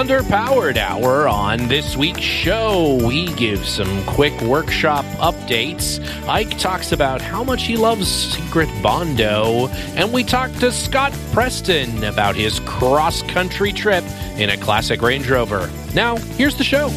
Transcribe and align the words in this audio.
Underpowered 0.00 0.78
Hour. 0.78 1.28
On 1.28 1.68
this 1.68 1.94
week's 1.94 2.22
show, 2.22 2.98
we 3.06 3.26
give 3.34 3.66
some 3.66 4.02
quick 4.06 4.32
workshop 4.40 5.04
updates. 5.16 6.00
Ike 6.26 6.56
talks 6.58 6.92
about 6.92 7.20
how 7.20 7.44
much 7.44 7.64
he 7.64 7.76
loves 7.76 8.08
Secret 8.08 8.70
Bondo, 8.82 9.68
and 9.96 10.10
we 10.10 10.24
talk 10.24 10.50
to 10.52 10.72
Scott 10.72 11.12
Preston 11.34 12.02
about 12.04 12.34
his 12.34 12.60
cross 12.60 13.20
country 13.24 13.74
trip 13.74 14.02
in 14.38 14.48
a 14.48 14.56
classic 14.56 15.02
Range 15.02 15.28
Rover. 15.28 15.68
Now, 15.92 16.16
here's 16.16 16.56
the 16.56 16.64
show. 16.64 16.88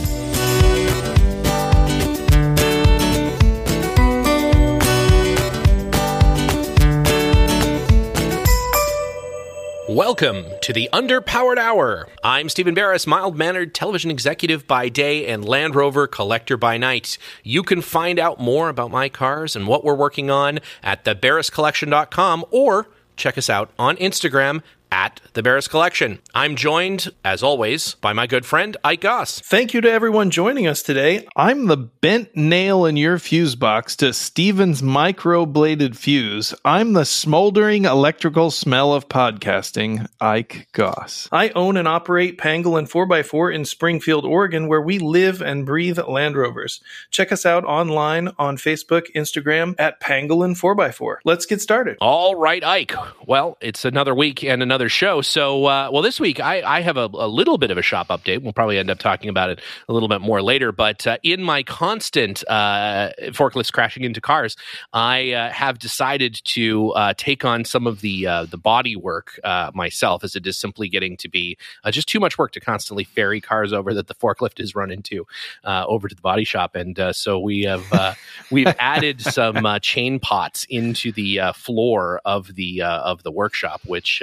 Welcome 9.93 10.45
to 10.63 10.73
the 10.73 10.89
Underpowered 10.91 11.59
Hour. 11.59 12.09
I'm 12.23 12.49
Stephen 12.49 12.73
Barris, 12.73 13.05
mild 13.05 13.37
mannered 13.37 13.75
television 13.75 14.09
executive 14.09 14.65
by 14.65 14.89
day 14.89 15.27
and 15.27 15.45
Land 15.45 15.75
Rover 15.75 16.07
collector 16.07 16.57
by 16.57 16.79
night. 16.79 17.19
You 17.43 17.61
can 17.61 17.79
find 17.83 18.17
out 18.17 18.39
more 18.39 18.69
about 18.69 18.89
my 18.89 19.07
cars 19.07 19.55
and 19.55 19.67
what 19.67 19.83
we're 19.83 19.93
working 19.93 20.31
on 20.31 20.61
at 20.81 21.05
thebarriscollection.com 21.05 22.43
or 22.49 22.87
check 23.17 23.37
us 23.37 23.51
out 23.51 23.69
on 23.77 23.95
Instagram 23.97 24.63
at 24.93 25.19
the 25.33 25.41
Barris 25.41 25.67
Collection. 25.67 26.19
I'm 26.35 26.55
joined, 26.55 27.11
as 27.25 27.41
always, 27.41 27.95
by 27.95 28.13
my 28.13 28.27
good 28.27 28.45
friend 28.45 28.77
Ike 28.83 29.01
Goss. 29.01 29.39
Thank 29.39 29.73
you 29.73 29.81
to 29.81 29.91
everyone 29.91 30.29
joining 30.29 30.67
us 30.67 30.83
today. 30.83 31.27
I'm 31.35 31.65
the 31.65 31.77
bent 31.77 32.35
nail 32.35 32.85
in 32.85 32.95
your 32.95 33.17
fuse 33.17 33.55
box 33.55 33.95
to 33.97 34.13
Steven's 34.13 34.83
microbladed 34.83 35.95
fuse. 35.95 36.53
I'm 36.63 36.93
the 36.93 37.05
smoldering 37.05 37.85
electrical 37.85 38.51
smell 38.51 38.93
of 38.93 39.09
podcasting, 39.09 40.07
Ike 40.21 40.67
Goss. 40.73 41.27
I 41.31 41.49
own 41.49 41.75
and 41.75 41.87
operate 41.87 42.37
Pangolin 42.37 42.87
4x4 42.87 43.55
in 43.55 43.65
Springfield, 43.65 44.25
Oregon, 44.25 44.67
where 44.67 44.81
we 44.81 44.99
live 44.99 45.41
and 45.41 45.65
breathe 45.65 45.97
Land 45.97 46.37
Rovers. 46.37 46.81
Check 47.09 47.31
us 47.31 47.47
out 47.47 47.65
online 47.65 48.29
on 48.37 48.57
Facebook, 48.57 49.11
Instagram 49.15 49.73
at 49.79 49.99
Pangolin 49.99 50.55
4x4. 50.55 51.15
Let's 51.25 51.47
get 51.47 51.61
started. 51.61 51.97
All 51.99 52.35
right, 52.35 52.63
Ike. 52.63 52.93
Well, 53.25 53.57
it's 53.59 53.85
another 53.85 54.13
week 54.13 54.43
and 54.43 54.61
another 54.61 54.82
show. 54.89 55.21
So, 55.21 55.65
uh, 55.65 55.89
well, 55.91 56.01
this 56.01 56.19
week 56.19 56.39
I, 56.39 56.61
I 56.61 56.81
have 56.81 56.97
a, 56.97 57.09
a, 57.13 57.27
little 57.27 57.57
bit 57.57 57.71
of 57.71 57.77
a 57.77 57.81
shop 57.81 58.07
update. 58.09 58.41
We'll 58.41 58.53
probably 58.53 58.77
end 58.77 58.89
up 58.89 58.99
talking 58.99 59.29
about 59.29 59.49
it 59.49 59.61
a 59.87 59.93
little 59.93 60.09
bit 60.09 60.21
more 60.21 60.41
later. 60.41 60.71
But 60.71 61.05
uh, 61.05 61.17
in 61.23 61.43
my 61.43 61.63
constant 61.63 62.43
uh, 62.47 63.11
forklifts 63.29 63.71
crashing 63.71 64.03
into 64.03 64.21
cars, 64.21 64.55
I 64.93 65.31
uh, 65.31 65.51
have 65.51 65.79
decided 65.79 66.39
to 66.45 66.91
uh, 66.91 67.13
take 67.17 67.45
on 67.45 67.65
some 67.65 67.87
of 67.87 68.01
the 68.01 68.27
uh, 68.27 68.45
the 68.45 68.57
body 68.57 68.95
work 68.95 69.39
myself, 69.73 70.23
as 70.23 70.35
it 70.35 70.45
is 70.45 70.57
simply 70.57 70.89
getting 70.89 71.17
to 71.17 71.29
be 71.29 71.57
just 71.91 72.07
too 72.07 72.19
much 72.19 72.37
work 72.37 72.51
to 72.53 72.59
constantly 72.59 73.03
ferry 73.03 73.41
cars 73.41 73.73
over 73.73 73.93
that 73.93 74.07
the 74.07 74.15
forklift 74.15 74.59
is 74.59 74.75
run 74.75 74.91
into 74.91 75.25
over 75.65 76.07
to 76.07 76.15
the 76.15 76.21
body 76.21 76.43
shop. 76.43 76.75
And 76.75 76.99
so 77.11 77.39
we 77.39 77.63
have 77.63 78.17
we've 78.51 78.67
added 78.79 79.21
some 79.21 79.65
chain 79.81 80.19
pots 80.19 80.65
into 80.69 81.11
the 81.11 81.39
floor 81.55 82.21
of 82.25 82.55
the 82.55 82.81
of 82.83 83.23
the 83.23 83.31
workshop, 83.31 83.81
which 83.85 84.21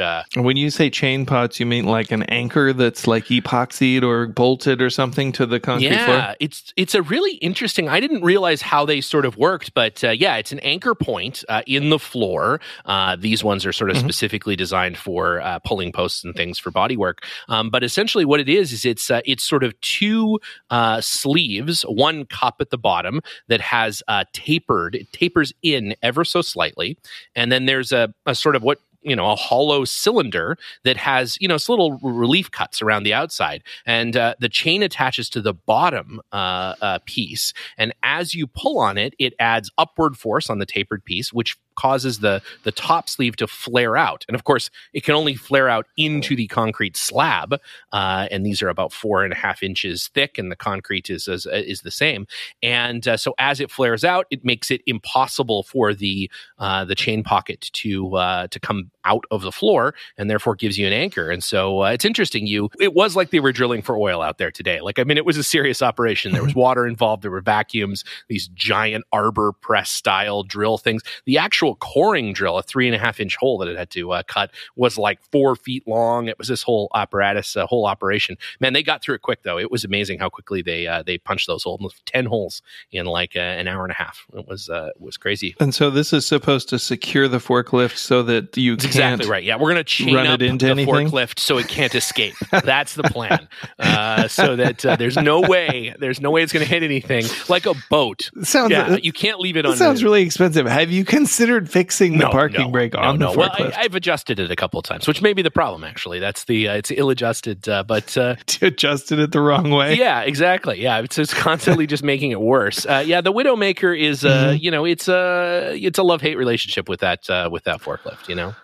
when 0.50 0.56
you 0.56 0.68
say 0.68 0.90
chain 0.90 1.26
pots, 1.26 1.60
you 1.60 1.64
mean 1.64 1.84
like 1.84 2.10
an 2.10 2.24
anchor 2.24 2.72
that's 2.72 3.06
like 3.06 3.26
epoxied 3.26 4.02
or 4.02 4.26
bolted 4.26 4.82
or 4.82 4.90
something 4.90 5.30
to 5.30 5.46
the 5.46 5.60
concrete 5.60 5.90
yeah, 5.90 6.04
floor? 6.06 6.16
Yeah, 6.16 6.34
it's 6.40 6.74
it's 6.76 6.92
a 6.96 7.02
really 7.02 7.34
interesting. 7.34 7.88
I 7.88 8.00
didn't 8.00 8.24
realize 8.24 8.60
how 8.60 8.84
they 8.84 9.00
sort 9.00 9.26
of 9.26 9.36
worked, 9.36 9.74
but 9.74 10.02
uh, 10.02 10.10
yeah, 10.10 10.38
it's 10.38 10.50
an 10.50 10.58
anchor 10.58 10.96
point 10.96 11.44
uh, 11.48 11.62
in 11.68 11.90
the 11.90 12.00
floor. 12.00 12.60
Uh, 12.84 13.14
these 13.14 13.44
ones 13.44 13.64
are 13.64 13.72
sort 13.72 13.90
of 13.90 13.98
mm-hmm. 13.98 14.06
specifically 14.08 14.56
designed 14.56 14.98
for 14.98 15.40
uh, 15.40 15.60
pulling 15.60 15.92
posts 15.92 16.24
and 16.24 16.34
things 16.34 16.58
for 16.58 16.72
bodywork. 16.72 17.18
Um, 17.48 17.70
but 17.70 17.84
essentially, 17.84 18.24
what 18.24 18.40
it 18.40 18.48
is 18.48 18.72
is 18.72 18.84
it's 18.84 19.08
uh, 19.08 19.20
it's 19.24 19.44
sort 19.44 19.62
of 19.62 19.80
two 19.82 20.40
uh, 20.70 21.00
sleeves, 21.00 21.82
one 21.82 22.24
cup 22.26 22.56
at 22.58 22.70
the 22.70 22.78
bottom 22.78 23.20
that 23.46 23.60
has 23.60 24.02
tapered, 24.32 24.96
it 24.96 25.12
tapers 25.12 25.52
in 25.62 25.94
ever 26.02 26.24
so 26.24 26.42
slightly, 26.42 26.98
and 27.36 27.52
then 27.52 27.66
there's 27.66 27.92
a, 27.92 28.12
a 28.26 28.34
sort 28.34 28.56
of 28.56 28.64
what 28.64 28.80
you 29.02 29.16
know 29.16 29.30
a 29.30 29.36
hollow 29.36 29.84
cylinder 29.84 30.56
that 30.84 30.96
has 30.96 31.36
you 31.40 31.48
know 31.48 31.54
it's 31.54 31.68
little 31.68 31.98
relief 31.98 32.50
cuts 32.50 32.82
around 32.82 33.02
the 33.02 33.14
outside 33.14 33.62
and 33.86 34.16
uh, 34.16 34.34
the 34.40 34.48
chain 34.48 34.82
attaches 34.82 35.28
to 35.28 35.40
the 35.40 35.54
bottom 35.54 36.20
uh, 36.32 36.74
uh, 36.80 36.98
piece 37.06 37.52
and 37.78 37.92
as 38.02 38.34
you 38.34 38.46
pull 38.46 38.78
on 38.78 38.98
it 38.98 39.14
it 39.18 39.34
adds 39.38 39.70
upward 39.78 40.16
force 40.16 40.50
on 40.50 40.58
the 40.58 40.66
tapered 40.66 41.04
piece 41.04 41.32
which 41.32 41.56
causes 41.76 42.18
the 42.20 42.42
the 42.64 42.72
top 42.72 43.08
sleeve 43.08 43.36
to 43.36 43.46
flare 43.46 43.96
out. 43.96 44.24
And 44.28 44.34
of 44.34 44.44
course, 44.44 44.70
it 44.92 45.04
can 45.04 45.14
only 45.14 45.34
flare 45.34 45.68
out 45.68 45.86
into 45.96 46.36
the 46.36 46.46
concrete 46.46 46.96
slab. 46.96 47.54
Uh, 47.92 48.28
and 48.30 48.44
these 48.44 48.62
are 48.62 48.68
about 48.68 48.92
four 48.92 49.24
and 49.24 49.32
a 49.32 49.36
half 49.36 49.62
inches 49.62 50.08
thick, 50.08 50.38
and 50.38 50.50
the 50.50 50.56
concrete 50.56 51.10
is 51.10 51.28
is, 51.28 51.46
is 51.46 51.82
the 51.82 51.90
same. 51.90 52.26
And 52.62 53.06
uh, 53.06 53.16
so 53.16 53.34
as 53.38 53.60
it 53.60 53.70
flares 53.70 54.04
out, 54.04 54.26
it 54.30 54.44
makes 54.44 54.70
it 54.70 54.82
impossible 54.86 55.62
for 55.64 55.94
the 55.94 56.30
uh, 56.58 56.84
the 56.84 56.94
chain 56.94 57.22
pocket 57.22 57.70
to 57.72 58.14
uh, 58.16 58.46
to 58.48 58.60
come 58.60 58.90
out 59.04 59.24
of 59.30 59.42
the 59.42 59.52
floor, 59.52 59.94
and 60.18 60.28
therefore 60.28 60.54
gives 60.54 60.78
you 60.78 60.86
an 60.86 60.92
anchor. 60.92 61.30
And 61.30 61.42
so 61.42 61.82
uh, 61.84 61.90
it's 61.90 62.04
interesting. 62.04 62.46
You 62.46 62.70
it 62.78 62.94
was 62.94 63.16
like 63.16 63.30
they 63.30 63.40
were 63.40 63.52
drilling 63.52 63.82
for 63.82 63.96
oil 63.96 64.22
out 64.22 64.38
there 64.38 64.50
today. 64.50 64.80
Like 64.80 64.98
I 64.98 65.04
mean, 65.04 65.16
it 65.16 65.24
was 65.24 65.36
a 65.36 65.44
serious 65.44 65.82
operation. 65.82 66.32
There 66.32 66.44
was 66.44 66.54
water 66.66 66.86
involved. 66.86 67.22
There 67.22 67.30
were 67.30 67.40
vacuums. 67.40 68.04
These 68.28 68.48
giant 68.48 69.04
arbor 69.12 69.52
press 69.52 69.90
style 69.90 70.42
drill 70.42 70.78
things. 70.78 71.02
The 71.24 71.38
actual 71.38 71.59
actual 71.60 71.76
coring 71.76 72.32
drill, 72.32 72.56
a 72.56 72.62
three 72.62 72.86
and 72.86 72.96
a 72.96 72.98
half 72.98 73.20
inch 73.20 73.36
hole 73.36 73.58
that 73.58 73.68
it 73.68 73.76
had 73.76 73.90
to 73.90 74.12
uh, 74.12 74.22
cut, 74.26 74.50
was 74.76 74.96
like 74.96 75.20
four 75.30 75.54
feet 75.54 75.86
long. 75.86 76.26
It 76.26 76.38
was 76.38 76.48
this 76.48 76.62
whole 76.62 76.88
apparatus, 76.94 77.54
uh, 77.54 77.66
whole 77.66 77.84
operation. 77.84 78.38
Man, 78.60 78.72
they 78.72 78.82
got 78.82 79.02
through 79.02 79.16
it 79.16 79.22
quick 79.22 79.42
though. 79.42 79.58
It 79.58 79.70
was 79.70 79.84
amazing 79.84 80.20
how 80.20 80.30
quickly 80.30 80.62
they 80.62 80.86
uh, 80.86 81.02
they 81.02 81.18
punched 81.18 81.46
those 81.46 81.62
holes, 81.62 82.00
ten 82.06 82.24
holes 82.24 82.62
in 82.92 83.04
like 83.04 83.36
uh, 83.36 83.40
an 83.40 83.68
hour 83.68 83.84
and 83.84 83.92
a 83.92 83.94
half. 83.94 84.24
It 84.32 84.48
was 84.48 84.70
uh, 84.70 84.90
it 84.96 85.00
was 85.02 85.18
crazy. 85.18 85.54
And 85.60 85.74
so 85.74 85.90
this 85.90 86.14
is 86.14 86.26
supposed 86.26 86.70
to 86.70 86.78
secure 86.78 87.28
the 87.28 87.38
forklift 87.38 87.98
so 87.98 88.22
that 88.22 88.56
you 88.56 88.76
That's 88.76 88.86
exactly 88.86 89.28
right. 89.28 89.44
Yeah, 89.44 89.56
we're 89.56 89.68
gonna 89.68 89.84
chain 89.84 90.14
run 90.14 90.28
up 90.28 90.40
it 90.40 90.46
into 90.46 90.64
the 90.64 90.72
anything? 90.72 91.08
forklift 91.08 91.38
so 91.38 91.58
it 91.58 91.68
can't 91.68 91.94
escape. 91.94 92.36
That's 92.64 92.94
the 92.94 93.02
plan. 93.02 93.48
Uh, 93.78 94.28
so 94.28 94.56
that 94.56 94.78
there's 94.98 95.16
no 95.16 95.40
way 95.42 95.94
there's 95.98 96.20
no 96.20 96.30
way 96.30 96.42
it's 96.42 96.52
gonna 96.54 96.64
hit 96.64 96.82
anything 96.82 97.26
like 97.50 97.66
a 97.66 97.74
boat. 97.90 98.30
Sounds 98.42 98.70
yeah, 98.70 98.96
you 98.96 99.12
can't 99.12 99.40
leave 99.40 99.58
it 99.58 99.66
on. 99.66 99.76
Sounds 99.76 100.02
really 100.02 100.22
expensive. 100.22 100.66
Have 100.66 100.90
you 100.90 101.04
considered 101.04 101.49
considered 101.50 101.70
fixing 101.70 102.12
the 102.18 102.24
no, 102.24 102.30
parking 102.30 102.60
no, 102.60 102.70
brake 102.70 102.96
on 102.96 103.18
no, 103.18 103.32
the 103.32 103.40
forklift? 103.40 103.60
Well, 103.60 103.72
I, 103.76 103.82
have 103.82 103.94
adjusted 103.94 104.38
it 104.38 104.50
a 104.50 104.56
couple 104.56 104.78
of 104.78 104.84
times, 104.84 105.08
which 105.08 105.22
may 105.22 105.32
be 105.32 105.42
the 105.42 105.50
problem. 105.50 105.84
Actually, 105.84 106.18
that's 106.18 106.44
the 106.44 106.68
uh, 106.68 106.76
it's 106.76 106.90
ill 106.90 107.10
adjusted, 107.10 107.68
uh, 107.68 107.82
but 107.82 108.16
uh, 108.16 108.36
adjusted 108.62 109.18
it 109.18 109.32
the 109.32 109.40
wrong 109.40 109.70
way. 109.70 109.96
Yeah, 109.96 110.20
exactly. 110.20 110.82
Yeah, 110.82 111.00
it's, 111.00 111.18
it's 111.18 111.34
constantly 111.34 111.86
just 111.86 112.02
making 112.02 112.30
it 112.30 112.40
worse. 112.40 112.86
Uh, 112.86 113.02
yeah, 113.04 113.20
the 113.20 113.32
Widowmaker 113.32 113.98
is, 113.98 114.24
uh, 114.24 114.28
mm-hmm. 114.28 114.62
you 114.62 114.70
know, 114.70 114.84
it's 114.84 115.08
a 115.08 115.76
it's 115.80 115.98
a 115.98 116.02
love 116.02 116.20
hate 116.20 116.36
relationship 116.36 116.88
with 116.88 117.00
that 117.00 117.28
uh, 117.28 117.48
with 117.50 117.64
that 117.64 117.80
forklift. 117.80 118.28
You 118.28 118.36
know 118.36 118.54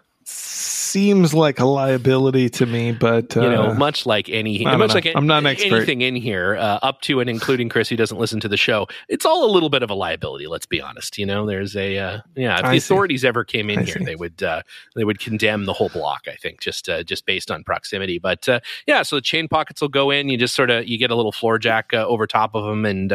seems 0.97 1.35
like 1.35 1.61
a 1.61 1.67
liability 1.67 2.49
to 2.49 2.65
me, 2.65 2.91
but 2.91 3.37
uh, 3.37 3.43
you 3.43 3.51
know, 3.51 3.75
much 3.75 4.07
like 4.07 4.31
any, 4.31 4.65
much 4.65 4.79
know. 4.79 4.95
like 4.95 5.07
I'm 5.15 5.27
not 5.27 5.41
an 5.41 5.47
expert. 5.47 5.77
anything 5.77 6.01
in 6.01 6.17
here, 6.17 6.57
uh, 6.57 6.79
up 6.83 7.03
to 7.03 7.21
and 7.21 7.29
including 7.29 7.69
Chris, 7.69 7.91
who 7.91 7.97
doesn't 7.97 8.17
listen 8.17 8.41
to 8.41 8.49
the 8.49 8.57
show, 8.57 8.87
it's 9.07 9.27
all 9.27 9.45
a 9.45 9.53
little 9.53 9.69
bit 9.69 9.83
of 9.83 9.91
a 9.91 9.95
liability. 9.95 10.47
Let's 10.47 10.65
be 10.65 10.81
honest. 10.81 11.19
You 11.19 11.27
know, 11.27 11.45
there's 11.45 11.77
a 11.77 11.99
uh, 11.99 12.21
yeah. 12.35 12.59
If 12.61 12.65
I 12.65 12.73
the 12.73 12.81
see. 12.81 12.87
authorities 12.87 13.27
ever 13.27 13.45
came 13.45 13.69
in 13.69 13.81
I 13.81 13.83
here, 13.83 13.99
see. 13.99 14.05
they 14.05 14.17
would 14.17 14.43
uh, 14.43 14.63
they 14.95 15.05
would 15.05 15.19
condemn 15.21 15.67
the 15.67 15.75
whole 15.75 15.91
block. 15.91 16.23
I 16.29 16.37
think 16.37 16.63
just 16.63 16.89
uh, 16.89 17.03
just 17.03 17.27
based 17.27 17.51
on 17.51 17.63
proximity. 17.63 18.19
But 18.19 18.49
uh, 18.49 18.61
yeah, 18.87 19.03
so 19.03 19.17
the 19.17 19.23
chain 19.23 19.49
pockets 19.49 19.83
will 19.83 19.91
go 19.91 20.11
in. 20.11 20.31
You 20.31 20.39
just 20.39 20.55
sort 20.55 20.71
of 20.71 20.89
you 20.89 20.97
get 20.97 21.11
a 21.11 21.15
little 21.15 21.33
floor 21.33 21.59
jack 21.59 21.93
over 21.93 22.27
top 22.27 22.55
of 22.55 22.65
them 22.65 22.87
and 22.87 23.13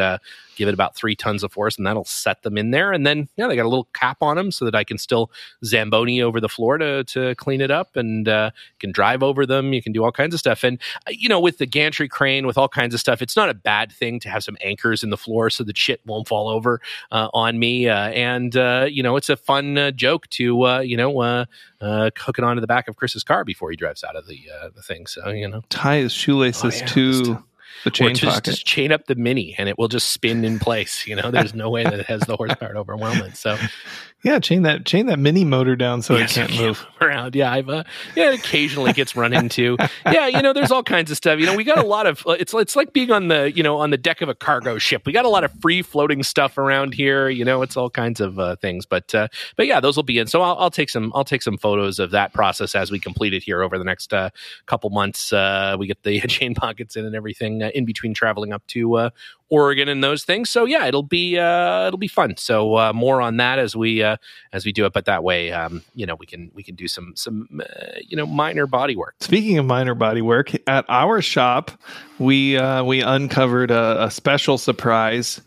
give 0.56 0.68
it 0.68 0.74
about 0.74 0.94
three 0.94 1.14
tons 1.14 1.42
of 1.42 1.52
force, 1.52 1.76
and 1.76 1.86
that'll 1.86 2.04
set 2.04 2.42
them 2.42 2.58
in 2.58 2.70
there. 2.70 2.92
And 2.92 3.06
then, 3.06 3.28
yeah, 3.36 3.46
they 3.46 3.56
got 3.56 3.66
a 3.66 3.68
little 3.68 3.88
cap 3.94 4.18
on 4.20 4.36
them 4.36 4.50
so 4.50 4.64
that 4.64 4.74
I 4.74 4.84
can 4.84 4.98
still 4.98 5.30
Zamboni 5.64 6.20
over 6.20 6.40
the 6.40 6.48
floor 6.48 6.78
to, 6.78 7.04
to 7.04 7.34
clean 7.36 7.60
it 7.60 7.70
up 7.70 7.96
and 7.96 8.28
uh, 8.28 8.50
can 8.78 8.92
drive 8.92 9.22
over 9.22 9.46
them. 9.46 9.72
You 9.72 9.82
can 9.82 9.92
do 9.92 10.04
all 10.04 10.12
kinds 10.12 10.34
of 10.34 10.40
stuff. 10.40 10.64
And, 10.64 10.78
uh, 11.06 11.10
you 11.10 11.28
know, 11.28 11.40
with 11.40 11.58
the 11.58 11.66
gantry 11.66 12.08
crane, 12.08 12.46
with 12.46 12.58
all 12.58 12.68
kinds 12.68 12.94
of 12.94 13.00
stuff, 13.00 13.22
it's 13.22 13.36
not 13.36 13.48
a 13.48 13.54
bad 13.54 13.92
thing 13.92 14.20
to 14.20 14.28
have 14.28 14.44
some 14.44 14.56
anchors 14.60 15.02
in 15.02 15.10
the 15.10 15.16
floor 15.16 15.50
so 15.50 15.64
that 15.64 15.76
shit 15.76 16.00
won't 16.06 16.28
fall 16.28 16.48
over 16.48 16.80
uh, 17.10 17.28
on 17.32 17.58
me. 17.58 17.88
Uh, 17.88 18.08
and, 18.10 18.56
uh, 18.56 18.86
you 18.88 19.02
know, 19.02 19.16
it's 19.16 19.28
a 19.28 19.36
fun 19.36 19.78
uh, 19.78 19.90
joke 19.90 20.28
to, 20.28 20.80
you 20.84 20.96
know, 20.96 21.46
hook 21.80 22.38
it 22.38 22.44
onto 22.44 22.60
the 22.60 22.66
back 22.66 22.88
of 22.88 22.96
Chris's 22.96 23.24
car 23.24 23.44
before 23.44 23.70
he 23.70 23.76
drives 23.76 24.04
out 24.04 24.16
of 24.16 24.26
the, 24.26 24.40
the 24.74 24.82
thing. 24.82 25.06
So, 25.06 25.30
you 25.30 25.48
know, 25.48 25.62
tie 25.68 25.98
his 25.98 26.12
shoelaces 26.12 26.82
oh, 26.82 26.84
yeah, 26.84 26.86
to 26.86 27.44
the 27.84 27.90
chain 27.90 28.14
just, 28.14 28.44
just 28.44 28.66
chain 28.66 28.92
up 28.92 29.06
the 29.06 29.14
mini 29.14 29.54
and 29.58 29.68
it 29.68 29.78
will 29.78 29.88
just 29.88 30.10
spin 30.10 30.44
in 30.44 30.58
place. 30.58 31.06
You 31.06 31.16
know, 31.16 31.30
there's 31.30 31.54
no 31.54 31.70
way 31.70 31.84
that 31.84 31.98
it 32.00 32.06
has 32.06 32.22
the 32.22 32.36
horsepower 32.36 32.72
to 32.74 32.78
overwhelm 32.78 33.18
it. 33.18 33.36
So 33.36 33.56
yeah, 34.24 34.38
chain 34.38 34.62
that 34.62 34.86
chain 34.86 35.06
that 35.06 35.18
mini 35.18 35.44
motor 35.44 35.74
down 35.74 36.00
so 36.02 36.16
yeah, 36.16 36.24
it 36.24 36.30
can't 36.30 36.50
so 36.52 36.62
move. 36.62 36.86
around. 37.00 37.34
Yeah, 37.34 37.52
I've 37.52 37.68
uh, 37.68 37.82
yeah, 38.14 38.30
it 38.30 38.38
occasionally 38.38 38.92
gets 38.92 39.16
run 39.16 39.32
into. 39.32 39.76
Yeah, 40.06 40.28
you 40.28 40.42
know, 40.42 40.52
there's 40.52 40.70
all 40.70 40.84
kinds 40.84 41.10
of 41.10 41.16
stuff. 41.16 41.40
You 41.40 41.46
know, 41.46 41.56
we 41.56 41.64
got 41.64 41.78
a 41.78 41.86
lot 41.86 42.06
of. 42.06 42.24
uh, 42.26 42.36
It's 42.38 42.54
it's 42.54 42.76
like 42.76 42.92
being 42.92 43.10
on 43.10 43.28
the 43.28 43.50
you 43.52 43.62
know 43.62 43.78
on 43.78 43.90
the 43.90 43.96
deck 43.96 44.20
of 44.20 44.28
a 44.28 44.34
cargo 44.34 44.78
ship. 44.78 45.02
We 45.06 45.12
got 45.12 45.24
a 45.24 45.28
lot 45.28 45.42
of 45.44 45.50
free 45.60 45.82
floating 45.82 46.22
stuff 46.22 46.56
around 46.56 46.94
here. 46.94 47.28
You 47.28 47.44
know, 47.44 47.62
it's 47.62 47.76
all 47.76 47.90
kinds 47.90 48.20
of 48.20 48.38
uh, 48.38 48.56
things. 48.56 48.86
But 48.86 49.12
uh, 49.14 49.26
but 49.56 49.66
yeah, 49.66 49.80
those 49.80 49.96
will 49.96 50.02
be 50.04 50.18
in. 50.18 50.28
So 50.28 50.40
I'll, 50.42 50.56
I'll 50.56 50.70
take 50.70 50.90
some 50.90 51.10
I'll 51.14 51.24
take 51.24 51.42
some 51.42 51.58
photos 51.58 51.98
of 51.98 52.12
that 52.12 52.32
process 52.32 52.74
as 52.76 52.90
we 52.92 53.00
complete 53.00 53.34
it 53.34 53.42
here 53.42 53.62
over 53.62 53.76
the 53.76 53.84
next 53.84 54.14
uh, 54.14 54.30
couple 54.66 54.90
months. 54.90 55.32
Uh, 55.32 55.74
we 55.78 55.88
get 55.88 56.02
the 56.04 56.20
chain 56.28 56.54
pockets 56.54 56.94
in 56.94 57.04
and 57.04 57.16
everything 57.16 57.58
uh, 57.62 57.70
in 57.74 57.84
between 57.84 58.12
traveling 58.14 58.52
up 58.52 58.66
to 58.68 58.94
uh, 58.96 59.10
Oregon 59.48 59.88
and 59.88 60.02
those 60.02 60.24
things. 60.24 60.50
So 60.50 60.64
yeah, 60.64 60.86
it'll 60.86 61.02
be 61.02 61.38
uh, 61.38 61.86
it'll 61.86 61.98
be 61.98 62.08
fun. 62.08 62.36
So 62.36 62.76
uh, 62.76 62.92
more 62.92 63.20
on 63.20 63.36
that 63.36 63.58
as 63.58 63.76
we 63.76 64.02
uh, 64.02 64.16
as 64.52 64.64
we 64.64 64.72
do 64.72 64.84
it. 64.86 64.92
But 64.92 65.04
that 65.04 65.22
way, 65.22 65.52
um, 65.52 65.82
you 65.94 66.06
know, 66.06 66.14
we 66.14 66.26
can 66.26 66.50
we 66.54 66.62
can 66.62 66.74
do 66.74 66.88
some 66.88 67.12
some 67.16 67.60
uh, 67.60 67.64
you 68.06 68.16
know 68.16 68.26
minor 68.26 68.66
body 68.66 68.96
work. 68.96 69.14
Speaking 69.20 69.58
of 69.58 69.66
minor 69.66 69.94
body 69.94 70.22
work, 70.22 70.50
at 70.66 70.84
our 70.88 71.20
shop, 71.22 71.70
we 72.18 72.56
uh, 72.56 72.82
we 72.84 73.00
uncovered 73.02 73.70
a, 73.70 74.04
a 74.04 74.10
special 74.10 74.58
surprise. 74.58 75.40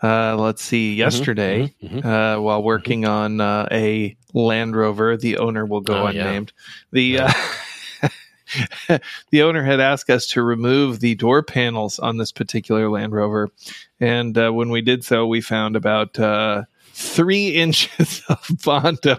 Uh, 0.00 0.36
let's 0.36 0.62
see, 0.62 0.94
yesterday, 0.94 1.74
mhm, 1.82 2.04
uh, 2.04 2.40
while 2.40 2.62
working 2.62 3.04
on 3.04 3.40
uh, 3.40 3.66
a 3.72 4.16
Land 4.32 4.76
Rover, 4.76 5.16
the 5.16 5.38
owner 5.38 5.66
will 5.66 5.80
go 5.80 6.06
Oh, 6.06 6.08
yeah. 6.10 6.20
unnamed. 6.24 6.52
The 6.92 7.18
uh, 7.18 7.32
the 9.30 9.42
owner 9.42 9.62
had 9.62 9.80
asked 9.80 10.10
us 10.10 10.26
to 10.28 10.42
remove 10.42 11.00
the 11.00 11.14
door 11.14 11.42
panels 11.42 11.98
on 11.98 12.16
this 12.16 12.32
particular 12.32 12.88
Land 12.90 13.12
Rover, 13.12 13.50
and 14.00 14.36
uh, 14.38 14.50
when 14.50 14.70
we 14.70 14.80
did 14.80 15.04
so, 15.04 15.26
we 15.26 15.40
found 15.40 15.76
about 15.76 16.18
uh, 16.18 16.64
three 16.92 17.48
inches 17.54 18.22
of 18.28 18.46
bondo 18.64 19.18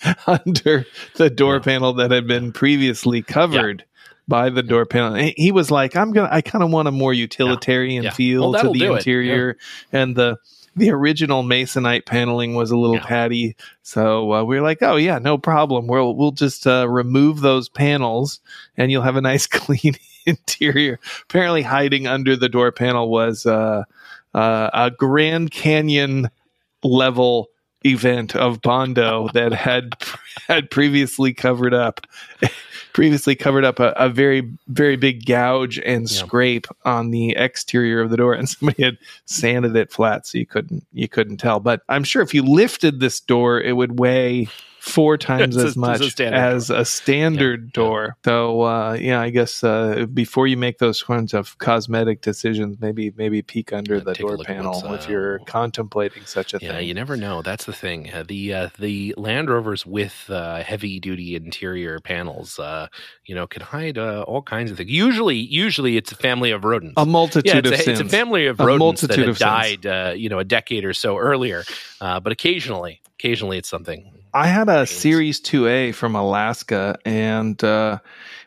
under 0.26 0.86
the 1.16 1.30
door 1.30 1.54
Yeah. 1.56 1.60
panel 1.62 1.92
that 1.94 2.10
had 2.10 2.26
been 2.26 2.52
previously 2.52 3.22
covered. 3.22 3.84
By 4.28 4.50
the 4.50 4.64
door 4.64 4.86
panel, 4.86 5.14
He- 5.36 5.52
was 5.52 5.70
like, 5.70 5.94
"I'm 5.94 6.10
gonna. 6.12 6.28
I 6.32 6.40
kind 6.40 6.64
of 6.64 6.72
want 6.72 6.88
a 6.88 6.90
more 6.90 7.14
utilitarian 7.14 8.02
Yeah. 8.02 8.10
feel 8.10 8.50
Well, 8.50 8.60
to 8.72 8.76
the 8.76 8.86
interior, 8.92 9.56
and 9.92 10.16
the 10.16 10.36
the 10.78 10.90
original 10.90 11.42
masonite 11.42 12.04
paneling 12.06 12.54
was 12.54 12.70
a 12.70 12.76
little 12.76 12.96
Yeah. 12.96 13.06
patty. 13.06 13.56
So 13.82 14.32
uh, 14.32 14.44
we 14.44 14.56
were 14.56 14.62
like, 14.62 14.82
"Oh 14.82 14.96
yeah, 14.96 15.18
no 15.18 15.38
problem. 15.38 15.86
We'll 15.86 16.14
we'll 16.14 16.32
just 16.32 16.66
uh, 16.66 16.86
remove 16.88 17.40
those 17.40 17.68
panels, 17.68 18.40
and 18.76 18.90
you'll 18.90 19.02
have 19.02 19.16
a 19.16 19.20
nice 19.22 19.46
clean 19.46 19.94
interior." 20.26 21.00
Apparently, 21.22 21.62
hiding 21.62 22.06
under 22.06 22.36
the 22.36 22.48
door 22.48 22.72
panel 22.72 23.08
was 23.10 23.46
uh, 23.46 23.84
uh, 24.34 24.70
a 24.72 24.90
Grand 24.90 25.50
Canyon 25.50 26.28
level 26.84 27.48
event 27.86 28.34
of 28.36 28.60
Bondo 28.60 29.28
that 29.34 29.52
had 29.52 29.94
had 30.48 30.70
previously 30.70 31.32
covered 31.32 31.74
up 31.74 32.06
previously 32.92 33.34
covered 33.34 33.64
up 33.64 33.78
a, 33.78 33.92
a 33.96 34.08
very 34.08 34.50
very 34.68 34.96
big 34.96 35.26
gouge 35.26 35.78
and 35.78 36.10
Yeah. 36.10 36.18
scrape 36.24 36.66
on 36.84 37.10
the 37.10 37.30
exterior 37.36 38.00
of 38.00 38.10
the 38.10 38.16
door 38.16 38.32
and 38.34 38.48
somebody 38.48 38.82
had 38.84 38.98
sanded 39.26 39.76
it 39.76 39.92
flat 39.92 40.26
so 40.26 40.38
you 40.38 40.46
couldn't 40.46 40.86
you 40.92 41.08
couldn't 41.08 41.36
tell 41.38 41.60
but 41.60 41.82
i'm 41.88 42.04
sure 42.04 42.22
if 42.22 42.32
you 42.34 42.42
lifted 42.42 43.00
this 43.00 43.20
door 43.20 43.60
it 43.60 43.72
would 43.76 43.98
weigh 43.98 44.48
four 44.86 45.18
times 45.18 45.56
as 45.56 45.76
a 45.76 45.80
much 45.80 46.00
standard 46.12 46.38
as 46.38 46.70
a 46.70 46.84
standard 46.84 47.66
Yeah, 47.66 47.72
door 47.74 48.16
so 48.24 48.62
uh, 48.62 48.92
yeah 49.00 49.20
i 49.20 49.30
guess 49.30 49.64
uh, 49.64 50.06
before 50.14 50.46
you 50.46 50.56
make 50.56 50.78
those 50.78 51.02
kinds 51.02 51.34
of 51.34 51.58
cosmetic 51.58 52.22
decisions 52.22 52.78
maybe 52.80 53.12
maybe 53.16 53.42
peek 53.42 53.72
under 53.72 53.96
Yeah, 53.98 54.04
the 54.04 54.14
door 54.14 54.38
panel 54.38 54.82
what's, 54.88 55.04
if 55.04 55.08
uh, 55.08 55.12
you're 55.12 55.38
contemplating 55.40 56.24
such 56.26 56.54
a 56.54 56.60
Yeah, 56.60 56.68
thing 56.68 56.76
Yeah, 56.76 56.80
you 56.80 56.94
never 56.94 57.16
know. 57.16 57.42
That's 57.42 57.64
the 57.66 57.72
thing. 57.72 58.10
Uh, 58.12 58.24
the 58.26 58.54
uh, 58.54 58.68
the 58.78 59.14
Land 59.16 59.50
Rovers 59.50 59.84
with 59.84 60.26
uh, 60.30 60.62
heavy 60.62 61.00
duty 61.00 61.34
interior 61.34 62.00
panels, 62.00 62.58
uh, 62.58 62.88
you 63.26 63.34
know, 63.34 63.46
can 63.46 63.62
hide 63.62 63.98
uh, 63.98 64.22
all 64.22 64.42
kinds 64.42 64.70
of 64.70 64.76
things. 64.78 64.90
Usually, 64.90 65.36
usually 65.36 65.96
it's 65.96 66.12
a 66.12 66.16
family 66.16 66.52
of 66.52 66.64
rodents. 66.64 66.94
a 66.96 67.06
multitude 67.06 67.46
yeah, 67.46 67.58
it's 67.58 67.68
of 67.68 67.74
a, 67.74 67.82
sins 67.82 68.00
it's 68.00 68.00
a 68.00 68.04
family 68.04 68.46
of 68.46 68.60
A 68.60 68.64
rodents 68.66 69.02
that 69.02 69.10
have 69.18 69.38
died, 69.38 69.86
uh, 69.86 70.14
you 70.16 70.28
know, 70.28 70.38
a 70.38 70.44
decade 70.44 70.84
or 70.84 70.94
so 70.94 71.18
earlier. 71.18 71.66
Uh, 72.00 72.20
but 72.20 72.32
occasionally, 72.32 73.02
occasionally 73.18 73.58
it's 73.58 73.68
something. 73.68 74.12
I 74.36 74.48
had 74.48 74.68
a 74.68 74.86
Series 74.86 75.40
2A 75.40 75.94
from 75.94 76.14
Alaska, 76.14 76.98
and 77.06 77.62
uh, 77.64 78.00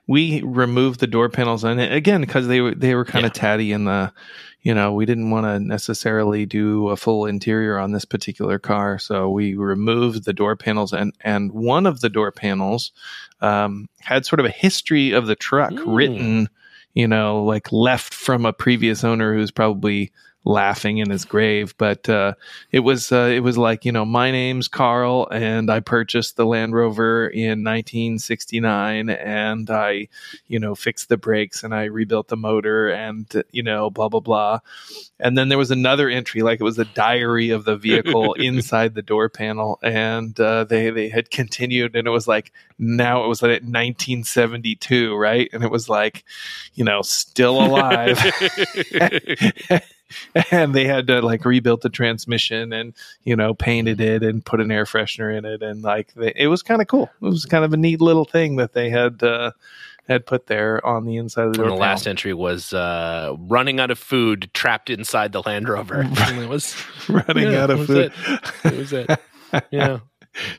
we 0.05 0.43
removed 0.43 0.99
the 0.99 1.07
door 1.07 1.29
panels, 1.29 1.63
and 1.63 1.81
again 1.81 2.21
because 2.21 2.45
they 2.47 2.61
were 2.61 2.75
they 2.75 2.93
were 2.93 3.05
kind 3.05 3.25
of 3.25 3.31
Yeah. 3.35 3.41
tatty 3.41 3.71
in 3.71 3.85
the, 3.85 4.13
you 4.61 4.71
know, 4.75 4.93
we 4.93 5.07
didn't 5.07 5.31
want 5.31 5.45
to 5.47 5.59
necessarily 5.59 6.45
do 6.45 6.89
a 6.89 6.95
full 6.95 7.25
interior 7.25 7.79
on 7.79 7.91
this 7.91 8.05
particular 8.05 8.59
car, 8.59 8.99
so 8.99 9.31
we 9.31 9.55
removed 9.55 10.25
the 10.25 10.33
door 10.33 10.55
panels, 10.55 10.93
and 10.93 11.11
and 11.21 11.51
one 11.53 11.87
of 11.87 12.01
the 12.01 12.09
door 12.09 12.31
panels 12.31 12.91
um, 13.41 13.89
had 13.99 14.27
sort 14.27 14.39
of 14.39 14.45
a 14.45 14.51
history 14.51 15.11
of 15.11 15.25
the 15.25 15.35
truck 15.35 15.73
Mm. 15.73 15.95
written, 15.95 16.49
you 16.93 17.07
know, 17.07 17.43
like 17.43 17.71
left 17.71 18.13
from 18.13 18.45
a 18.45 18.53
previous 18.53 19.03
owner 19.03 19.33
who's 19.33 19.49
probably 19.49 20.11
laughing 20.45 20.99
in 20.99 21.09
his 21.09 21.25
grave 21.25 21.75
but 21.77 22.07
uh 22.09 22.33
it 22.71 22.79
was 22.79 23.11
uh, 23.11 23.29
it 23.33 23.41
was 23.41 23.57
like 23.57 23.85
you 23.85 23.91
know 23.91 24.05
my 24.05 24.31
name's 24.31 24.67
Carl 24.67 25.27
and 25.31 25.69
I 25.69 25.79
purchased 25.79 26.35
the 26.35 26.45
Land 26.45 26.73
Rover 26.73 27.27
in 27.27 27.63
1969 27.63 29.09
and 29.09 29.69
I 29.69 30.07
you 30.47 30.59
know 30.59 30.75
fixed 30.75 31.09
the 31.09 31.17
brakes 31.17 31.63
and 31.63 31.73
I 31.73 31.85
rebuilt 31.85 32.27
the 32.27 32.37
motor 32.37 32.89
and 32.89 33.25
you 33.51 33.63
know 33.63 33.89
blah 33.89 34.09
blah 34.09 34.19
blah. 34.19 34.59
And 35.19 35.37
then 35.37 35.49
there 35.49 35.57
was 35.57 35.71
another 35.71 36.09
entry 36.09 36.41
like 36.41 36.59
it 36.59 36.63
was 36.63 36.75
the 36.77 36.85
diary 36.85 37.49
of 37.49 37.65
the 37.65 37.75
vehicle 37.75 38.33
inside 38.37 38.93
the 38.95 39.01
door 39.01 39.29
panel 39.29 39.79
and 39.81 40.39
uh, 40.39 40.63
they 40.63 40.89
they 40.89 41.09
had 41.09 41.29
continued 41.29 41.95
and 41.95 42.07
it 42.07 42.11
was 42.11 42.27
like 42.27 42.51
now 42.77 43.23
it 43.23 43.27
was 43.27 43.41
like 43.41 43.61
1972 43.61 45.15
right? 45.15 45.49
And 45.53 45.63
it 45.63 45.71
was 45.71 45.89
like 45.89 46.23
you 46.75 46.83
know 46.83 47.01
still 47.01 47.61
alive 47.61 48.17
and 50.51 50.73
they 50.73 50.85
had 50.85 51.07
to 51.07 51.21
like 51.21 51.45
rebuild 51.45 51.81
the 51.81 51.89
transmission 51.89 52.73
and 52.73 52.93
you 53.23 53.35
know 53.35 53.53
painted 53.53 54.01
it 54.01 54.23
and 54.23 54.43
put 54.45 54.59
an 54.59 54.71
air 54.71 54.85
freshener 54.85 55.35
in 55.37 55.45
it 55.45 55.61
and 55.61 55.81
like 55.83 56.13
they, 56.15 56.33
it 56.35 56.47
was 56.47 56.63
kind 56.63 56.81
of 56.81 56.87
cool 56.87 57.03
it 57.21 57.25
was 57.25 57.45
kind 57.45 57.63
of 57.63 57.73
a 57.73 57.77
neat 57.77 58.01
little 58.01 58.25
thing 58.25 58.55
that 58.57 58.73
they 58.73 58.89
had 58.89 59.21
uh 59.23 59.51
had 60.07 60.25
put 60.25 60.47
there 60.47 60.83
on 60.83 61.05
the 61.05 61.17
inside 61.17 61.45
of 61.45 61.51
the 61.51 61.57
door 61.57 61.65
And 61.65 61.73
the 61.73 61.75
panel. 61.75 61.91
last 61.91 62.07
entry 62.07 62.33
was 62.33 62.73
uh, 62.73 63.35
running 63.37 63.79
out 63.79 63.91
of 63.91 63.99
food, 63.99 64.49
trapped 64.55 64.89
inside 64.89 65.33
the 65.33 65.43
Land 65.43 65.69
Rover. 65.69 66.03
It 66.17 66.49
was 66.49 66.75
running 67.07 67.51
Yeah, 67.51 67.63
out 67.63 67.69
of 67.69 67.85
food 67.85 68.11
was 68.27 68.63
it 68.73 68.77
was 68.79 68.93
it. 68.93 69.19
Yeah. 69.71 69.99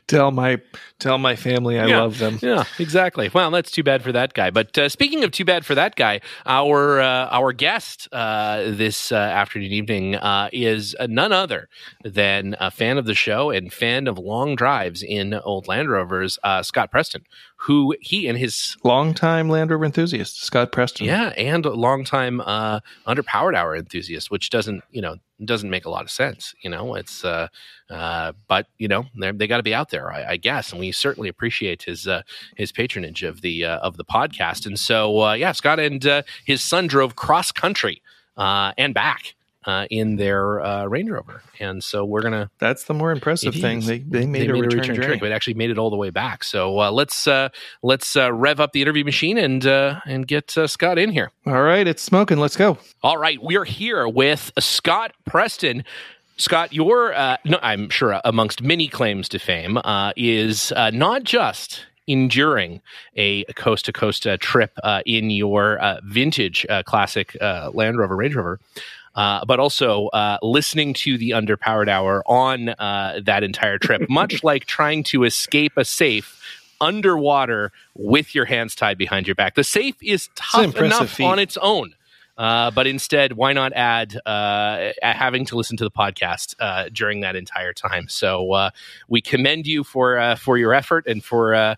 tell 0.07 0.31
my 0.31 0.59
tell 0.99 1.17
my 1.17 1.35
family 1.35 1.79
i 1.79 1.85
Yeah. 1.87 1.99
love 2.01 2.17
them 2.19 2.37
Yeah, 2.41 2.63
exactly. 2.79 3.29
Well, 3.33 3.51
that's 3.51 3.71
too 3.71 3.83
bad 3.83 4.03
for 4.03 4.11
that 4.11 4.33
guy. 4.33 4.49
But 4.51 4.77
uh, 4.77 4.89
speaking 4.89 5.23
of 5.23 5.31
too 5.31 5.45
bad 5.45 5.65
for 5.65 5.75
that 5.75 5.95
guy, 5.95 6.21
our 6.45 6.99
uh, 7.01 7.27
our 7.29 7.53
guest 7.53 8.07
uh, 8.11 8.63
this 8.65 9.11
uh, 9.11 9.15
afternoon 9.15 9.71
evening 9.71 10.15
uh, 10.15 10.49
is 10.51 10.95
none 11.07 11.31
other 11.31 11.69
than 12.03 12.55
a 12.59 12.69
fan 12.71 12.97
of 12.97 13.05
the 13.05 13.13
show 13.15 13.49
and 13.49 13.71
fan 13.73 14.07
of 14.07 14.17
long 14.17 14.55
drives 14.55 15.01
in 15.03 15.33
old 15.33 15.67
Land 15.67 15.89
Rovers, 15.89 16.37
uh, 16.43 16.61
Scott 16.63 16.91
Preston, 16.91 17.23
who 17.65 17.95
he 18.01 18.27
and 18.27 18.37
his 18.37 18.75
longtime 18.83 19.49
land 19.49 19.69
rover 19.69 19.85
enthusiast 19.85 20.43
scott 20.43 20.71
preston 20.71 21.05
yeah 21.05 21.29
and 21.37 21.65
a 21.65 21.71
longtime 21.71 22.41
uh, 22.41 22.79
underpowered 23.07 23.55
hour 23.55 23.75
enthusiast, 23.75 24.31
which 24.31 24.49
doesn't 24.49 24.83
you 24.91 25.01
know 25.01 25.15
doesn't 25.43 25.69
make 25.69 25.85
a 25.85 25.89
lot 25.89 26.03
of 26.03 26.11
sense. 26.11 26.53
You 26.61 26.69
know, 26.69 26.95
it's 26.95 27.25
uh, 27.25 27.47
uh, 27.89 28.33
but 28.47 28.67
you 28.77 28.87
know 28.87 29.05
they 29.15 29.47
got 29.47 29.57
to 29.57 29.63
be 29.63 29.73
out 29.73 29.89
there, 29.89 30.11
I, 30.11 30.31
I 30.31 30.37
guess, 30.37 30.71
and 30.71 30.79
we 30.79 30.91
certainly 30.91 31.29
appreciate 31.29 31.83
his 31.83 32.07
uh, 32.07 32.21
his 32.55 32.71
patronage 32.71 33.23
of 33.23 33.41
the 33.41 33.65
uh, 33.65 33.79
of 33.79 33.97
the 33.97 34.05
podcast. 34.05 34.65
And 34.65 34.79
so 34.79 35.21
uh, 35.21 35.33
yeah, 35.33 35.51
Scott 35.51 35.79
and 35.79 36.05
uh, 36.05 36.23
his 36.45 36.63
son 36.63 36.87
drove 36.87 37.15
cross 37.15 37.51
country 37.51 38.01
uh, 38.37 38.73
and 38.77 38.93
back. 38.93 39.35
Uh, 39.63 39.85
in 39.91 40.15
their 40.15 40.59
uh, 40.59 40.85
Range 40.85 41.09
Rover, 41.11 41.43
and 41.59 41.83
so 41.83 42.03
we're 42.03 42.23
gonna 42.23 42.49
that's 42.57 42.85
the 42.85 42.95
more 42.95 43.11
impressive 43.11 43.53
thing 43.53 43.77
is. 43.77 43.85
they, 43.85 43.99
they 43.99 44.25
made 44.25 44.49
a 44.49 44.55
return, 44.55 44.83
journey. 44.83 45.05
trip, 45.05 45.19
but 45.19 45.31
actually 45.31 45.53
made 45.53 45.69
it 45.69 45.77
all 45.77 45.91
the 45.91 45.95
way 45.97 46.09
back. 46.09 46.43
So 46.43 46.79
uh, 46.79 46.89
let's 46.91 47.27
uh, 47.27 47.49
let's 47.83 48.15
uh, 48.15 48.33
rev 48.33 48.59
up 48.59 48.71
the 48.71 48.81
interview 48.81 49.03
machine 49.03 49.37
and 49.37 49.63
uh, 49.67 49.99
and 50.07 50.27
get 50.27 50.57
uh, 50.57 50.65
Scott 50.65 50.97
in 50.97 51.11
here. 51.11 51.29
all 51.45 51.61
right 51.61 51.87
it's 51.87 52.01
smoking 52.01 52.39
let's 52.39 52.57
go 52.57 52.79
All 53.03 53.17
right, 53.17 53.37
we're 53.41 53.65
here 53.65 54.07
with 54.07 54.51
Scott 54.57 55.13
Preston. 55.25 55.83
Scott, 56.37 56.73
your, 56.73 57.13
uh, 57.13 57.37
no, 57.45 57.59
I'm 57.61 57.89
sure 57.89 58.19
amongst 58.25 58.63
many 58.63 58.87
claims 58.87 59.29
to 59.29 59.37
fame, 59.37 59.77
uh, 59.77 60.11
is 60.17 60.71
uh, 60.71 60.89
not 60.89 61.23
just 61.23 61.85
enduring 62.07 62.81
a 63.15 63.43
coast 63.53 63.85
to 63.85 63.93
coast 63.93 64.25
trip 64.39 64.71
uh, 64.83 65.01
in 65.05 65.29
your 65.29 65.77
uh, 65.79 65.99
vintage 66.03 66.65
uh, 66.69 66.81
classic 66.83 67.37
uh, 67.41 67.69
Land 67.73 67.99
Rover 67.99 68.15
Range 68.15 68.35
Rover. 68.35 68.59
Uh, 69.13 69.43
but 69.45 69.59
also 69.59 70.07
uh, 70.07 70.37
listening 70.41 70.93
to 70.93 71.17
the 71.17 71.31
underpowered 71.31 71.89
hour 71.89 72.23
on 72.25 72.69
uh, 72.69 73.19
that 73.23 73.43
entire 73.43 73.77
trip, 73.77 74.01
much 74.09 74.43
like 74.43 74.65
trying 74.65 75.03
to 75.03 75.25
escape 75.25 75.73
a 75.75 75.83
safe 75.83 76.41
underwater 76.79 77.71
with 77.95 78.33
your 78.33 78.45
hands 78.45 78.73
tied 78.75 78.97
behind 78.97 79.27
your 79.27 79.35
back. 79.35 79.55
The 79.55 79.63
safe 79.63 79.95
is 80.01 80.29
tough 80.35 80.75
enough 80.77 81.09
feat. 81.11 81.23
on 81.23 81.39
its 81.39 81.57
own. 81.57 81.93
Uh, 82.37 82.71
but 82.71 82.87
instead, 82.87 83.33
why 83.33 83.53
not 83.53 83.73
add 83.73 84.19
uh, 84.25 84.91
having 85.01 85.45
to 85.45 85.55
listen 85.55 85.77
to 85.77 85.83
the 85.83 85.91
podcast 85.91 86.55
uh, 86.59 86.89
during 86.91 87.21
that 87.21 87.35
entire 87.35 87.73
time? 87.73 88.07
So 88.07 88.51
uh, 88.53 88.69
we 89.07 89.21
commend 89.21 89.67
you 89.67 89.83
for 89.83 90.17
uh, 90.17 90.35
for 90.35 90.57
your 90.57 90.73
effort 90.73 91.05
and 91.07 91.23
for 91.23 91.53
uh, 91.53 91.75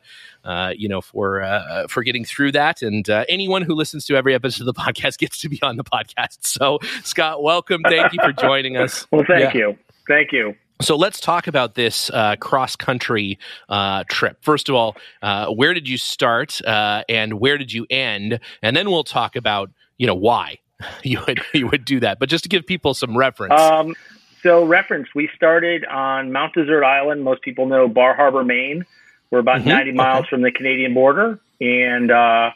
you 0.75 0.87
know 0.87 1.01
for 1.01 1.85
for 1.89 2.03
getting 2.03 2.25
through 2.25 2.53
that. 2.53 2.81
And 2.81 3.07
anyone 3.09 3.61
who 3.61 3.75
listens 3.75 4.05
to 4.05 4.15
every 4.15 4.33
episode 4.33 4.67
of 4.67 4.75
the 4.75 4.81
podcast 4.81 5.17
gets 5.17 5.39
to 5.41 5.49
be 5.49 5.61
on 5.61 5.77
the 5.77 5.83
podcast. 5.83 6.45
So 6.45 6.79
Scott, 7.03 7.43
welcome. 7.43 7.81
Thank 7.87 8.13
you 8.13 8.19
for 8.21 8.33
joining 8.33 8.77
us. 8.77 9.07
well, 9.11 9.23
thank 9.27 9.53
yeah. 9.53 9.59
you. 9.59 9.77
Thank 10.07 10.31
you. 10.31 10.55
So 10.81 10.97
let's 10.97 11.21
talk 11.21 11.47
about 11.47 11.75
this 11.75 12.09
uh, 12.09 12.35
cross 12.37 12.75
country 12.75 13.39
uh, 13.69 14.03
trip. 14.09 14.37
First 14.41 14.67
of 14.67 14.75
all, 14.75 14.97
uh, 15.21 15.47
where 15.47 15.73
did 15.73 15.87
you 15.87 15.97
start 15.97 16.61
uh, 16.65 17.03
and 17.07 17.39
where 17.39 17.57
did 17.57 17.71
you 17.71 17.85
end? 17.89 18.39
And 18.61 18.75
then 18.75 18.89
we'll 18.89 19.05
talk 19.05 19.35
about 19.37 19.71
you 19.97 20.07
know 20.07 20.15
why 20.15 20.59
you 21.03 21.19
would 21.27 21.41
you 21.53 21.67
would 21.67 21.85
do 21.85 21.99
that. 22.01 22.19
But 22.19 22.29
just 22.29 22.43
to 22.43 22.49
give 22.49 22.65
people 22.65 22.93
some 22.93 23.17
reference. 23.17 23.59
Um, 23.59 23.95
so 24.41 24.65
reference, 24.65 25.07
we 25.15 25.29
started 25.35 25.85
on 25.85 26.31
Mount 26.33 26.53
Desert 26.53 26.83
Island. 26.83 27.23
Most 27.23 27.41
people 27.41 27.65
know 27.65 27.87
Bar 27.87 28.13
Harbor, 28.13 28.43
Maine. 28.43 28.85
We're 29.31 29.39
about 29.39 29.59
mm-hmm. 29.61 29.69
90 29.69 29.91
miles 29.93 30.19
okay. 30.19 30.29
from 30.29 30.41
the 30.41 30.51
Canadian 30.51 30.93
border, 30.93 31.39
and 31.61 32.11
uh, 32.11 32.51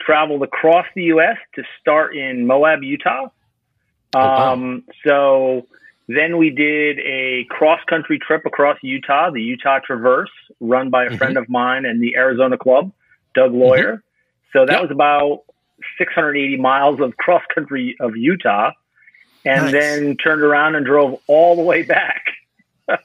traveled 0.00 0.42
across 0.42 0.86
the 0.94 1.04
U.S. 1.04 1.36
to 1.54 1.62
start 1.80 2.14
in 2.16 2.46
Moab, 2.46 2.82
Utah. 2.82 3.24
Um, 3.24 3.30
oh, 4.14 4.18
wow. 4.18 4.52
Um, 4.52 4.84
so 5.06 5.66
then 6.06 6.36
we 6.36 6.50
did 6.50 6.98
a 6.98 7.46
cross 7.48 7.80
country 7.88 8.18
trip 8.18 8.42
across 8.44 8.78
Utah, 8.82 9.30
the 9.30 9.40
Utah 9.40 9.78
Traverse, 9.84 10.30
run 10.60 10.90
by 10.90 11.04
a 11.04 11.08
mm-hmm. 11.08 11.16
friend 11.16 11.36
of 11.36 11.48
mine 11.48 11.86
and 11.86 12.00
the 12.00 12.14
Arizona 12.16 12.58
Club, 12.58 12.92
Doug 13.34 13.52
Lawyer. 13.52 13.96
Mm-hmm. 13.96 14.58
So 14.58 14.66
that 14.66 14.72
yep. 14.72 14.82
was 14.82 14.90
about 14.90 15.44
680 15.98 16.56
miles 16.58 17.00
of 17.00 17.16
cross 17.16 17.42
country 17.54 17.96
of 18.00 18.16
Utah, 18.16 18.72
and 19.44 19.66
nice. 19.66 19.72
then 19.72 20.16
turned 20.16 20.42
around 20.42 20.74
and 20.74 20.86
drove 20.86 21.20
all 21.26 21.56
the 21.56 21.62
way 21.62 21.82
back 21.82 22.24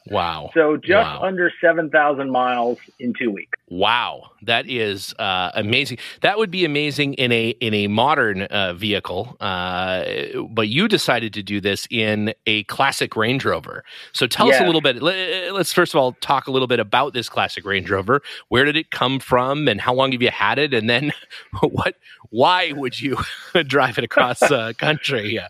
wow. 0.08 0.50
So 0.54 0.78
just 0.78 0.92
wow. 0.92 1.22
under 1.22 1.52
7,000 1.62 2.30
miles 2.30 2.78
in 3.00 3.14
two 3.14 3.32
weeks. 3.32 3.58
Wow. 3.70 4.32
That 4.44 4.70
is 4.70 5.14
uh, 5.20 5.52
amazing. 5.56 5.98
That 6.22 6.38
would 6.38 6.52
be 6.52 6.64
amazing 6.64 7.16
in 7.16 7.32
a 7.32 7.50
in 7.50 7.74
a 7.74 7.88
modern 7.88 8.44
uh, 8.44 8.74
vehicle, 8.74 9.36
uh, 9.40 10.06
but 10.50 10.70
you 10.70 10.88
decided 10.88 11.34
to 11.34 11.44
do 11.44 11.60
this 11.60 11.88
in 11.90 12.34
a 12.46 12.64
classic 12.66 13.16
Range 13.16 13.44
Rover. 13.44 13.84
So 14.14 14.28
tell 14.28 14.50
us 14.50 14.60
a 14.60 14.66
little 14.66 14.82
bit. 14.82 15.02
Let's 15.02 15.74
first 15.74 15.94
of 15.94 16.00
all 16.00 16.14
talk 16.14 16.48
a 16.48 16.52
little 16.52 16.68
bit 16.68 16.80
about 16.80 17.14
this 17.14 17.30
classic 17.30 17.66
Range 17.66 17.90
Rover. 17.90 18.22
Where 18.50 18.64
did 18.64 18.78
it 18.78 18.92
come 18.92 19.20
from, 19.20 19.68
and 19.68 19.82
how 19.82 19.94
long 19.94 20.12
have 20.12 20.22
you 20.22 20.32
had 20.32 20.60
it? 20.60 20.74
And 20.74 20.90
then, 20.90 21.12
what? 21.62 21.96
Why 22.30 22.72
would 22.74 23.00
you 23.02 23.18
drive 23.66 23.98
it 23.98 24.04
across 24.04 24.42
uh, 24.42 24.74
country? 24.78 25.28
Yeah. 25.38 25.50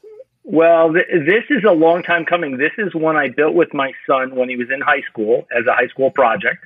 Well, 0.49 0.93
th- 0.93 1.07
this 1.25 1.43
is 1.49 1.65
a 1.65 1.73
long 1.73 2.03
time 2.03 2.23
coming. 2.23 2.55
This 2.55 2.71
is 2.77 2.95
one 2.95 3.17
I 3.17 3.27
built 3.27 3.53
with 3.53 3.73
my 3.73 3.91
son 4.07 4.33
when 4.33 4.47
he 4.47 4.55
was 4.55 4.71
in 4.71 4.79
high 4.79 5.01
school 5.01 5.45
as 5.51 5.65
a 5.67 5.73
high 5.73 5.89
school 5.89 6.09
project. 6.09 6.65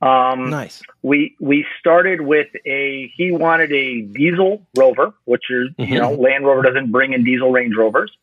Um, 0.00 0.48
nice. 0.48 0.80
We 1.02 1.34
we 1.40 1.66
started 1.80 2.20
with 2.20 2.46
a 2.64 3.12
he 3.16 3.32
wanted 3.32 3.72
a 3.72 4.02
diesel 4.02 4.64
Rover, 4.76 5.12
which 5.24 5.50
is 5.50 5.70
mm-hmm. 5.70 5.92
you 5.92 5.98
know 5.98 6.12
Land 6.12 6.46
Rover 6.46 6.62
doesn't 6.62 6.92
bring 6.92 7.14
in 7.14 7.24
diesel 7.24 7.50
Range 7.50 7.74
Rovers. 7.74 8.16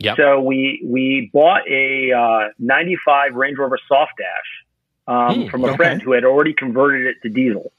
Yep. 0.00 0.18
So 0.18 0.40
we 0.42 0.82
we 0.84 1.30
bought 1.32 1.66
a 1.66 2.12
uh, 2.12 2.48
95 2.58 3.34
Range 3.34 3.56
Rover 3.56 3.78
Soft 3.88 4.12
Dash 4.18 5.06
um, 5.06 5.44
mm, 5.44 5.50
from 5.50 5.64
a 5.64 5.68
okay. 5.68 5.76
friend 5.76 6.02
who 6.02 6.12
had 6.12 6.24
already 6.26 6.52
converted 6.52 7.06
it 7.06 7.22
to 7.22 7.30
diesel, 7.30 7.72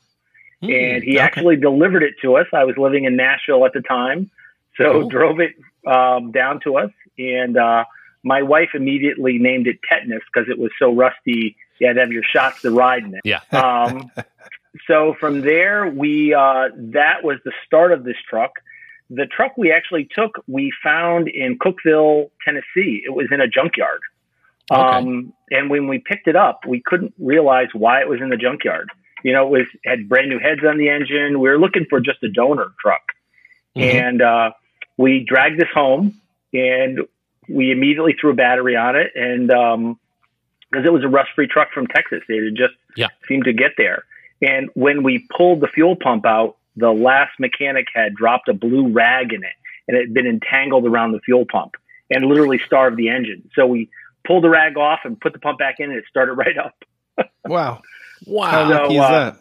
mm, 0.64 0.74
and 0.74 1.04
he 1.04 1.18
okay. 1.18 1.20
actually 1.20 1.58
delivered 1.58 2.02
it 2.02 2.16
to 2.24 2.38
us. 2.38 2.48
I 2.52 2.64
was 2.64 2.78
living 2.78 3.04
in 3.04 3.16
Nashville 3.16 3.64
at 3.64 3.74
the 3.74 3.82
time, 3.82 4.32
so 4.78 5.02
cool. 5.02 5.10
drove 5.10 5.40
it 5.40 5.54
um, 5.88 6.32
down 6.32 6.60
to 6.62 6.78
us, 6.78 6.92
and 7.18 7.58
uh, 7.58 7.86
my 8.24 8.42
wife 8.42 8.70
immediately 8.74 9.38
named 9.38 9.68
it 9.68 9.80
tetanus 9.88 10.22
because 10.34 10.50
it 10.50 10.58
was 10.58 10.72
so 10.80 10.94
rusty. 10.94 11.56
You 11.80 11.88
had 11.88 11.94
to 11.94 12.00
have 12.02 12.12
your 12.12 12.24
shots 12.24 12.62
to 12.62 12.72
ride 12.72 13.04
in 13.04 13.16
it. 13.16 13.22
Yeah. 13.26 13.42
um, 13.52 14.12
so 14.88 15.16
from 15.20 15.42
there, 15.42 15.88
we 15.88 16.34
uh, 16.34 16.70
that 16.76 17.24
was 17.24 17.38
the 17.46 17.52
start 17.66 17.92
of 17.92 18.04
this 18.04 18.18
truck. 18.30 18.52
The 19.10 19.26
truck 19.26 19.58
we 19.58 19.72
actually 19.72 20.08
took, 20.16 20.44
we 20.48 20.72
found 20.84 21.28
in 21.28 21.60
Cookeville, 21.60 22.32
Tennessee. 22.44 23.04
It 23.06 23.14
was 23.14 23.28
in 23.32 23.42
a 23.42 23.48
junkyard. 23.48 24.00
Okay. 24.72 24.82
Um, 24.82 25.34
and 25.52 25.70
when 25.70 25.88
we 25.88 26.00
picked 26.00 26.28
it 26.28 26.36
up, 26.36 26.62
we 26.66 26.82
couldn't 26.84 27.14
realize 27.20 27.68
why 27.74 28.02
it 28.02 28.08
was 28.08 28.22
in 28.22 28.30
the 28.30 28.38
junkyard. 28.38 28.90
You 29.24 29.34
know, 29.34 29.48
it 29.48 29.60
was 29.60 29.68
had 29.86 30.10
brand 30.10 30.30
new 30.30 30.40
heads 30.40 30.62
on 30.68 30.78
the 30.78 30.90
engine. 30.90 31.40
We 31.40 31.50
were 31.50 31.60
looking 31.60 31.86
for 31.90 32.00
just 32.00 32.24
a 32.24 32.30
donor 32.30 32.74
truck, 32.82 33.04
mm-hmm. 33.76 33.98
and 33.98 34.22
uh, 34.22 34.52
we 34.98 35.26
dragged 35.28 35.60
this 35.60 35.70
home 35.74 36.20
and 36.54 37.00
we 37.50 37.72
immediately 37.72 38.16
threw 38.20 38.32
a 38.32 38.36
battery 38.36 38.76
on 38.76 38.96
it 38.96 39.12
and 39.16 39.52
um 39.52 40.00
because 40.74 40.88
it 40.88 40.92
was 40.92 41.04
a 41.04 41.08
rust 41.08 41.30
free 41.36 41.48
truck 41.48 41.72
from 41.72 41.86
Texas. 41.86 42.24
It 42.28 42.44
had 42.44 42.56
just 42.56 42.74
yeah. 42.98 43.10
seemed 43.28 43.44
to 43.44 43.54
get 43.54 43.74
there. 43.78 44.06
And 44.42 44.72
when 44.74 45.04
we 45.04 45.28
pulled 45.38 45.62
the 45.62 45.68
fuel 45.68 45.96
pump 45.96 46.26
out, 46.26 46.58
the 46.76 46.90
last 46.90 47.40
mechanic 47.40 47.86
had 47.94 48.16
dropped 48.16 48.50
a 48.50 48.54
blue 48.54 48.92
rag 48.92 49.34
in 49.34 49.44
it 49.44 49.54
and 49.88 49.96
it 49.96 50.08
had 50.08 50.14
been 50.14 50.26
entangled 50.26 50.88
around 50.88 51.12
the 51.12 51.20
fuel 51.20 51.46
pump 51.50 51.74
and 52.10 52.26
literally 52.26 52.60
starved 52.66 52.98
the 52.98 53.10
engine. 53.10 53.48
So 53.54 53.68
we 53.68 53.90
pulled 54.26 54.44
the 54.44 54.50
rag 54.50 54.76
off 54.76 55.02
and 55.04 55.20
put 55.20 55.34
the 55.34 55.40
pump 55.40 55.60
back 55.60 55.76
in 55.78 55.92
and 55.92 56.00
it 56.00 56.06
started 56.10 56.34
right 56.38 56.58
up. 56.58 56.76
wow. 57.46 57.84
Wow. 58.26 58.50
How 58.50 58.70
so, 58.70 58.98
uh, 58.98 59.12
that? 59.12 59.40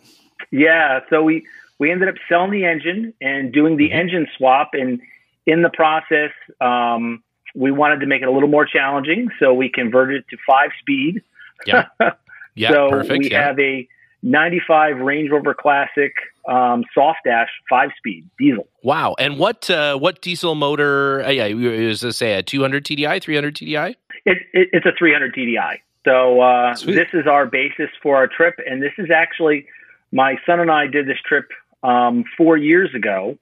Yeah. 0.51 1.01
So 1.09 1.23
we, 1.23 1.47
we 1.79 1.91
ended 1.91 2.11
up 2.11 2.17
selling 2.29 2.51
the 2.51 2.67
engine 2.67 3.15
and 3.23 3.53
doing 3.53 3.79
the 3.79 3.89
mm-hmm. 3.89 3.99
engine 3.99 4.27
swap 4.37 4.73
and 4.75 5.01
in 5.47 5.63
the 5.63 5.71
process, 5.71 6.31
um, 6.61 7.23
we 7.55 7.71
wanted 7.71 8.01
to 8.01 8.07
make 8.07 8.23
it 8.23 8.29
a 8.29 8.31
little 8.31 8.49
more 8.49 8.65
challenging, 8.65 9.29
so 9.39 9.53
we 9.53 9.69
converted 9.69 10.23
it 10.23 10.25
to 10.31 10.37
five 10.47 10.71
speed. 10.81 11.23
Yeah. 11.67 11.87
Yeah. 12.55 12.71
so 12.71 12.91
perfect. 12.91 13.19
we 13.25 13.31
yeah. 13.31 13.47
have 13.47 13.59
a 13.59 13.89
95 14.23 14.99
Range 14.99 15.31
Rover 15.31 15.55
Classic 15.55 16.13
um, 16.47 16.85
soft 16.95 17.21
dash 17.25 17.49
five 17.69 17.91
speed 17.97 18.29
diesel. 18.39 18.69
Wow! 18.83 19.15
And 19.19 19.39
what 19.39 19.71
uh, 19.71 19.97
what 19.97 20.21
diesel 20.21 20.55
motor? 20.55 21.25
Uh, 21.25 21.31
yeah, 21.31 21.49
was 21.53 22.01
to 22.01 22.13
say 22.13 22.35
a 22.35 22.43
200 22.43 22.85
TDI, 22.85 23.23
300 23.23 23.57
TDI. 23.57 23.95
It, 24.25 24.39
it, 24.53 24.69
it's 24.73 24.85
a 24.85 24.93
300 24.99 25.35
TDI. 25.35 25.79
So 26.05 26.41
uh, 26.41 26.75
this 26.85 27.09
is 27.13 27.27
our 27.27 27.47
basis 27.47 27.89
for 28.03 28.17
our 28.17 28.27
trip, 28.27 28.59
and 28.67 28.83
this 28.83 28.93
is 28.99 29.11
actually 29.11 29.67
my 30.11 30.37
son 30.45 30.61
and 30.61 30.71
I 30.71 30.89
did 30.89 31.07
this 31.07 31.19
trip 31.25 31.49
um, 31.83 32.25
four 32.37 32.57
years 32.57 32.95
ago. 32.95 33.39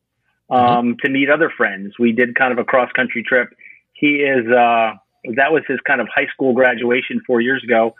Um, 0.51 0.61
mm-hmm. 0.61 0.93
to 1.05 1.11
meet 1.11 1.31
other 1.31 1.51
friends. 1.55 1.95
We 1.99 2.13
did 2.13 2.35
kind 2.35 2.53
of 2.53 2.59
a 2.59 2.65
cross 2.65 2.91
country 2.93 3.23
trip. 3.23 3.51
He 3.93 4.17
is 4.17 4.47
uh, 4.47 4.95
that 5.37 5.53
was 5.53 5.63
his 5.69 5.79
kind 5.87 6.01
of 6.01 6.09
high 6.09 6.27
school 6.33 6.55
graduation 6.55 7.21
four 7.27 7.41
years 7.41 7.63
ago, 7.63 7.95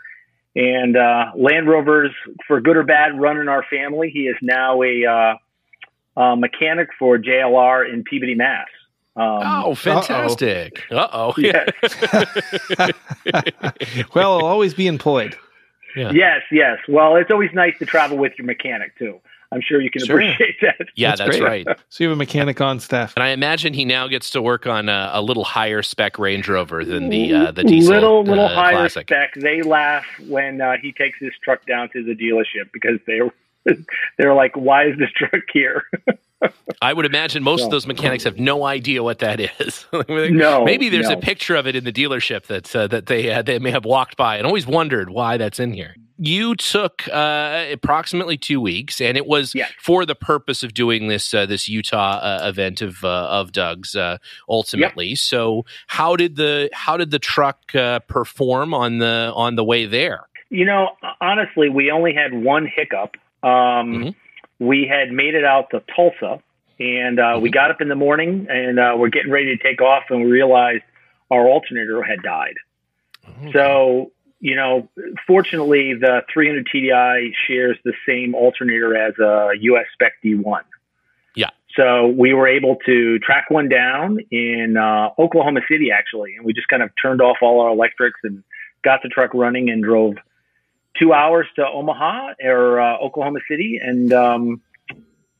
and 0.55 0.97
uh, 0.97 1.31
Land 1.35 1.69
Rovers, 1.69 2.11
for 2.47 2.59
good 2.59 2.75
or 2.75 2.83
bad, 2.83 3.19
run 3.19 3.37
in 3.37 3.47
our 3.47 3.63
family. 3.69 4.09
He 4.09 4.21
is 4.21 4.35
now 4.41 4.81
a, 4.81 5.05
uh, 5.05 6.21
a 6.21 6.35
mechanic 6.35 6.89
for 6.99 7.17
JLR 7.17 7.91
in 7.91 8.03
Peabody, 8.03 8.35
Mass. 8.35 8.67
Um, 9.15 9.39
oh, 9.43 9.75
fantastic! 9.75 10.83
Uh 10.89 11.07
oh. 11.11 11.33
Yes. 11.37 11.69
well, 14.15 14.39
I'll 14.39 14.45
always 14.45 14.73
be 14.73 14.87
employed. 14.87 15.37
Yeah. 15.95 16.11
Yes, 16.11 16.41
yes. 16.49 16.77
Well, 16.87 17.17
it's 17.17 17.29
always 17.29 17.49
nice 17.53 17.77
to 17.79 17.85
travel 17.85 18.17
with 18.17 18.31
your 18.37 18.45
mechanic 18.45 18.97
too. 18.97 19.19
I'm 19.51 19.61
sure 19.61 19.81
you 19.81 19.91
can 19.91 20.05
sure. 20.05 20.15
appreciate 20.15 20.55
that. 20.61 20.77
Yeah, 20.95 21.15
that's, 21.15 21.31
that's 21.31 21.39
right. 21.41 21.67
So 21.89 22.03
you 22.03 22.09
have 22.09 22.15
a 22.15 22.17
mechanic 22.17 22.61
on 22.61 22.79
staff, 22.79 23.13
and 23.15 23.23
I 23.23 23.29
imagine 23.29 23.73
he 23.73 23.83
now 23.83 24.07
gets 24.07 24.29
to 24.31 24.41
work 24.41 24.65
on 24.65 24.87
a, 24.87 25.11
a 25.13 25.21
little 25.21 25.43
higher 25.43 25.81
spec 25.81 26.17
Range 26.17 26.47
Rover 26.47 26.85
than 26.85 27.09
the 27.09 27.33
uh, 27.33 27.51
the 27.51 27.63
diesel. 27.63 27.93
Little 27.93 28.23
little 28.23 28.45
uh, 28.45 28.53
higher 28.53 28.73
classic. 28.73 29.07
spec. 29.07 29.33
They 29.35 29.61
laugh 29.61 30.05
when 30.27 30.61
uh, 30.61 30.75
he 30.81 30.93
takes 30.93 31.19
his 31.19 31.31
truck 31.43 31.65
down 31.65 31.89
to 31.89 32.03
the 32.03 32.15
dealership 32.15 32.71
because 32.71 32.99
they're 33.05 33.29
they're 34.17 34.33
like, 34.33 34.55
"Why 34.55 34.85
is 34.85 34.97
this 34.97 35.11
truck 35.11 35.43
here?" 35.51 35.83
I 36.81 36.93
would 36.93 37.05
imagine 37.05 37.43
most 37.43 37.59
no. 37.59 37.65
of 37.65 37.71
those 37.71 37.87
mechanics 37.87 38.23
have 38.23 38.39
no 38.39 38.65
idea 38.65 39.03
what 39.03 39.19
that 39.19 39.39
is. 39.39 39.85
no, 40.09 40.63
maybe 40.63 40.89
there's 40.89 41.09
no. 41.09 41.15
a 41.15 41.19
picture 41.19 41.55
of 41.55 41.67
it 41.67 41.75
in 41.75 41.83
the 41.83 41.93
dealership 41.93 42.47
that 42.47 42.75
uh, 42.75 42.87
that 42.87 43.05
they 43.05 43.31
uh, 43.31 43.41
they 43.41 43.59
may 43.59 43.71
have 43.71 43.85
walked 43.85 44.17
by 44.17 44.37
and 44.37 44.45
always 44.45 44.65
wondered 44.65 45.09
why 45.09 45.37
that's 45.37 45.59
in 45.59 45.73
here 45.73 45.95
you 46.23 46.55
took 46.55 47.07
uh, 47.07 47.65
approximately 47.71 48.37
two 48.37 48.61
weeks, 48.61 49.01
and 49.01 49.17
it 49.17 49.25
was 49.25 49.55
yeah. 49.55 49.67
for 49.79 50.05
the 50.05 50.13
purpose 50.13 50.61
of 50.61 50.71
doing 50.75 51.07
this 51.07 51.33
uh, 51.33 51.47
this 51.47 51.67
Utah 51.67 52.19
uh, 52.19 52.47
event 52.47 52.83
of 52.83 53.03
uh, 53.03 53.07
of 53.07 53.51
Doug's 53.51 53.95
uh, 53.95 54.17
ultimately. 54.47 55.15
So 55.15 55.65
how 55.87 56.15
did 56.15 56.35
the 56.35 56.69
how 56.73 56.95
did 56.95 57.09
the 57.09 57.17
truck 57.17 57.73
uh, 57.73 58.01
perform 58.01 58.71
on 58.71 58.99
the 58.99 59.31
on 59.35 59.55
the 59.55 59.63
way 59.63 59.87
there? 59.87 60.27
You 60.51 60.65
know, 60.65 60.89
honestly, 61.19 61.69
we 61.69 61.89
only 61.89 62.13
had 62.13 62.33
one 62.33 62.67
hiccup. 62.67 63.15
Um, 63.41 63.49
mm-hmm. 63.49 64.09
We 64.61 64.87
had 64.87 65.11
made 65.11 65.35
it 65.35 65.43
out 65.43 65.71
to 65.71 65.81
Tulsa, 65.95 66.41
and 66.79 67.17
mm-hmm. 67.17 67.41
we 67.41 67.49
got 67.49 67.71
up 67.71 67.81
in 67.81 67.89
the 67.89 67.95
morning, 67.95 68.47
and 68.49 68.77
we're 68.99 69.09
getting 69.09 69.31
ready 69.31 69.57
to 69.57 69.61
take 69.61 69.81
off, 69.81 70.03
and 70.09 70.23
we 70.23 70.31
realized 70.31 70.83
our 71.29 71.47
alternator 71.47 72.03
had 72.03 72.21
died. 72.21 72.55
Okay. 73.27 73.51
So 73.53 74.11
you 74.41 74.55
know, 74.55 74.89
fortunately, 75.27 75.93
the 75.93 76.23
300 76.33 76.67
TDI 76.73 77.31
shares 77.47 77.77
the 77.85 77.93
same 78.07 78.33
alternator 78.33 78.97
as 78.97 79.13
a 79.19 79.51
US 79.61 79.85
Spec 79.93 80.13
D1. 80.25 80.63
Yeah. 81.35 81.51
So 81.75 82.07
we 82.07 82.33
were 82.33 82.47
able 82.47 82.77
to 82.87 83.19
track 83.19 83.49
one 83.49 83.69
down 83.69 84.17
in 84.31 84.75
uh, 84.77 85.09
Oklahoma 85.19 85.61
City, 85.69 85.89
actually, 85.91 86.35
and 86.35 86.45
we 86.45 86.53
just 86.53 86.67
kind 86.67 86.81
of 86.81 86.89
turned 87.01 87.21
off 87.21 87.37
all 87.41 87.61
our 87.61 87.69
electrics 87.69 88.19
and 88.23 88.43
got 88.83 89.01
the 89.03 89.09
truck 89.09 89.33
running 89.33 89.69
and 89.69 89.83
drove 89.83 90.15
two 90.97 91.13
hours 91.13 91.47
to 91.55 91.65
Omaha 91.65 92.33
or 92.43 92.79
uh, 92.79 92.97
Oklahoma 92.97 93.39
City, 93.49 93.79
and 93.81 94.13
um, 94.13 94.61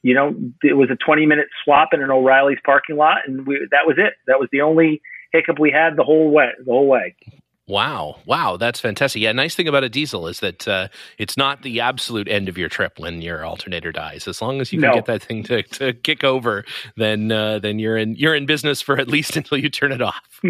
you 0.01 0.13
know 0.13 0.35
it 0.63 0.73
was 0.73 0.89
a 0.89 0.95
20 0.95 1.25
minute 1.25 1.47
swap 1.63 1.89
in 1.93 2.01
an 2.01 2.11
O'Reilly's 2.11 2.59
parking 2.65 2.97
lot, 2.97 3.19
and 3.27 3.45
we, 3.45 3.67
that 3.71 3.85
was 3.85 3.97
it. 3.97 4.13
That 4.27 4.39
was 4.39 4.49
the 4.51 4.61
only 4.61 5.01
hiccup 5.31 5.59
we 5.59 5.71
had 5.71 5.95
the 5.95 6.03
whole 6.03 6.31
way. 6.31 6.51
The 6.59 6.71
whole 6.71 6.87
way. 6.87 7.15
Wow. 7.71 8.17
Wow. 8.25 8.57
That's 8.57 8.79
fantastic. 8.79 9.21
Yeah. 9.21 9.31
Nice 9.31 9.55
thing 9.55 9.67
about 9.67 9.83
a 9.85 9.89
diesel 9.89 10.27
is 10.27 10.41
that 10.41 10.67
uh, 10.67 10.89
it's 11.17 11.37
not 11.37 11.61
the 11.63 11.79
absolute 11.79 12.27
end 12.27 12.49
of 12.49 12.57
your 12.57 12.67
trip 12.69 12.99
when 12.99 13.21
your 13.21 13.45
alternator 13.45 13.91
dies. 13.93 14.27
As 14.27 14.41
long 14.41 14.59
as 14.59 14.73
you 14.73 14.79
can 14.81 14.89
No. 14.89 14.95
get 14.95 15.05
that 15.05 15.23
thing 15.23 15.43
to, 15.43 15.63
to 15.63 15.93
kick 15.93 16.23
over, 16.25 16.65
then 16.97 17.31
uh, 17.31 17.59
then 17.59 17.79
you're 17.79 17.97
in 17.97 18.15
you're 18.15 18.35
in 18.35 18.45
business 18.45 18.81
for 18.81 18.99
at 18.99 19.07
least 19.07 19.35
until 19.37 19.57
you 19.57 19.69
turn 19.69 19.91
it 19.91 20.01
off. 20.01 20.21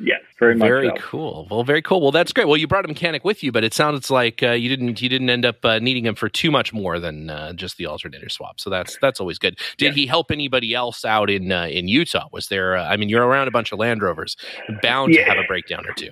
Yes, 0.00 0.20
very 0.38 0.54
much. 0.54 0.66
very 0.68 0.86
so. 0.88 0.94
cool. 0.98 1.48
Well, 1.50 1.64
very 1.64 1.82
cool. 1.82 2.00
Well, 2.00 2.12
that's 2.12 2.32
great. 2.32 2.46
Well, 2.46 2.56
you 2.56 2.68
brought 2.68 2.84
a 2.84 2.88
mechanic 2.88 3.24
with 3.24 3.42
you, 3.42 3.50
but 3.50 3.64
it 3.64 3.74
sounds 3.74 4.10
like 4.12 4.42
uh, 4.44 4.52
you 4.52 4.68
didn't 4.68 5.02
you 5.02 5.08
didn't 5.08 5.28
end 5.28 5.44
up 5.44 5.62
uh, 5.64 5.80
needing 5.80 6.06
him 6.06 6.14
for 6.14 6.28
too 6.28 6.50
much 6.52 6.72
more 6.72 7.00
than 7.00 7.28
uh, 7.30 7.52
just 7.52 7.76
the 7.78 7.86
alternator 7.86 8.28
swap. 8.28 8.60
So 8.60 8.70
that's 8.70 8.96
that's 9.02 9.18
always 9.20 9.38
good. 9.38 9.58
Did 9.76 9.94
he 9.94 10.06
help 10.06 10.30
anybody 10.30 10.72
else 10.72 11.04
out 11.04 11.28
in 11.30 11.50
uh, 11.50 11.64
in 11.66 11.88
Utah? 11.88 12.28
Was 12.32 12.46
there? 12.46 12.76
Uh, 12.76 12.84
I 12.86 12.96
mean, 12.96 13.08
you're 13.08 13.26
around 13.26 13.48
a 13.48 13.50
bunch 13.50 13.72
of 13.72 13.78
Land 13.80 14.00
Rovers, 14.00 14.36
bound 14.82 15.12
Yeah. 15.14 15.24
to 15.24 15.30
have 15.30 15.38
a 15.38 15.46
breakdown 15.48 15.84
or 15.86 15.92
two. 15.94 16.07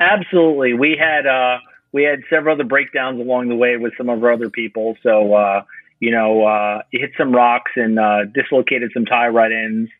Absolutely. 0.00 0.74
We 0.74 0.96
had 0.98 1.26
uh 1.26 1.58
we 1.92 2.02
had 2.04 2.20
several 2.28 2.54
other 2.54 2.64
breakdowns 2.64 3.20
along 3.20 3.48
the 3.48 3.54
way 3.56 3.76
with 3.76 3.92
some 3.96 4.08
of 4.08 4.22
our 4.22 4.32
other 4.32 4.50
people. 4.50 4.96
So 5.02 5.34
uh, 5.34 5.62
you 6.00 6.10
know, 6.10 6.44
uh 6.44 6.82
hit 6.92 7.12
some 7.16 7.32
rocks 7.34 7.72
and 7.76 7.98
uh 7.98 8.24
dislocated 8.34 8.90
some 8.92 9.04
tie 9.06 9.28
rod 9.28 9.52
ends. 9.52 9.90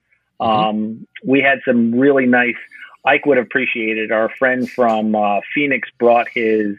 Um 0.41 1.07
we 1.25 1.41
had 1.41 1.61
some 1.65 1.95
really 1.99 2.27
nice 2.27 2.57
Ike 3.05 3.25
would 3.27 3.39
appreciate 3.39 3.99
it. 3.99 4.11
Our 4.11 4.29
friend 4.39 4.69
from 4.71 5.15
uh 5.15 5.41
Phoenix 5.55 5.89
brought 5.99 6.27
his 6.35 6.77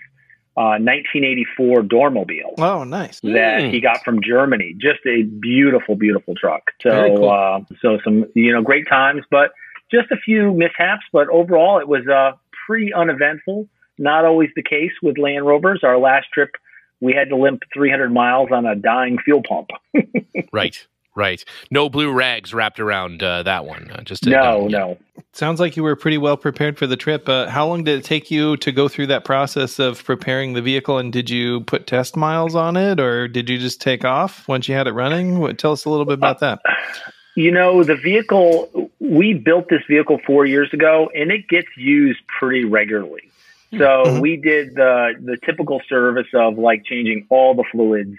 uh 0.55 0.77
1984 0.81 1.81
Dormobile 1.83 2.53
Oh, 2.57 2.83
nice. 2.83 3.19
that 3.21 3.62
Mm. 3.62 3.71
he 3.71 3.79
got 3.81 4.03
from 4.03 4.21
Germany. 4.21 4.74
Just 4.77 5.00
a 5.05 5.24
beautiful, 5.24 5.95
beautiful 5.95 6.33
truck. 6.36 6.71
So, 6.81 6.89
cool. 7.17 7.29
uh, 7.29 7.62
so 7.81 8.00
some 8.03 8.25
you 8.36 8.51
know 8.53 8.62
great 8.62 8.88
times, 8.88 9.24
but 9.31 9.51
just 9.91 10.12
a 10.12 10.17
few 10.17 10.53
mishaps. 10.53 11.03
But 11.13 11.29
overall, 11.29 11.79
it 11.79 11.88
was 11.88 12.07
uh, 12.07 12.31
pretty 12.67 12.93
uneventful. 12.93 13.67
Not 13.97 14.25
always 14.25 14.50
the 14.55 14.62
case 14.62 14.91
with 15.01 15.17
Land 15.17 15.47
Rovers. 15.47 15.79
Our 15.83 15.97
last 15.97 16.27
trip, 16.31 16.51
we 17.01 17.13
had 17.13 17.29
to 17.29 17.36
limp 17.36 17.63
300 17.74 18.13
miles 18.13 18.50
on 18.51 18.67
a 18.67 18.75
dying 18.75 19.17
fuel 19.24 19.41
pump. 19.47 19.69
Right. 20.53 20.86
Right. 21.15 21.43
No 21.71 21.89
blue 21.89 22.12
rags 22.12 22.53
wrapped 22.53 22.79
around 22.79 23.24
uh, 23.24 23.41
that 23.43 23.65
one. 23.65 23.89
Uh, 23.91 24.01
just 24.03 24.25
a- 24.27 24.29
No, 24.29 24.67
yeah. 24.69 24.77
no. 24.77 24.97
Sounds 25.33 25.59
like 25.59 25.75
you 25.75 25.81
were 25.83 25.95
pretty 25.95 26.19
well 26.19 26.38
prepared 26.38 26.77
for 26.77 26.86
the 26.86 26.95
trip. 26.95 27.27
Uh, 27.27 27.47
how 27.50 27.67
long 27.67 27.83
did 27.83 27.97
it 28.00 28.05
take 28.05 28.29
you 28.29 28.55
to 28.57 28.71
go 28.71 28.88
through 28.88 29.07
that 29.07 29.25
process 29.25 29.79
of 29.79 30.03
preparing 30.03 30.53
the 30.53 30.62
vehicle? 30.62 31.00
And 31.00 31.12
did 31.12 31.29
you 31.29 31.62
put 31.62 31.88
test 31.88 32.15
miles 32.15 32.53
on 32.55 32.77
it, 32.77 33.00
or 33.00 33.27
did 33.27 33.50
you 33.50 33.57
just 33.57 33.81
take 33.81 34.05
off 34.05 34.47
once 34.47 34.67
you 34.67 34.75
had 34.75 34.86
it 34.88 34.93
running? 34.93 35.39
What, 35.39 35.57
tell 35.57 35.71
us 35.71 35.86
a 35.86 35.89
little 35.89 36.05
bit 36.05 36.13
about 36.13 36.39
that. 36.41 36.59
You 37.38 37.51
know, 37.51 37.84
the 37.84 37.96
vehicle, 37.96 38.89
we 39.00 39.36
built 39.36 39.70
this 39.70 39.84
vehicle 39.88 40.20
four 40.25 40.48
years 40.48 40.74
ago 40.74 41.12
and 41.13 41.32
it 41.32 41.48
gets 41.48 41.67
used 41.77 42.20
pretty 42.27 42.65
regularly. 42.65 43.29
So 43.77 44.08
Mhm. 44.08 44.22
we 44.22 44.38
did 44.38 44.74
the, 44.74 45.13
the 45.22 45.38
typical 45.46 45.79
service 45.88 46.25
of 46.34 46.58
like 46.58 46.84
changing 46.84 47.27
all 47.29 47.53
the 47.53 47.63
fluids, 47.72 48.17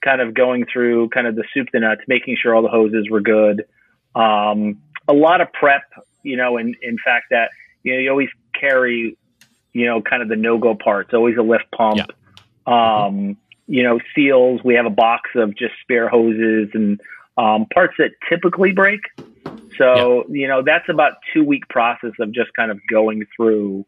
kind 0.00 0.22
of 0.22 0.32
going 0.32 0.64
through 0.64 1.10
kind 1.10 1.26
of 1.26 1.34
the 1.34 1.44
soup 1.52 1.68
to 1.72 1.80
nuts, 1.80 2.00
making 2.08 2.36
sure 2.36 2.54
all 2.54 2.62
the 2.62 2.70
hoses 2.70 3.10
were 3.10 3.20
good. 3.20 3.66
Um, 4.14 4.78
a 5.06 5.12
lot 5.12 5.42
of 5.42 5.52
prep, 5.52 5.82
you 6.22 6.38
know, 6.38 6.56
in, 6.56 6.76
in 6.80 6.96
fact 6.96 7.26
that, 7.32 7.50
you 7.82 7.92
know, 7.92 7.98
you 7.98 8.08
always 8.08 8.30
carry, 8.58 9.18
you 9.74 9.84
know, 9.84 10.00
kind 10.00 10.22
of 10.22 10.30
the 10.30 10.36
no-go 10.36 10.74
parts, 10.74 11.12
always 11.12 11.36
a 11.36 11.42
lift 11.42 11.70
pump. 11.72 12.10
Um, 12.66 13.36
you 13.68 13.82
know, 13.82 14.00
seals, 14.14 14.62
we 14.64 14.76
have 14.76 14.86
a 14.86 14.90
box 14.90 15.28
of 15.34 15.54
just 15.54 15.74
spare 15.82 16.08
hoses 16.08 16.70
and, 16.72 17.02
um, 17.36 17.66
parts 17.72 17.94
that 17.98 18.10
typically 18.28 18.72
break. 18.72 19.00
So, 19.78 20.24
you 20.28 20.48
know, 20.48 20.62
that's 20.62 20.88
about 20.88 21.14
two 21.32 21.44
week 21.44 21.68
process 21.68 22.12
of 22.20 22.32
just 22.32 22.50
kind 22.56 22.70
of 22.70 22.80
going 22.90 23.24
through, 23.36 23.84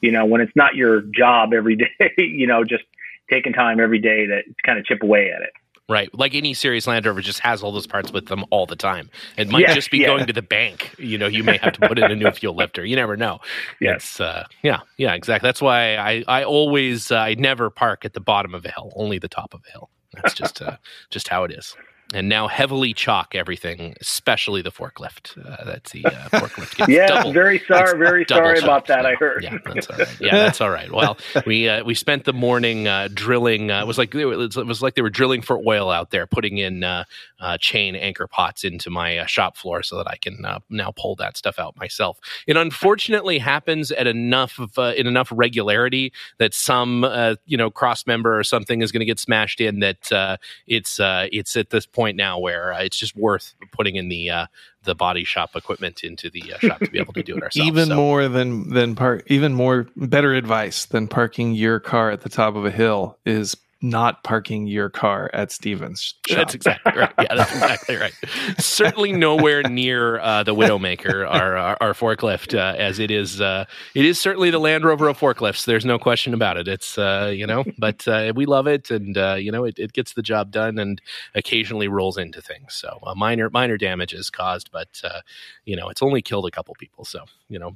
you 0.00 0.10
know, 0.12 0.26
when 0.26 0.40
it's 0.40 0.54
not 0.54 0.74
your 0.74 1.02
job 1.16 1.52
every 1.54 1.76
day, 1.98 2.12
you 2.18 2.46
know, 2.46 2.64
just 2.64 2.84
taking 3.30 3.52
time 3.52 3.80
every 3.80 3.98
day 3.98 4.26
to 4.26 4.42
kind 4.64 4.78
of 4.78 4.84
chip 4.84 5.02
away 5.02 5.30
at 5.34 5.42
it. 5.42 5.50
Right. 5.88 6.08
Like 6.16 6.36
any 6.36 6.54
serious 6.54 6.86
Land 6.86 7.04
Rover 7.04 7.20
just 7.20 7.40
has 7.40 7.64
all 7.64 7.72
those 7.72 7.86
parts 7.88 8.12
with 8.12 8.26
them 8.26 8.44
all 8.50 8.64
the 8.64 8.76
time. 8.76 9.10
It 9.36 9.48
might 9.48 9.62
Yes, 9.62 9.74
just 9.74 9.90
be 9.90 9.98
yeah. 9.98 10.06
going 10.06 10.26
to 10.26 10.32
the 10.32 10.42
bank. 10.42 10.94
You 10.98 11.18
know, 11.18 11.26
you 11.26 11.42
may 11.42 11.56
have 11.56 11.72
to 11.72 11.88
put 11.88 11.98
in 11.98 12.08
a 12.08 12.14
new 12.14 12.30
fuel 12.30 12.54
lifter. 12.54 12.84
You 12.84 12.94
never 12.94 13.16
know. 13.16 13.40
Yes. 13.80 13.96
It's, 13.96 14.20
uh, 14.20 14.44
yeah, 14.62 14.80
yeah, 14.98 15.14
exactly. 15.14 15.48
That's 15.48 15.60
why 15.62 15.96
I, 15.96 16.22
I 16.28 16.44
always, 16.44 17.10
uh, 17.10 17.16
I 17.16 17.34
never 17.34 17.70
park 17.70 18.04
at 18.04 18.12
the 18.12 18.20
bottom 18.20 18.54
of 18.54 18.64
a 18.64 18.70
hill, 18.70 18.92
only 18.94 19.18
the 19.18 19.28
top 19.28 19.52
of 19.52 19.62
a 19.68 19.72
hill. 19.72 19.90
That's 20.14 20.34
just, 20.34 20.62
uh, 20.62 20.76
just 21.08 21.26
how 21.28 21.42
it 21.44 21.50
is. 21.50 21.76
And 22.12 22.28
now 22.28 22.48
heavily 22.48 22.92
chalk 22.92 23.36
everything, 23.36 23.94
especially 24.00 24.62
the 24.62 24.72
forklift. 24.72 25.38
Uh, 25.38 25.64
that's 25.64 25.92
the 25.92 26.04
uh, 26.04 26.10
forklift. 26.30 26.76
Gets 26.76 26.90
Yeah, 26.90 27.06
double, 27.06 27.32
very 27.32 27.62
sorry, 27.68 27.96
very 27.98 28.24
sorry 28.28 28.58
about 28.58 28.86
that. 28.88 29.06
I 29.06 29.14
heard. 29.14 29.44
Yeah, 29.44 29.58
that's 29.64 29.88
all 29.88 29.96
right. 29.96 30.20
Yeah, 30.20 30.36
that's 30.36 30.60
all 30.60 30.70
right. 30.70 30.90
Well, 30.90 31.16
we 31.46 31.68
uh, 31.68 31.84
we 31.84 31.94
spent 31.94 32.24
the 32.24 32.32
morning 32.32 32.88
uh, 32.88 33.08
drilling. 33.14 33.70
Uh, 33.70 33.82
it 33.82 33.86
was 33.86 33.96
like 33.96 34.12
it 34.14 34.24
was, 34.24 34.82
like 34.82 34.96
they 34.96 35.02
were 35.02 35.10
drilling 35.10 35.40
for 35.40 35.60
oil 35.64 35.88
out 35.88 36.10
there, 36.10 36.26
putting 36.26 36.58
in 36.58 36.82
uh, 36.82 37.04
uh, 37.38 37.58
chain 37.58 37.94
anchor 37.94 38.26
pots 38.26 38.64
into 38.64 38.90
my 38.90 39.18
uh, 39.18 39.26
shop 39.26 39.56
floor 39.56 39.82
so 39.82 39.96
that 39.96 40.08
I 40.08 40.16
can 40.16 40.44
uh, 40.44 40.58
now 40.68 40.92
pull 40.96 41.14
that 41.16 41.36
stuff 41.36 41.58
out 41.58 41.76
myself. 41.76 42.18
It 42.46 42.56
unfortunately 42.56 43.38
happens 43.38 43.90
at 43.90 44.06
enough 44.06 44.58
of 44.58 44.78
uh, 44.78 44.94
in 44.96 45.06
enough 45.06 45.32
regularity 45.34 46.12
that 46.38 46.54
some 46.54 47.04
uh, 47.04 47.36
you 47.46 47.56
know 47.56 47.70
cross 47.70 48.06
member 48.06 48.38
or 48.38 48.44
something 48.44 48.82
is 48.82 48.92
going 48.92 49.00
to 49.00 49.06
get 49.06 49.18
smashed 49.18 49.60
in. 49.60 49.80
That 49.80 50.12
uh, 50.12 50.36
it's 50.66 51.00
uh, 51.00 51.28
it's 51.32 51.56
at 51.56 51.70
this 51.70 51.86
point 51.86 51.99
now 52.08 52.38
where 52.38 52.72
uh, 52.72 52.80
it's 52.82 52.96
just 52.96 53.14
worth 53.16 53.54
putting 53.72 53.96
in 53.96 54.08
the 54.08 54.30
uh, 54.30 54.46
the 54.84 54.94
body 54.94 55.24
shop 55.24 55.50
equipment 55.54 56.02
into 56.02 56.30
the 56.30 56.54
uh, 56.54 56.58
shop 56.58 56.78
to 56.80 56.90
be 56.90 56.98
able 56.98 57.12
to 57.12 57.22
do 57.22 57.36
it 57.36 57.42
ourselves. 57.42 57.66
even 57.68 57.88
So- 57.88 57.96
more 57.96 58.28
than 58.28 58.70
than 58.70 58.94
park, 58.94 59.24
even 59.26 59.52
more 59.52 59.86
better 59.96 60.34
advice 60.34 60.86
than 60.86 61.06
parking 61.08 61.52
your 61.54 61.80
car 61.80 62.10
at 62.10 62.22
the 62.22 62.28
top 62.30 62.56
of 62.56 62.64
a 62.64 62.70
hill 62.70 63.18
is 63.26 63.56
not 63.82 64.22
parking 64.24 64.66
your 64.66 64.90
car 64.90 65.30
at 65.32 65.50
Stevens. 65.50 66.14
Shop. 66.26 66.36
That's 66.36 66.54
exactly 66.54 66.92
right. 66.94 67.12
Yeah, 67.18 67.34
that's 67.34 67.52
exactly 67.52 67.96
right. 67.96 68.12
Certainly 68.58 69.12
nowhere 69.12 69.62
near 69.62 70.18
uh, 70.20 70.42
the 70.42 70.54
Widowmaker, 70.54 71.26
our 71.26 71.56
our, 71.56 71.76
our 71.80 71.92
forklift, 71.94 72.54
uh, 72.54 72.76
as 72.76 72.98
it 72.98 73.10
is. 73.10 73.40
Uh, 73.40 73.64
it 73.94 74.04
is 74.04 74.20
certainly 74.20 74.50
the 74.50 74.58
Land 74.58 74.84
Rover 74.84 75.08
of 75.08 75.18
forklifts. 75.18 75.64
There's 75.64 75.86
no 75.86 75.98
question 75.98 76.34
about 76.34 76.58
it. 76.58 76.68
It's 76.68 76.98
uh, 76.98 77.32
you 77.34 77.46
know, 77.46 77.64
but 77.78 78.06
uh, 78.06 78.32
we 78.36 78.44
love 78.46 78.66
it, 78.66 78.90
and 78.90 79.16
uh, 79.16 79.36
you 79.38 79.50
know, 79.50 79.64
it, 79.64 79.78
it 79.78 79.92
gets 79.92 80.12
the 80.12 80.22
job 80.22 80.50
done, 80.50 80.78
and 80.78 81.00
occasionally 81.34 81.88
rolls 81.88 82.18
into 82.18 82.42
things. 82.42 82.74
So 82.74 82.98
uh, 83.02 83.14
minor 83.14 83.48
minor 83.50 83.78
damage 83.78 84.12
is 84.12 84.28
caused, 84.28 84.70
but 84.70 85.00
uh, 85.02 85.20
you 85.64 85.76
know, 85.76 85.88
it's 85.88 86.02
only 86.02 86.20
killed 86.20 86.46
a 86.46 86.50
couple 86.50 86.74
people. 86.78 87.04
So 87.04 87.24
you 87.48 87.58
know, 87.58 87.72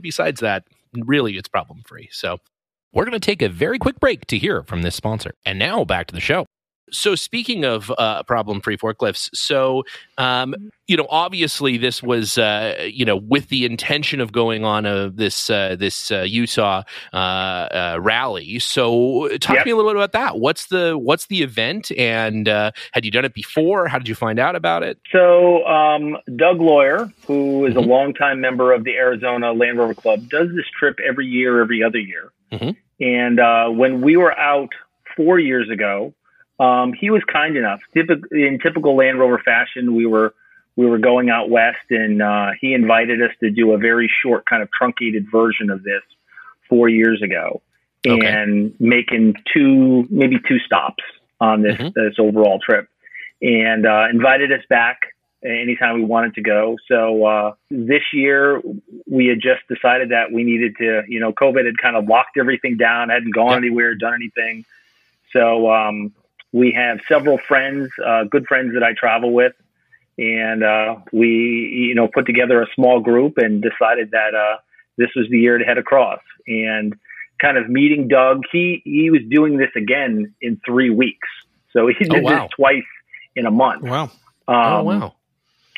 besides 0.00 0.40
that, 0.40 0.64
really, 0.94 1.36
it's 1.36 1.48
problem 1.48 1.82
free. 1.86 2.08
So. 2.12 2.38
We're 2.92 3.04
going 3.04 3.12
to 3.18 3.24
take 3.24 3.42
a 3.42 3.48
very 3.48 3.78
quick 3.78 4.00
break 4.00 4.26
to 4.28 4.38
hear 4.38 4.62
from 4.64 4.82
this 4.82 4.94
sponsor. 4.94 5.34
And 5.44 5.58
now 5.58 5.84
back 5.84 6.06
to 6.08 6.14
the 6.14 6.20
show. 6.20 6.46
So, 6.90 7.14
speaking 7.16 7.66
of 7.66 7.92
uh, 7.98 8.22
problem 8.22 8.62
free 8.62 8.78
forklifts, 8.78 9.28
so, 9.34 9.82
um, 10.16 10.54
you 10.86 10.96
know, 10.96 11.06
obviously 11.10 11.76
this 11.76 12.02
was, 12.02 12.38
uh, 12.38 12.88
you 12.90 13.04
know, 13.04 13.14
with 13.16 13.50
the 13.50 13.66
intention 13.66 14.22
of 14.22 14.32
going 14.32 14.64
on 14.64 14.86
a, 14.86 15.10
this, 15.10 15.50
uh, 15.50 15.76
this 15.78 16.10
uh, 16.10 16.22
Utah 16.22 16.84
uh, 17.12 17.16
uh, 17.16 17.98
rally. 18.00 18.58
So, 18.58 19.28
talk 19.36 19.56
Yep. 19.56 19.64
to 19.64 19.66
me 19.66 19.72
a 19.72 19.76
little 19.76 19.90
bit 19.92 19.96
about 20.02 20.12
that. 20.12 20.38
What's 20.40 20.68
the, 20.68 20.96
what's 20.96 21.26
the 21.26 21.42
event? 21.42 21.90
And 21.98 22.48
uh, 22.48 22.70
had 22.92 23.04
you 23.04 23.10
done 23.10 23.26
it 23.26 23.34
before? 23.34 23.86
How 23.86 23.98
did 23.98 24.08
you 24.08 24.14
find 24.14 24.38
out 24.38 24.56
about 24.56 24.82
it? 24.82 24.98
So, 25.12 25.66
um, 25.66 26.16
Doug 26.36 26.58
Lawyer, 26.58 27.12
who 27.26 27.66
is 27.66 27.74
Mhm. 27.74 27.76
a 27.76 27.80
longtime 27.80 28.40
member 28.40 28.72
of 28.72 28.84
the 28.84 28.92
Arizona 28.96 29.52
Land 29.52 29.76
Rover 29.76 29.92
Club, 29.92 30.30
does 30.30 30.48
this 30.56 30.64
trip 30.78 30.96
every 31.06 31.26
year, 31.26 31.60
every 31.60 31.82
other 31.82 31.98
year. 31.98 32.32
Mhm. 32.52 32.76
And 33.00 33.40
uh, 33.40 33.68
when 33.68 34.00
we 34.00 34.16
were 34.16 34.36
out 34.36 34.70
four 35.16 35.38
years 35.38 35.70
ago, 35.70 36.14
um, 36.60 36.92
he 36.92 37.10
was 37.10 37.22
kind 37.24 37.56
enough. 37.56 37.80
Typic- 37.94 38.24
in 38.32 38.58
typical 38.60 38.96
Land 38.96 39.18
Rover 39.18 39.38
fashion, 39.38 39.94
we 39.94 40.06
were 40.06 40.34
we 40.76 40.86
were 40.86 40.98
going 40.98 41.28
out 41.28 41.50
west, 41.50 41.90
and 41.90 42.22
uh, 42.22 42.50
he 42.60 42.72
invited 42.72 43.20
us 43.20 43.32
to 43.40 43.50
do 43.50 43.72
a 43.72 43.78
very 43.78 44.08
short, 44.22 44.46
kind 44.46 44.62
of 44.62 44.68
truncated 44.70 45.26
version 45.30 45.70
of 45.70 45.82
this 45.82 46.02
four 46.68 46.88
years 46.88 47.20
ago, 47.20 47.60
Okay. 48.06 48.24
and 48.24 48.72
making 48.78 49.34
two, 49.52 50.06
maybe 50.08 50.38
two 50.46 50.60
stops 50.60 51.02
on 51.40 51.62
this 51.62 51.76
Mhm. 51.76 51.94
this 51.94 52.14
overall 52.18 52.60
trip, 52.60 52.88
and 53.42 53.86
uh, 53.86 54.06
invited 54.12 54.52
us 54.52 54.62
back 54.68 55.00
anytime 55.44 55.94
we 55.94 56.04
wanted 56.04 56.34
to 56.34 56.42
go. 56.42 56.76
So 56.88 57.24
uh, 57.24 57.54
this 57.70 58.02
year 58.12 58.60
we 59.06 59.26
had 59.26 59.40
just 59.40 59.66
decided 59.68 60.10
that 60.10 60.32
we 60.32 60.42
needed 60.44 60.76
to, 60.78 61.02
you 61.08 61.20
know, 61.20 61.32
COVID 61.32 61.64
had 61.64 61.78
kind 61.78 61.96
of 61.96 62.06
locked 62.06 62.36
everything 62.38 62.76
down, 62.76 63.10
hadn't 63.10 63.34
gone 63.34 63.50
Yep. 63.50 63.58
anywhere, 63.58 63.94
done 63.94 64.14
anything. 64.14 64.64
So 65.32 65.70
um, 65.70 66.12
we 66.52 66.72
have 66.72 67.00
several 67.06 67.38
friends, 67.38 67.90
uh, 68.04 68.24
good 68.24 68.46
friends 68.46 68.74
that 68.74 68.82
I 68.82 68.94
travel 68.94 69.32
with, 69.32 69.52
and 70.16 70.64
uh, 70.64 70.96
we 71.12 71.28
you 71.28 71.94
know 71.94 72.08
put 72.08 72.26
together 72.26 72.62
a 72.62 72.66
small 72.74 73.00
group 73.00 73.38
and 73.38 73.62
decided 73.62 74.10
that 74.12 74.34
uh, 74.34 74.58
this 74.96 75.10
was 75.14 75.28
the 75.30 75.38
year 75.38 75.58
to 75.58 75.64
head 75.64 75.78
across. 75.78 76.20
And 76.46 76.94
kind 77.40 77.56
of 77.56 77.68
meeting 77.68 78.08
Doug, 78.08 78.42
he 78.50 78.82
he 78.84 79.10
was 79.10 79.20
doing 79.28 79.58
this 79.58 79.70
again 79.76 80.34
in 80.40 80.60
three 80.66 80.90
weeks, 80.90 81.28
so 81.72 81.86
he 81.86 82.04
did 82.04 82.20
oh, 82.20 82.22
wow. 82.22 82.42
this 82.42 82.50
twice 82.56 82.82
in 83.36 83.46
a 83.46 83.50
month. 83.50 83.82
Wow. 83.82 84.04
Um, 84.04 84.10
oh 84.48 84.82
wow. 84.82 85.14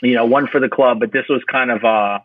You 0.03 0.15
know, 0.15 0.25
one 0.25 0.47
for 0.47 0.61
the 0.61 0.69
club, 0.69 1.01
but 1.01 1.13
this 1.13 1.27
was 1.29 1.43
kind 1.51 1.71
of 1.71 1.85
uh 1.85 2.21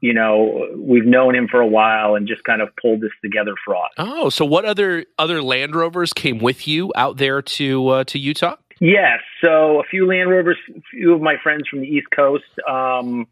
you 0.00 0.14
know, 0.14 0.68
we've 0.76 1.06
known 1.06 1.34
him 1.34 1.48
for 1.48 1.60
a 1.60 1.66
while 1.66 2.14
and 2.14 2.28
just 2.28 2.44
kind 2.44 2.62
of 2.62 2.68
pulled 2.80 3.00
this 3.00 3.10
together 3.20 3.54
for 3.64 3.76
us. 3.76 3.90
Oh, 3.98 4.28
so 4.28 4.44
what 4.44 4.64
other 4.64 5.04
other 5.18 5.42
Land 5.42 5.74
Rovers 5.74 6.12
came 6.12 6.38
with 6.38 6.68
you 6.68 6.92
out 6.94 7.16
there 7.16 7.42
to 7.42 7.88
uh, 7.88 8.04
to 8.04 8.18
Utah? 8.18 8.56
Yes, 8.80 9.20
so 9.42 9.80
a 9.80 9.84
few 9.84 10.06
Land 10.06 10.30
Rovers, 10.30 10.58
a 10.76 10.80
few 10.92 11.14
of 11.14 11.20
my 11.20 11.36
friends 11.42 11.66
from 11.68 11.80
the 11.80 11.88
East 11.88 12.06
Coast. 12.14 12.44
Um, 12.68 13.26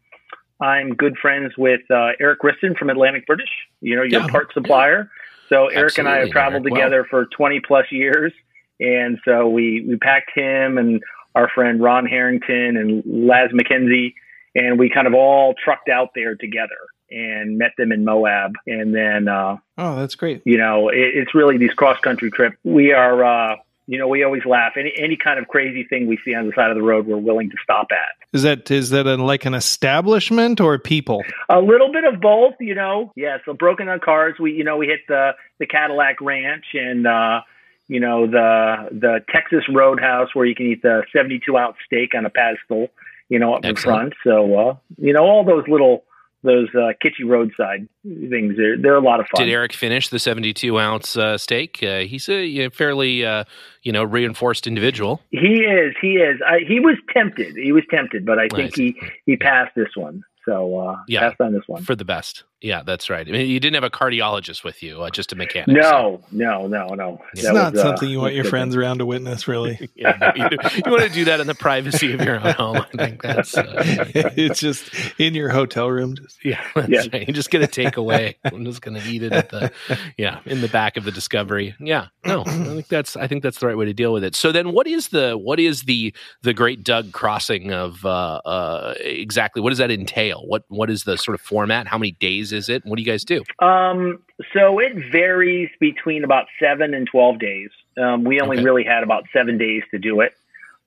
I'm 0.59 0.93
good 0.93 1.17
friends 1.17 1.53
with 1.57 1.81
uh, 1.89 2.09
Eric 2.19 2.41
Riston 2.41 2.77
from 2.77 2.89
Atlantic 2.89 3.25
British. 3.25 3.49
You 3.79 3.95
know, 3.95 4.03
your 4.03 4.21
yeah, 4.21 4.27
part 4.27 4.51
supplier. 4.53 5.09
Yeah. 5.09 5.47
So 5.49 5.67
Eric 5.67 5.91
Absolutely, 5.91 5.99
and 5.99 6.09
I 6.09 6.19
have 6.19 6.31
traveled 6.31 6.65
Eric. 6.65 6.73
together 6.73 7.07
for 7.09 7.27
20 7.27 7.61
plus 7.61 7.85
years, 7.91 8.33
and 8.81 9.19
so 9.23 9.47
we 9.47 9.85
we 9.87 9.95
packed 9.95 10.31
him 10.35 10.77
and 10.77 11.01
our 11.37 11.49
friend 11.53 11.81
Ron 11.81 12.05
Harrington 12.05 12.77
and 12.77 13.03
Laz 13.05 13.51
McKenzie 13.51 14.13
and 14.57 14.79
we 14.79 14.89
kind 14.89 15.07
of 15.07 15.13
all 15.13 15.53
trucked 15.63 15.87
out 15.87 16.09
there 16.15 16.35
together 16.35 16.75
and 17.09 17.57
met 17.57 17.71
them 17.77 17.91
in 17.91 18.03
Moab. 18.03 18.53
And 18.65 18.93
then, 18.93 19.27
uh, 19.27 19.57
oh, 19.77 19.95
that's 19.95 20.15
great. 20.15 20.41
You 20.45 20.57
know, 20.57 20.89
it, 20.89 20.97
it's 20.97 21.35
really 21.35 21.57
these 21.57 21.73
cross 21.73 21.99
country 21.99 22.31
trips. 22.31 22.57
We 22.63 22.91
are, 22.91 23.23
uh, 23.23 23.55
you 23.85 23.97
know, 23.97 24.07
we 24.07 24.23
always 24.23 24.45
laugh. 24.45 24.73
Any 24.75 24.91
any 24.97 25.15
kind 25.15 25.39
of 25.39 25.47
crazy 25.47 25.85
thing 25.85 26.07
we 26.07 26.19
see 26.25 26.33
on 26.33 26.47
the 26.47 26.51
side 26.55 26.71
of 26.71 26.75
the 26.75 26.83
road, 26.83 27.07
we're 27.07 27.17
willing 27.17 27.49
to 27.51 27.55
stop 27.63 27.87
at. 27.91 28.27
Is 28.33 28.43
that 28.43 28.69
is 28.69 28.89
that 28.89 29.07
a, 29.07 29.15
like 29.15 29.45
an 29.45 29.53
establishment 29.53 30.59
or 30.59 30.77
people? 30.77 31.23
A 31.49 31.61
little 31.61 31.91
bit 31.93 32.03
of 32.03 32.19
both, 32.19 32.55
you 32.59 32.75
know. 32.75 33.13
Yeah, 33.15 33.37
so 33.45 33.53
broken 33.53 33.87
on 33.87 34.01
cars. 34.01 34.35
We 34.39 34.51
you 34.51 34.65
know 34.65 34.75
we 34.75 34.87
hit 34.87 35.01
the 35.07 35.31
the 35.59 35.67
Cadillac 35.67 36.19
Ranch 36.19 36.65
and 36.73 37.07
uh, 37.07 37.41
you 37.87 37.99
know 37.99 38.27
the 38.27 38.89
the 38.91 39.19
Texas 39.33 39.63
Roadhouse 39.73 40.33
where 40.33 40.45
you 40.45 40.55
can 40.55 40.67
eat 40.67 40.81
the 40.81 41.03
seventy 41.15 41.39
two 41.45 41.57
ounce 41.57 41.77
steak 41.85 42.13
on 42.15 42.25
a 42.25 42.29
pedestal 42.29 42.89
you 43.29 43.39
know, 43.39 43.55
up 43.55 43.65
Excellent. 43.65 43.75
in 43.75 44.11
front. 44.11 44.13
So, 44.23 44.59
uh, 44.59 44.75
you 44.97 45.13
know, 45.13 45.23
all 45.23 45.43
those 45.43 45.65
little 45.67 46.03
those 46.43 46.69
uh, 46.75 46.93
kitschy 47.03 47.25
roadside 47.25 47.87
things. 48.03 48.55
They're, 48.57 48.77
they're 48.77 48.95
a 48.95 49.01
lot 49.01 49.19
of 49.19 49.25
fun. 49.27 49.45
Did 49.45 49.51
Eric 49.51 49.73
finish 49.73 50.09
the 50.09 50.19
72 50.19 50.79
ounce 50.79 51.17
uh, 51.17 51.37
steak? 51.37 51.81
Uh, 51.81 51.99
he's 51.99 52.29
a 52.29 52.45
you 52.45 52.63
know, 52.63 52.69
fairly, 52.69 53.25
uh, 53.25 53.43
you 53.81 53.91
know, 53.91 54.03
reinforced 54.03 54.67
individual. 54.67 55.19
He 55.31 55.63
is. 55.63 55.95
He 55.99 56.13
is. 56.13 56.39
I, 56.47 56.59
he 56.65 56.79
was 56.79 56.95
tempted. 57.11 57.55
He 57.55 57.71
was 57.71 57.83
tempted, 57.89 58.25
but 58.25 58.37
I 58.39 58.47
think 58.49 58.75
he, 58.75 58.95
he 59.25 59.35
passed 59.35 59.75
this 59.75 59.95
one. 59.95 60.23
So 60.47 60.79
uh, 60.79 60.97
yeah, 61.07 61.21
passed 61.21 61.41
on 61.41 61.53
this 61.53 61.63
one 61.67 61.83
for 61.83 61.95
the 61.95 62.05
best. 62.05 62.45
Yeah, 62.59 62.81
that's 62.83 63.07
right. 63.07 63.27
I 63.27 63.31
mean, 63.31 63.47
you 63.47 63.59
didn't 63.59 63.75
have 63.75 63.83
a 63.83 63.89
cardiologist 63.89 64.63
with 64.63 64.81
you, 64.81 65.03
uh, 65.03 65.11
just 65.11 65.31
a 65.31 65.35
mechanic. 65.35 65.67
No, 65.67 65.81
so. 65.81 66.23
no, 66.31 66.65
no, 66.65 66.87
no. 66.95 67.21
It's 67.33 67.43
that 67.43 67.53
not 67.53 67.73
was, 67.73 67.81
uh, 67.81 67.83
something 67.83 68.07
uh, 68.07 68.11
you 68.11 68.19
want 68.19 68.33
your 68.33 68.45
friends 68.45 68.75
around 68.75 68.97
to 68.97 69.05
witness, 69.05 69.47
really. 69.47 69.91
yeah, 69.95 70.31
you, 70.35 70.47
you, 70.73 70.91
want 70.91 71.03
to 71.03 71.09
do 71.09 71.25
that 71.25 71.39
in 71.39 71.45
the 71.45 71.53
privacy 71.53 72.13
of 72.13 72.21
your 72.21 72.35
own 72.35 72.53
home. 72.53 72.77
I 72.77 72.97
think 72.97 73.21
that's. 73.21 73.55
Uh, 73.55 73.65
it's 74.15 74.59
just 74.59 74.89
in 75.19 75.35
your 75.35 75.49
hotel 75.49 75.91
room. 75.91 76.15
Just 76.15 76.43
yeah, 76.43 76.63
yeah. 76.87 77.03
Right. 77.13 77.27
You're 77.27 77.35
just 77.35 77.51
gonna 77.51 77.67
take 77.67 77.97
away. 77.97 78.37
I'm 78.43 78.65
just 78.65 78.81
gonna 78.81 79.03
eat 79.05 79.21
it 79.21 79.33
at 79.33 79.49
the 79.49 79.71
yeah 80.17 80.39
in 80.45 80.61
the 80.61 80.69
back 80.69 80.97
of 80.97 81.03
the 81.03 81.11
Discovery. 81.11 81.75
Yeah, 81.79 82.07
no, 82.25 82.41
I 82.41 82.51
think 82.51 82.87
that's 82.87 83.15
I 83.15 83.27
think 83.27 83.43
that's 83.43 83.59
the 83.59 83.67
right 83.67 83.77
way 83.77 83.85
to 83.85 83.93
deal 83.93 84.13
with 84.13 84.23
it. 84.23 84.33
So 84.33 84.51
then, 84.51 84.71
what 84.71 84.87
is 84.87 85.09
the 85.09 85.37
what 85.37 85.59
is 85.59 85.83
the 85.83 86.11
the 86.41 86.55
Great 86.55 86.83
Doug 86.83 87.11
Crossing 87.11 87.71
of 87.71 88.03
uh, 88.03 88.41
uh, 88.43 88.95
exactly? 88.99 89.61
What 89.61 89.69
does 89.69 89.79
that 89.79 89.91
entail? 89.91 90.36
What 90.45 90.63
what 90.69 90.89
is 90.89 91.03
the 91.03 91.17
sort 91.17 91.35
of 91.35 91.41
format? 91.41 91.87
How 91.87 91.97
many 91.97 92.11
days? 92.11 92.47
is 92.51 92.69
it? 92.69 92.85
What 92.85 92.97
do 92.97 93.01
you 93.01 93.07
guys 93.09 93.23
do? 93.23 93.43
Um, 93.59 94.19
so 94.53 94.79
it 94.79 94.93
varies 95.11 95.69
between 95.79 96.23
about 96.23 96.45
seven 96.61 96.93
and 96.93 97.07
12 97.09 97.39
days. 97.39 97.69
Um, 98.01 98.23
we 98.23 98.39
only 98.41 98.57
okay. 98.57 98.63
really 98.63 98.83
had 98.83 99.03
about 99.03 99.23
seven 99.33 99.57
days 99.57 99.83
to 99.91 99.99
do 99.99 100.21
it. 100.21 100.33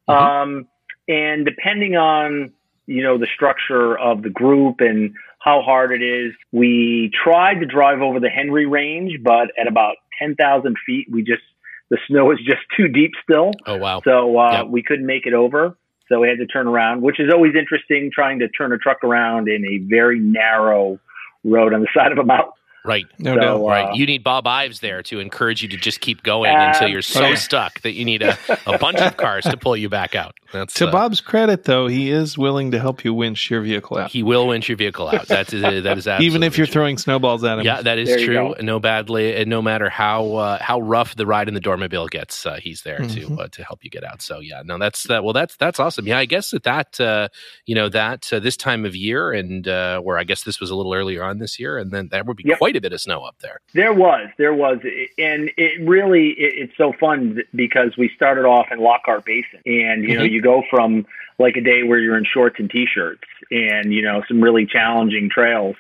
Mm-hmm. 0.09 0.13
Um, 0.13 0.69
and 1.09 1.45
depending 1.45 1.97
on, 1.97 2.53
you 2.87 3.03
know, 3.03 3.19
the 3.19 3.27
structure 3.35 3.99
of 3.99 4.23
the 4.23 4.31
group 4.31 4.77
and 4.81 5.15
how 5.39 5.63
hard 5.63 5.93
it 5.93 6.05
is, 6.05 6.35
we 6.53 7.11
tried 7.25 7.61
to 7.61 7.67
drive 7.67 8.01
over 8.01 8.21
the 8.21 8.29
Henry 8.29 8.67
Range, 8.67 9.13
but 9.23 9.51
at 9.59 9.67
about 9.67 9.97
10,000 10.19 10.77
feet, 10.87 11.09
we 11.11 11.23
just, 11.23 11.43
the 11.89 11.99
snow 12.07 12.31
is 12.31 12.39
just 12.45 12.61
too 12.77 12.89
deep 12.89 13.13
still. 13.23 13.53
Oh, 13.67 13.77
wow. 13.77 14.03
So 14.05 14.39
uh, 14.39 14.53
yep. 14.53 14.67
we 14.69 14.83
couldn't 14.83 15.07
make 15.07 15.27
it 15.27 15.35
over. 15.35 15.77
So 16.11 16.21
we 16.21 16.29
had 16.29 16.39
to 16.39 16.47
turn 16.47 16.67
around, 16.67 17.03
which 17.03 17.21
is 17.21 17.33
always 17.33 17.55
interesting 17.55 18.11
trying 18.13 18.41
to 18.41 18.49
turn 18.49 18.73
a 18.73 18.79
truck 18.79 19.05
around 19.05 19.49
in 19.49 19.65
a 19.65 19.79
very 19.89 20.19
narrow 20.19 20.99
road 21.45 21.73
on 21.73 21.81
the 21.81 21.89
side 21.95 22.13
of 22.13 22.19
a 22.19 22.25
mountain. 22.25 22.53
Right. 22.85 23.07
No 23.19 23.35
so, 23.35 23.41
doubt. 23.41 23.67
Right. 23.67 23.91
Uh, 23.91 23.95
you 23.95 24.07
need 24.07 24.25
Bob 24.25 24.47
Ives 24.47 24.81
there 24.81 25.03
to 25.05 25.21
encourage 25.21 25.63
you 25.63 25.69
to 25.69 25.77
just 25.77 26.01
keep 26.01 26.23
going 26.23 26.55
until 26.55 26.89
you're 26.89 27.03
so 27.03 27.35
stuck 27.35 27.81
that 27.83 27.93
you 27.93 28.05
need 28.05 28.23
a, 28.23 28.37
a 28.67 28.79
bunch 28.79 28.99
of 29.01 29.17
cars 29.17 29.45
to 29.45 29.57
pull 29.57 29.77
you 29.77 29.89
back 29.89 30.15
out. 30.15 30.35
That's, 30.53 30.75
to 30.75 30.89
uh, 30.89 30.93
Bob's 30.93 31.21
credit, 31.21 31.65
though, 31.65 31.87
he 31.87 32.11
is 32.11 32.37
willing 32.37 32.73
to 32.73 32.81
help 32.81 33.05
you 33.05 33.15
winch 33.15 33.51
your 33.51 33.61
vehicle 33.61 33.99
out. 33.99 34.11
He 34.11 34.23
will 34.23 34.49
winch 34.49 34.69
your 34.69 34.77
vehicle 34.77 35.09
out. 35.09 35.27
That's 35.29 35.51
that 35.53 35.99
is 35.99 36.09
even 36.21 36.43
if 36.43 36.59
you're 36.59 36.67
true. 36.67 36.73
throwing 36.73 36.99
snowballs 36.99 37.45
at 37.45 37.59
him. 37.59 37.65
Yeah, 37.65 37.83
that 37.83 37.99
is 37.99 38.09
there 38.09 38.25
true. 38.25 38.55
No 38.61 38.81
badly, 38.81 39.37
and 39.37 39.49
no 39.49 39.63
matter 39.63 39.89
how 39.89 40.35
uh, 40.35 40.59
how 40.61 40.81
rough 40.81 41.15
the 41.15 41.27
ride 41.27 41.49
in 41.49 41.55
the 41.55 41.61
Dormobile 41.61 42.11
gets, 42.11 42.45
uh, 42.47 42.57
he's 42.61 42.83
there 42.83 42.99
mm-hmm. 42.99 43.37
to 43.37 43.43
uh, 43.43 43.49
to 43.49 43.63
help 43.63 43.85
you 43.85 43.91
get 43.91 44.03
out. 44.03 44.23
So 44.23 44.41
yeah, 44.41 44.63
no, 44.65 44.79
that's 44.79 45.05
that. 45.05 45.23
Well, 45.23 45.33
that's 45.33 45.57
that's 45.57 45.79
awesome. 45.79 46.07
Yeah, 46.07 46.19
I 46.19 46.25
guess 46.25 46.51
that 46.51 46.65
that 46.65 47.01
uh, 47.01 47.29
you 47.67 47.75
know 47.75 47.89
that 47.89 48.29
this 48.31 48.57
time 48.57 48.85
of 48.85 48.97
year, 48.97 49.33
and 49.33 49.67
where 49.67 50.19
I 50.19 50.25
guess 50.25 50.43
this 50.43 50.61
was 50.61 50.71
a 50.71 50.75
little 50.75 50.95
earlier 50.95 51.23
on 51.23 51.39
this 51.39 51.61
year, 51.61 51.79
and 51.79 51.93
then 51.93 52.09
that 52.09 52.27
would 52.27 52.37
be 52.37 52.45
yep. 52.47 52.59
quite 52.59 52.70
a 52.77 52.81
bit 52.81 52.93
of 52.93 53.01
snow 53.01 53.23
up 53.25 53.37
there. 53.41 53.61
There 53.75 53.93
was, 53.93 54.29
there 54.39 54.55
was, 54.55 54.79
and 55.19 55.51
it 55.57 55.87
really 55.87 56.31
it, 56.31 56.55
it's 56.57 56.77
so 56.77 56.93
fun 56.99 57.43
because 57.55 57.97
we 57.97 58.11
started 58.15 58.45
off 58.45 58.69
in 58.71 58.79
Lockhart 58.79 59.25
Basin, 59.25 59.61
and 59.67 60.03
you 60.03 60.11
mm-hmm. 60.11 60.19
know 60.19 60.25
you 60.25 60.43
go 60.43 60.63
from 60.71 61.07
like 61.39 61.57
a 61.57 61.61
day 61.61 61.83
where 61.83 61.99
you're 61.99 62.19
in 62.19 62.25
shorts 62.25 62.57
and 62.59 62.71
t-shirts 62.71 63.23
and 63.51 63.93
you 63.93 64.03
know 64.03 64.23
some 64.29 64.41
really 64.41 64.67
challenging 64.67 65.31
trails 65.31 65.77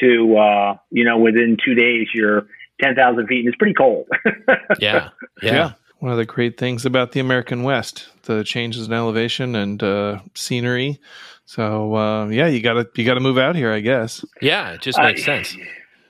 to 0.00 0.36
uh, 0.36 0.76
you 0.90 1.04
know 1.04 1.18
within 1.18 1.56
two 1.64 1.74
days 1.74 2.08
you're 2.12 2.46
10,000 2.80 3.26
feet 3.26 3.40
and 3.40 3.48
it's 3.48 3.56
pretty 3.56 3.74
cold. 3.74 4.06
yeah, 4.78 5.10
yeah. 5.42 5.52
Yeah. 5.52 5.72
One 5.98 6.12
of 6.12 6.18
the 6.18 6.26
great 6.26 6.58
things 6.58 6.84
about 6.84 7.12
the 7.12 7.20
American 7.20 7.62
West, 7.62 8.08
the 8.24 8.44
changes 8.44 8.86
in 8.86 8.92
elevation 8.92 9.54
and 9.56 9.82
uh, 9.82 10.20
scenery. 10.34 11.00
So 11.46 11.94
uh, 11.94 12.26
yeah, 12.26 12.48
you 12.48 12.60
gotta 12.60 12.88
you 12.96 13.04
gotta 13.04 13.20
move 13.20 13.38
out 13.38 13.56
here, 13.56 13.72
I 13.72 13.80
guess. 13.80 14.24
Yeah, 14.42 14.72
it 14.72 14.82
just 14.82 14.98
makes 14.98 15.24
sense. 15.24 15.56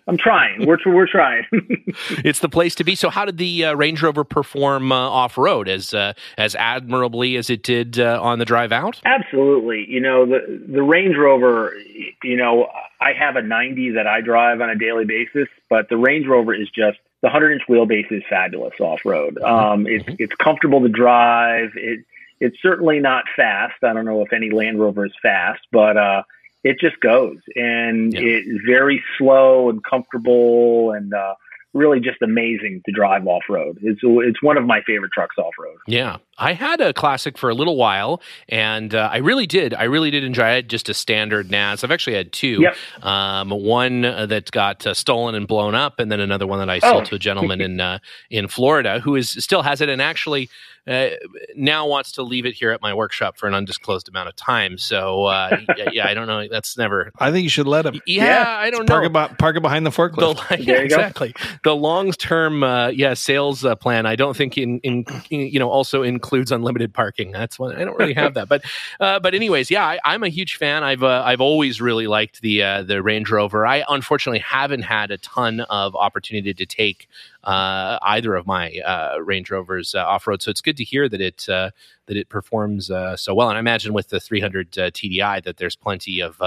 I'm 0.08 0.16
trying. 0.16 0.66
We're 0.66 0.78
we're 0.86 1.08
trying. 1.08 1.44
it's 1.52 2.38
the 2.38 2.48
place 2.48 2.76
to 2.76 2.84
be. 2.84 2.94
So, 2.94 3.10
how 3.10 3.24
did 3.24 3.38
the 3.38 3.66
uh, 3.66 3.74
Range 3.74 4.00
Rover 4.00 4.22
perform 4.22 4.92
uh, 4.92 4.94
off 4.94 5.36
road 5.36 5.68
as 5.68 5.94
uh, 5.94 6.12
as 6.38 6.54
admirably 6.54 7.36
as 7.36 7.50
it 7.50 7.64
did 7.64 7.98
uh, 7.98 8.20
on 8.22 8.38
the 8.38 8.44
drive 8.44 8.70
out? 8.70 9.00
Absolutely. 9.04 9.84
You 9.88 10.00
know 10.00 10.24
the 10.24 10.62
the 10.68 10.82
Range 10.82 11.16
Rover. 11.16 11.74
You 12.22 12.36
know, 12.36 12.68
I 13.00 13.12
have 13.18 13.36
a 13.36 13.42
90 13.42 13.90
that 13.92 14.06
I 14.06 14.20
drive 14.20 14.60
on 14.60 14.70
a 14.70 14.76
daily 14.76 15.04
basis, 15.04 15.48
but 15.68 15.88
the 15.88 15.96
Range 15.96 16.26
Rover 16.26 16.54
is 16.54 16.68
just 16.68 16.98
the 17.22 17.28
100 17.28 17.52
inch 17.52 17.62
wheelbase 17.68 18.10
is 18.12 18.22
fabulous 18.28 18.74
off 18.78 19.00
road. 19.04 19.34
Mm-hmm. 19.34 19.44
Um, 19.44 19.86
it's 19.86 20.04
mm-hmm. 20.04 20.14
it's 20.18 20.34
comfortable 20.36 20.82
to 20.82 20.88
drive. 20.88 21.70
It 21.74 22.04
it's 22.38 22.56
certainly 22.62 23.00
not 23.00 23.24
fast. 23.34 23.82
I 23.82 23.92
don't 23.92 24.04
know 24.04 24.22
if 24.22 24.32
any 24.32 24.50
Land 24.50 24.78
Rover 24.78 25.06
is 25.06 25.12
fast, 25.20 25.60
but 25.72 25.96
uh, 25.96 26.22
it 26.64 26.78
just 26.80 26.98
goes 27.00 27.38
and 27.54 28.12
yeah. 28.12 28.20
it's 28.22 28.64
very 28.66 29.02
slow 29.18 29.70
and 29.70 29.82
comfortable 29.84 30.92
and 30.92 31.14
uh, 31.14 31.34
really 31.72 32.00
just 32.00 32.22
amazing 32.22 32.82
to 32.86 32.92
drive 32.92 33.26
off 33.26 33.44
road. 33.48 33.78
It's 33.82 34.00
it's 34.02 34.42
one 34.42 34.56
of 34.56 34.66
my 34.66 34.80
favorite 34.86 35.12
trucks 35.12 35.36
off 35.38 35.54
road. 35.58 35.78
Yeah, 35.86 36.16
I 36.38 36.52
had 36.52 36.80
a 36.80 36.92
classic 36.92 37.38
for 37.38 37.50
a 37.50 37.54
little 37.54 37.76
while, 37.76 38.20
and 38.48 38.94
uh, 38.94 39.08
I 39.12 39.18
really 39.18 39.46
did. 39.46 39.74
I 39.74 39.84
really 39.84 40.10
did 40.10 40.24
enjoy 40.24 40.50
it. 40.50 40.68
Just 40.68 40.88
a 40.88 40.94
standard 40.94 41.50
NAS. 41.50 41.84
I've 41.84 41.90
actually 41.90 42.16
had 42.16 42.32
two. 42.32 42.62
Yep. 42.62 43.04
Um, 43.04 43.50
one 43.50 44.02
that 44.02 44.50
got 44.50 44.86
uh, 44.86 44.94
stolen 44.94 45.34
and 45.34 45.46
blown 45.46 45.74
up, 45.74 45.98
and 45.98 46.10
then 46.10 46.20
another 46.20 46.46
one 46.46 46.58
that 46.58 46.70
I 46.70 46.78
sold 46.78 47.02
oh. 47.02 47.06
to 47.06 47.14
a 47.14 47.18
gentleman 47.18 47.60
in 47.66 47.80
uh, 47.80 47.98
in 48.30 48.48
Florida 48.48 49.00
who 49.00 49.16
is 49.16 49.30
still 49.30 49.62
has 49.62 49.80
it 49.80 49.88
and 49.88 50.02
actually 50.02 50.48
uh, 50.86 51.08
now 51.56 51.86
wants 51.86 52.12
to 52.12 52.22
leave 52.22 52.46
it 52.46 52.54
here 52.54 52.70
at 52.70 52.80
my 52.80 52.94
workshop 52.94 53.36
for 53.36 53.48
an 53.48 53.54
undisclosed 53.54 54.08
amount 54.08 54.28
of 54.28 54.36
time. 54.36 54.78
So 54.78 55.24
uh, 55.24 55.58
yeah, 55.76 55.88
yeah, 55.92 56.08
I 56.08 56.14
don't 56.14 56.28
know. 56.28 56.46
That's 56.48 56.78
never. 56.78 57.10
I 57.18 57.32
think 57.32 57.42
you 57.42 57.48
should 57.48 57.66
let 57.66 57.86
him. 57.86 58.00
Yeah, 58.06 58.24
yeah. 58.24 58.48
I 58.48 58.70
don't 58.70 58.86
park 58.86 59.02
know. 59.02 59.06
About, 59.08 59.38
park 59.38 59.56
it 59.56 59.62
behind 59.62 59.84
the 59.84 59.90
forklift. 59.90 60.48
The, 60.48 60.62
yeah, 60.62 60.74
exactly. 60.74 61.34
Go. 61.62 61.72
The 61.72 61.76
long 61.76 62.12
term, 62.12 62.62
uh, 62.62 62.88
yeah, 62.88 63.14
sales 63.14 63.64
uh, 63.64 63.74
plan. 63.74 64.06
I 64.06 64.14
don't 64.14 64.36
think 64.36 64.56
in, 64.56 64.78
in, 64.80 65.04
in 65.30 65.40
you 65.40 65.58
know 65.58 65.70
also 65.70 66.02
includes 66.02 66.25
includes 66.26 66.50
unlimited 66.50 66.92
parking. 66.92 67.30
That's 67.30 67.56
one 67.56 67.76
I 67.76 67.84
don't 67.84 67.96
really 67.96 68.14
have 68.14 68.34
that, 68.34 68.48
but 68.48 68.64
uh, 68.98 69.20
but 69.20 69.34
anyways, 69.34 69.70
yeah, 69.70 69.96
I, 70.04 70.14
am 70.14 70.24
a 70.24 70.28
huge 70.28 70.56
fan. 70.56 70.82
I've 70.82 71.04
uh, 71.04 71.22
I've 71.24 71.40
always 71.40 71.80
really 71.80 72.08
liked 72.08 72.40
the 72.40 72.62
uh, 72.62 72.82
the 72.82 73.00
Range 73.00 73.30
Rover. 73.30 73.64
I 73.64 73.84
unfortunately 73.88 74.40
haven't 74.40 74.82
had 74.82 75.12
a 75.12 75.18
ton 75.18 75.60
of 75.60 75.94
opportunity 75.94 76.52
to 76.52 76.66
take 76.66 77.08
uh, 77.46 77.98
either 78.02 78.34
of 78.34 78.44
my 78.44 78.72
uh, 78.84 79.18
Range 79.22 79.48
Rovers 79.48 79.94
uh, 79.94 80.04
off 80.04 80.26
road. 80.26 80.42
So 80.42 80.50
it's 80.50 80.60
good 80.60 80.76
to 80.78 80.84
hear 80.84 81.08
that 81.08 81.20
it 81.20 81.48
uh, 81.48 81.70
that 82.06 82.16
it 82.16 82.28
performs 82.28 82.90
uh, 82.90 83.16
so 83.16 83.34
well. 83.34 83.48
And 83.48 83.56
I 83.56 83.60
imagine 83.60 83.92
with 83.92 84.08
the 84.08 84.18
300 84.18 84.78
uh, 84.78 84.90
TDI 84.90 85.44
that 85.44 85.56
there's 85.56 85.76
plenty 85.76 86.20
of 86.20 86.42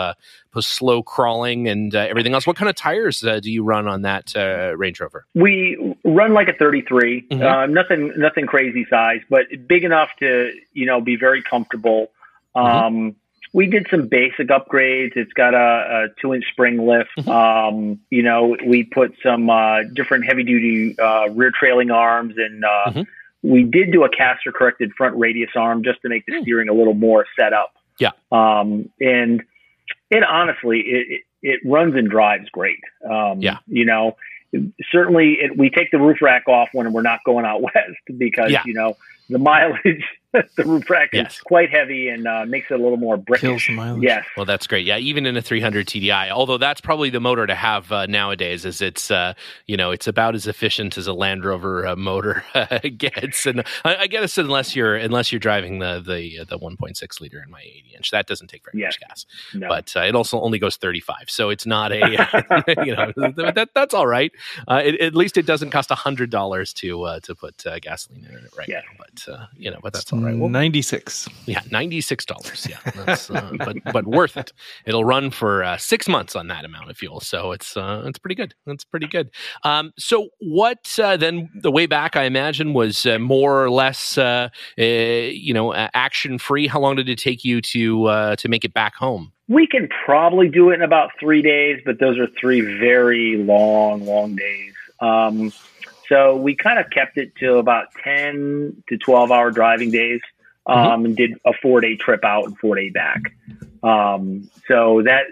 slow 0.59 1.01
crawling 1.01 1.69
and 1.69 1.95
everything 1.95 2.33
else. 2.33 2.45
What 2.45 2.57
kind 2.57 2.69
of 2.69 2.75
tires 2.75 3.21
do 3.21 3.51
you 3.51 3.63
run 3.63 3.87
on 3.87 4.01
that 4.01 4.33
Range 4.77 4.99
Rover? 4.99 5.25
We 5.35 5.95
run 6.03 6.33
like 6.33 6.49
a 6.49 6.53
33, 6.53 7.27
mm-hmm. 7.31 7.73
nothing 7.73 8.13
nothing 8.17 8.45
crazy 8.45 8.85
size, 8.89 9.21
but 9.29 9.45
big 9.67 9.85
enough 9.85 10.09
to 10.19 10.53
you 10.73 10.85
know 10.85 10.99
be 10.99 11.15
very 11.15 11.41
comfortable. 11.41 12.11
Mm-hmm. 12.55 12.67
Um, 12.67 12.93
mm-hmm 12.93 13.09
we 13.51 13.65
did 13.67 13.87
some 13.89 14.07
basic 14.07 14.47
upgrades. 14.47 15.15
It's 15.15 15.33
got 15.33 15.53
a, 15.53 15.57
a 15.57 16.07
two 16.21 16.33
inch 16.33 16.45
spring 16.51 16.85
lift. 16.85 17.09
Mm-hmm. 17.17 17.29
Um, 17.29 17.99
you 18.09 18.23
know, 18.23 18.55
we 18.65 18.83
put 18.83 19.15
some 19.23 19.49
uh, 19.49 19.83
different 19.93 20.25
heavy 20.25 20.43
duty 20.43 20.97
uh, 20.99 21.29
rear 21.29 21.51
trailing 21.57 21.91
arms, 21.91 22.35
and 22.37 22.63
uh, 22.63 22.67
mm-hmm. 22.87 23.01
we 23.41 23.63
did 23.63 23.91
do 23.91 24.03
a 24.03 24.09
caster 24.09 24.51
corrected 24.51 24.91
front 24.93 25.17
radius 25.17 25.51
arm 25.55 25.83
just 25.83 26.01
to 26.03 26.09
make 26.09 26.25
the 26.25 26.33
mm. 26.33 26.41
steering 26.43 26.69
a 26.69 26.73
little 26.73 26.93
more 26.93 27.25
set 27.37 27.53
up. 27.53 27.73
Yeah. 27.97 28.11
Um, 28.31 28.89
and 28.99 29.43
it 30.09 30.23
honestly, 30.23 30.79
it, 30.79 31.07
it, 31.09 31.21
it 31.41 31.59
runs 31.65 31.95
and 31.95 32.09
drives 32.09 32.49
great. 32.49 32.79
Um, 33.09 33.41
yeah. 33.41 33.57
You 33.67 33.85
know, 33.85 34.15
certainly 34.91 35.37
it, 35.41 35.57
we 35.57 35.69
take 35.69 35.91
the 35.91 35.99
roof 35.99 36.21
rack 36.21 36.47
off 36.47 36.69
when 36.71 36.91
we're 36.93 37.01
not 37.01 37.19
going 37.25 37.45
out 37.45 37.61
west 37.75 38.17
because, 38.17 38.51
yeah. 38.51 38.63
you 38.65 38.73
know, 38.73 38.95
the 39.29 39.39
mileage 39.39 40.03
the 40.33 40.63
roof 40.63 40.87
rack 40.89 41.09
yes. 41.11 41.33
is 41.33 41.39
quite 41.39 41.71
heavy 41.71 42.07
and 42.07 42.27
uh, 42.27 42.45
makes 42.45 42.69
it 42.69 42.79
a 42.79 42.83
little 42.83 42.97
more 42.97 43.17
brickish. 43.17 43.67
Yes. 44.01 44.25
Well, 44.37 44.45
that's 44.45 44.67
great. 44.67 44.85
Yeah, 44.85 44.97
even 44.97 45.25
in 45.25 45.35
a 45.35 45.41
300 45.41 45.87
TDI, 45.87 46.29
although 46.29 46.59
that's 46.59 46.81
probably 46.81 47.09
the 47.09 47.19
motor 47.19 47.47
to 47.47 47.55
have 47.55 47.91
uh, 47.91 48.05
nowadays, 48.05 48.63
is 48.63 48.79
it's 48.79 49.09
uh, 49.09 49.33
you 49.65 49.75
know 49.75 49.89
it's 49.89 50.07
about 50.07 50.35
as 50.35 50.45
efficient 50.45 50.99
as 50.99 51.07
a 51.07 51.13
Land 51.13 51.45
Rover 51.45 51.87
uh, 51.87 51.95
motor 51.95 52.43
gets. 52.97 53.47
And 53.47 53.63
I, 53.83 53.95
I, 53.95 54.07
guess 54.07 54.37
unless 54.37 54.75
you're 54.75 54.95
unless 54.95 55.31
you're 55.31 55.39
driving 55.39 55.79
the 55.79 55.99
the 55.99 56.45
the 56.45 56.59
1.6 56.59 57.21
liter 57.21 57.41
in 57.41 57.49
my 57.49 57.61
80 57.61 57.93
inch, 57.95 58.11
that 58.11 58.27
doesn't 58.27 58.47
take 58.49 58.63
very 58.63 58.81
yes. 58.81 58.97
much 59.01 59.09
gas. 59.09 59.25
No. 59.55 59.67
But 59.67 59.93
uh, 59.95 60.01
it 60.01 60.15
also 60.15 60.39
only 60.41 60.59
goes 60.59 60.77
35, 60.77 61.23
so 61.27 61.49
it's 61.49 61.65
not 61.65 61.91
a 61.91 61.97
you 62.85 62.95
know 62.95 63.11
that 63.15 63.69
that's 63.73 63.95
all 63.95 64.07
right. 64.07 64.31
Uh, 64.67 64.81
it, 64.85 65.01
at 65.01 65.15
least 65.15 65.37
it 65.37 65.47
doesn't 65.47 65.71
cost 65.71 65.89
a 65.89 65.95
hundred 65.95 66.29
dollars 66.29 66.71
to 66.73 67.19
to 67.23 67.33
put 67.33 67.63
gasoline 67.81 68.25
in 68.25 68.37
it 68.37 68.51
right 68.55 68.69
yes. 68.69 68.83
now. 68.91 68.97
But 68.99 69.49
you 69.57 69.71
know, 69.71 69.79
but 69.81 69.93
that's 69.93 70.13
all 70.13 70.18
right. 70.23 70.37
Well, 70.37 70.49
96. 70.49 71.27
Yeah, 71.45 71.61
$96. 71.61 72.69
Yeah. 72.69 72.77
Uh, 73.03 73.57
but 73.57 73.93
but 73.93 74.05
worth 74.05 74.37
it. 74.37 74.51
It'll 74.85 75.05
run 75.05 75.31
for 75.31 75.63
uh, 75.63 75.77
6 75.77 76.07
months 76.07 76.35
on 76.35 76.47
that 76.47 76.65
amount 76.65 76.89
of 76.89 76.97
fuel. 76.97 77.19
So 77.19 77.51
it's 77.51 77.75
uh, 77.75 78.03
it's 78.05 78.19
pretty 78.19 78.35
good. 78.35 78.53
That's 78.65 78.83
pretty 78.83 79.07
good. 79.07 79.29
Um, 79.63 79.91
so 79.97 80.29
what 80.39 80.97
uh, 81.01 81.17
then 81.17 81.49
the 81.61 81.71
way 81.71 81.85
back 81.85 82.15
I 82.15 82.23
imagine 82.23 82.73
was 82.73 83.05
uh, 83.05 83.19
more 83.19 83.63
or 83.63 83.69
less 83.69 84.17
uh, 84.17 84.49
you 84.77 85.53
know, 85.53 85.73
action 85.73 86.37
free. 86.37 86.67
How 86.67 86.79
long 86.79 86.95
did 86.95 87.09
it 87.09 87.17
take 87.17 87.43
you 87.43 87.61
to 87.61 88.35
to 88.35 88.49
make 88.49 88.65
it 88.65 88.73
back 88.73 88.95
home? 88.95 89.31
We 89.47 89.65
can 89.65 89.89
probably 90.05 90.47
do 90.47 90.69
it 90.69 90.75
in 90.75 90.83
about 90.83 91.09
3 91.19 91.41
days, 91.41 91.81
but 91.83 91.99
those 91.99 92.19
are 92.19 92.27
3 92.39 92.61
very 92.79 93.37
long 93.37 94.05
long 94.05 94.35
days. 94.35 94.73
Um, 95.01 95.51
so 96.09 96.35
we 96.35 96.55
kind 96.55 96.79
of 96.79 96.89
kept 96.89 97.17
it 97.17 97.35
to 97.37 97.57
about 97.57 97.93
10 98.03 98.83
to 98.89 98.97
12 98.97 99.31
hour 99.31 99.51
driving 99.51 99.91
days 99.91 100.21
um, 100.65 100.77
mm-hmm. 100.77 101.05
and 101.05 101.15
did 101.15 101.39
a 101.45 101.53
four 101.61 101.79
day 101.79 101.95
trip 101.95 102.25
out 102.25 102.45
and 102.45 102.57
four 102.57 102.75
day 102.75 102.89
back. 102.89 103.21
Um, 103.83 104.49
so 104.67 105.03
that, 105.03 105.25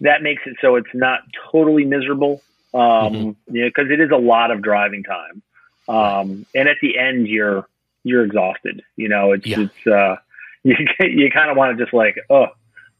that 0.00 0.22
makes 0.22 0.42
it 0.46 0.56
so 0.60 0.76
it's 0.76 0.88
not 0.94 1.20
totally 1.52 1.84
miserable. 1.84 2.42
Um, 2.74 2.80
mm-hmm. 2.80 3.54
you 3.54 3.62
know, 3.62 3.70
it 3.76 4.00
is 4.00 4.10
a 4.10 4.16
lot 4.16 4.50
of 4.50 4.62
driving 4.62 5.04
time. 5.04 5.42
Um, 5.88 6.46
and 6.54 6.68
at 6.68 6.78
the 6.80 6.98
end, 6.98 7.28
you're, 7.28 7.68
you're 8.02 8.24
exhausted, 8.24 8.82
you 8.96 9.08
know, 9.08 9.32
it's, 9.32 9.46
yeah. 9.46 9.60
it's, 9.60 9.86
uh, 9.86 10.16
you, 10.64 10.76
you 11.00 11.30
kind 11.30 11.50
of 11.50 11.56
want 11.56 11.76
to 11.76 11.84
just 11.84 11.92
like, 11.92 12.16
oh, 12.30 12.46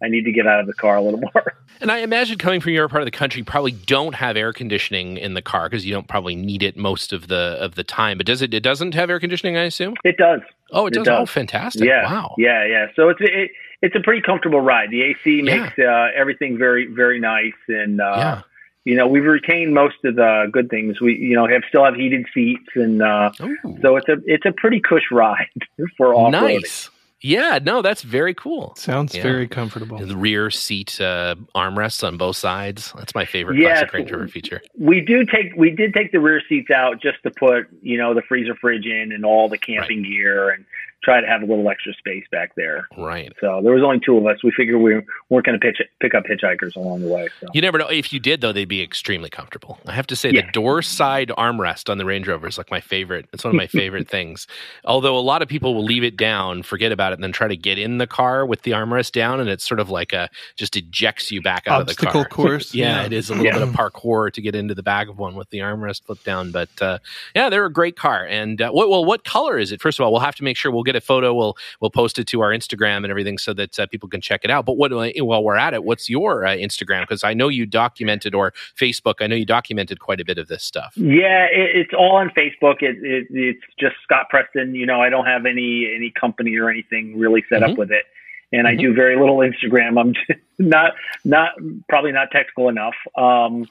I 0.03 0.09
need 0.09 0.25
to 0.25 0.33
get 0.33 0.47
out 0.47 0.61
of 0.61 0.67
the 0.67 0.75
car 0.75 0.97
a 0.97 1.03
little 1.03 1.21
more. 1.21 1.55
And 1.81 1.91
I 1.91 1.99
imagine 1.99 2.39
coming 2.39 2.61
from 2.61 2.73
your 2.73 2.89
part 2.89 3.03
of 3.03 3.07
the 3.07 3.11
country, 3.11 3.41
you 3.41 3.45
probably 3.45 3.73
don't 3.73 4.15
have 4.15 4.37
air 4.37 4.53
conditioning 4.53 5.17
in 5.17 5.35
the 5.35 5.43
car 5.43 5.69
because 5.69 5.85
you 5.85 5.93
don't 5.93 6.07
probably 6.07 6.37
need 6.37 6.63
it 6.63 6.77
most 6.77 7.13
of 7.13 7.27
the 7.27 7.57
of 7.61 7.75
the 7.75 7.83
time. 7.83 8.19
But 8.19 8.27
does 8.27 8.41
it? 8.41 8.55
It 8.55 8.61
doesn't 8.61 8.95
have 8.95 9.11
air 9.11 9.19
conditioning, 9.19 9.57
I 9.57 9.65
assume. 9.65 9.95
It 10.05 10.17
does. 10.17 10.43
Oh, 10.71 10.87
it, 10.87 10.93
it 10.93 10.95
does. 10.99 11.07
does. 11.07 11.19
Oh, 11.23 11.27
fantastic! 11.27 11.83
Yeah. 11.83 12.05
Wow. 12.05 12.37
Yeah, 12.39 12.65
yeah. 12.67 12.87
So 12.95 13.09
it's 13.09 13.21
it, 13.21 13.51
it's 13.83 13.97
a 13.97 14.01
pretty 14.01 14.23
comfortable 14.23 14.61
ride. 14.61 14.91
The 14.91 15.03
AC 15.03 15.43
makes 15.43 15.77
yeah. 15.77 15.87
uh, 15.87 16.09
everything 16.15 16.57
very 16.57 16.87
very 16.87 17.19
nice, 17.19 17.53
and 17.67 18.01
uh, 18.01 18.15
yeah. 18.17 18.43
you 18.85 18.95
know 18.95 19.09
we've 19.09 19.25
retained 19.25 19.75
most 19.75 19.97
of 20.05 20.15
the 20.15 20.49
good 20.53 20.71
things. 20.71 21.01
We 21.01 21.19
you 21.19 21.35
know 21.35 21.49
have 21.49 21.63
still 21.69 21.85
have 21.85 21.97
heated 21.97 22.27
seats, 22.33 22.69
and 22.77 23.03
uh, 23.03 23.33
so 23.33 23.97
it's 23.97 24.09
a 24.09 24.19
it's 24.25 24.47
a 24.47 24.53
pretty 24.53 24.81
cush 24.81 25.11
ride 25.11 25.49
for 25.97 26.15
off 26.15 26.33
roading. 26.33 26.61
Nice. 26.63 26.91
Yeah, 27.23 27.61
no, 27.63 27.83
that's 27.83 28.03
very 28.03 28.35
cool. 28.35 28.75
Sounds 28.77 29.15
yeah. 29.15 29.23
very 29.23 29.47
comfortable. 29.47 29.99
The 29.99 30.17
rear 30.17 30.51
seat 30.51 31.01
uh, 31.01 31.37
armrests 31.55 32.07
on 32.07 32.17
both 32.17 32.37
sides. 32.37 32.93
That's 32.97 33.15
my 33.15 33.25
favorite 33.25 33.59
yeah, 33.59 33.75
classic 33.75 33.93
Range 33.93 34.11
Rover 34.11 34.29
feature. 34.29 34.61
We 34.77 35.01
do 35.01 35.25
take 35.25 35.55
we 35.57 35.71
did 35.71 35.95
take 35.95 36.11
the 36.11 36.19
rear 36.19 36.43
seats 36.49 36.71
out 36.71 37.01
just 37.01 37.23
to 37.23 37.31
put 37.31 37.69
you 37.81 37.97
know 37.97 38.13
the 38.13 38.23
freezer 38.23 38.57
fridge 38.57 38.87
in 38.87 39.13
and 39.13 39.25
all 39.25 39.49
the 39.49 39.59
camping 39.59 40.03
right. 40.03 40.09
gear 40.11 40.51
and 40.51 40.65
try 41.03 41.21
to 41.21 41.27
have 41.27 41.43
a 41.43 41.47
little 41.47 41.69
extra 41.69 41.93
space 41.95 42.25
back 42.31 42.55
there. 42.57 42.89
Right. 42.97 43.33
So 43.41 43.61
there 43.63 43.75
was 43.75 43.83
only 43.83 44.01
two 44.05 44.17
of 44.17 44.27
us. 44.27 44.43
We 44.45 44.53
figured 44.57 44.81
we 44.81 45.01
weren't 45.29 45.47
going 45.47 45.59
to 45.59 45.65
pitch 45.65 45.83
pick 46.01 46.15
up 46.15 46.25
hitchhikers 46.25 46.77
along 46.77 47.03
the 47.03 47.09
way. 47.09 47.29
So. 47.41 47.49
You 47.53 47.61
never 47.61 47.79
know. 47.79 47.89
If 47.89 48.13
you 48.13 48.21
did, 48.21 48.41
though, 48.41 48.53
they'd 48.53 48.65
be 48.65 48.83
extremely 48.83 49.31
comfortable. 49.31 49.79
I 49.87 49.93
have 49.93 50.07
to 50.09 50.17
say, 50.17 50.31
yeah. 50.31 50.47
the 50.47 50.53
door 50.53 50.83
side 50.83 51.31
armrest 51.37 51.91
on 51.91 51.99
the 51.99 52.05
Range 52.05 52.27
Rover 52.29 52.47
is 52.47 52.59
like 52.59 52.71
my 52.71 52.81
favorite. 52.81 53.29
It's 53.33 53.45
one 53.45 53.55
of 53.55 53.57
my 53.57 53.67
favorite 53.69 54.09
things. 54.09 54.47
Although 54.85 55.17
a 55.17 55.21
lot 55.21 55.43
of 55.43 55.49
people 55.49 55.75
will 55.75 55.85
leave 55.85 56.05
it 56.05 56.17
down, 56.17 56.63
forget 56.63 56.93
about 56.93 57.13
it, 57.13 57.17
and 57.17 57.25
then 57.25 57.33
try 57.33 57.49
to 57.49 57.57
get 57.57 57.79
in 57.79 57.99
the 57.99 58.07
car 58.07 58.47
with 58.47 58.63
the 58.63 58.73
armrest 58.73 59.13
down, 59.13 59.41
and 59.41 59.49
it's 59.49 59.67
sort 59.67 59.81
of 59.81 59.91
like 59.91 60.13
a 60.13 60.29
just 60.57 60.77
ejects 60.77 61.31
you 61.31 61.43
back 61.43 61.67
out 61.67 61.83
Obstacle 61.83 62.09
of 62.09 62.13
the 62.13 62.19
car. 62.19 62.29
course. 62.33 62.75
yeah, 62.75 63.01
yeah, 63.01 63.07
it 63.07 63.13
is 63.13 63.31
a 63.31 63.33
little 63.33 63.47
yeah. 63.47 63.53
bit 63.53 63.63
of 63.63 63.71
parkour 63.71 64.33
to 64.33 64.41
get 64.41 64.55
into 64.55 64.75
the 64.75 64.83
back 64.83 65.09
of 65.09 65.19
one 65.19 65.35
with 65.35 65.51
the 65.51 65.59
armrest 65.59 66.05
flipped 66.05 66.25
down. 66.25 66.51
But 66.51 66.71
uh, 66.81 66.99
yeah, 67.35 67.51
they're 67.51 67.65
a 67.65 67.73
great 67.73 67.97
car. 67.97 68.25
And 68.27 68.61
uh, 68.61 68.71
what, 68.71 68.89
well, 68.89 69.05
what 69.05 69.25
color 69.25 69.59
is 69.59 69.73
it? 69.73 69.81
First 69.81 69.99
of 69.99 70.05
all, 70.05 70.13
we'll 70.13 70.21
have 70.21 70.37
to 70.37 70.45
make 70.45 70.57
sure 70.57 70.71
we'll 70.71 70.83
get 70.83 70.92
a 70.97 71.01
photo. 71.01 71.35
We'll 71.35 71.57
we'll 71.81 71.91
post 71.91 72.19
it 72.19 72.27
to 72.29 72.41
our 72.41 72.51
Instagram 72.51 72.99
and 72.99 73.07
everything 73.07 73.39
so 73.39 73.53
that 73.55 73.79
uh, 73.79 73.87
people 73.87 74.09
can 74.09 74.21
check 74.21 74.41
it 74.45 74.51
out. 74.51 74.67
But 74.67 74.77
what 74.77 74.93
while 74.93 75.45
we're 75.45 75.57
at 75.57 75.75
it, 75.75 75.85
what's 75.85 76.09
your 76.09 76.45
uh, 76.45 76.51
Instagram? 76.51 77.03
Because 77.03 77.25
I 77.25 77.35
know 77.35 77.49
you 77.49 77.67
documented 77.67 78.35
or 78.35 78.53
Facebook. 78.79 79.15
I 79.21 79.27
know 79.27 79.37
you 79.37 79.47
documented 79.47 80.01
quite 80.01 80.21
a 80.21 80.25
bit 80.25 80.39
of 80.39 80.49
this 80.49 80.65
stuff. 80.65 80.93
Yeah, 80.97 81.47
it, 81.47 81.77
it's 81.77 81.93
all 81.97 82.17
on 82.17 82.31
Facebook. 82.31 82.83
It, 82.83 82.97
it, 83.03 83.27
it's 83.31 83.63
just 83.79 83.97
Scott 84.03 84.29
Preston. 84.31 84.75
You 84.75 84.87
know, 84.87 85.01
I 85.01 85.11
don't 85.11 85.27
have 85.27 85.47
any 85.47 85.91
any 85.95 86.13
company 86.19 86.57
or 86.57 86.71
anything 86.71 87.19
really 87.19 87.45
set 87.49 87.63
mm-hmm. 87.63 87.73
up 87.73 87.79
with 87.79 87.91
it 87.91 88.05
and 88.53 88.67
I 88.67 88.73
mm-hmm. 88.73 88.81
do 88.81 88.95
very 88.95 89.19
little 89.19 89.39
Instagram. 89.39 89.99
I'm 89.99 90.15
not 90.59 90.93
not 91.25 91.53
probably 91.89 92.13
not 92.13 92.31
technical 92.31 92.69
enough. 92.69 92.95
Um, 93.17 93.67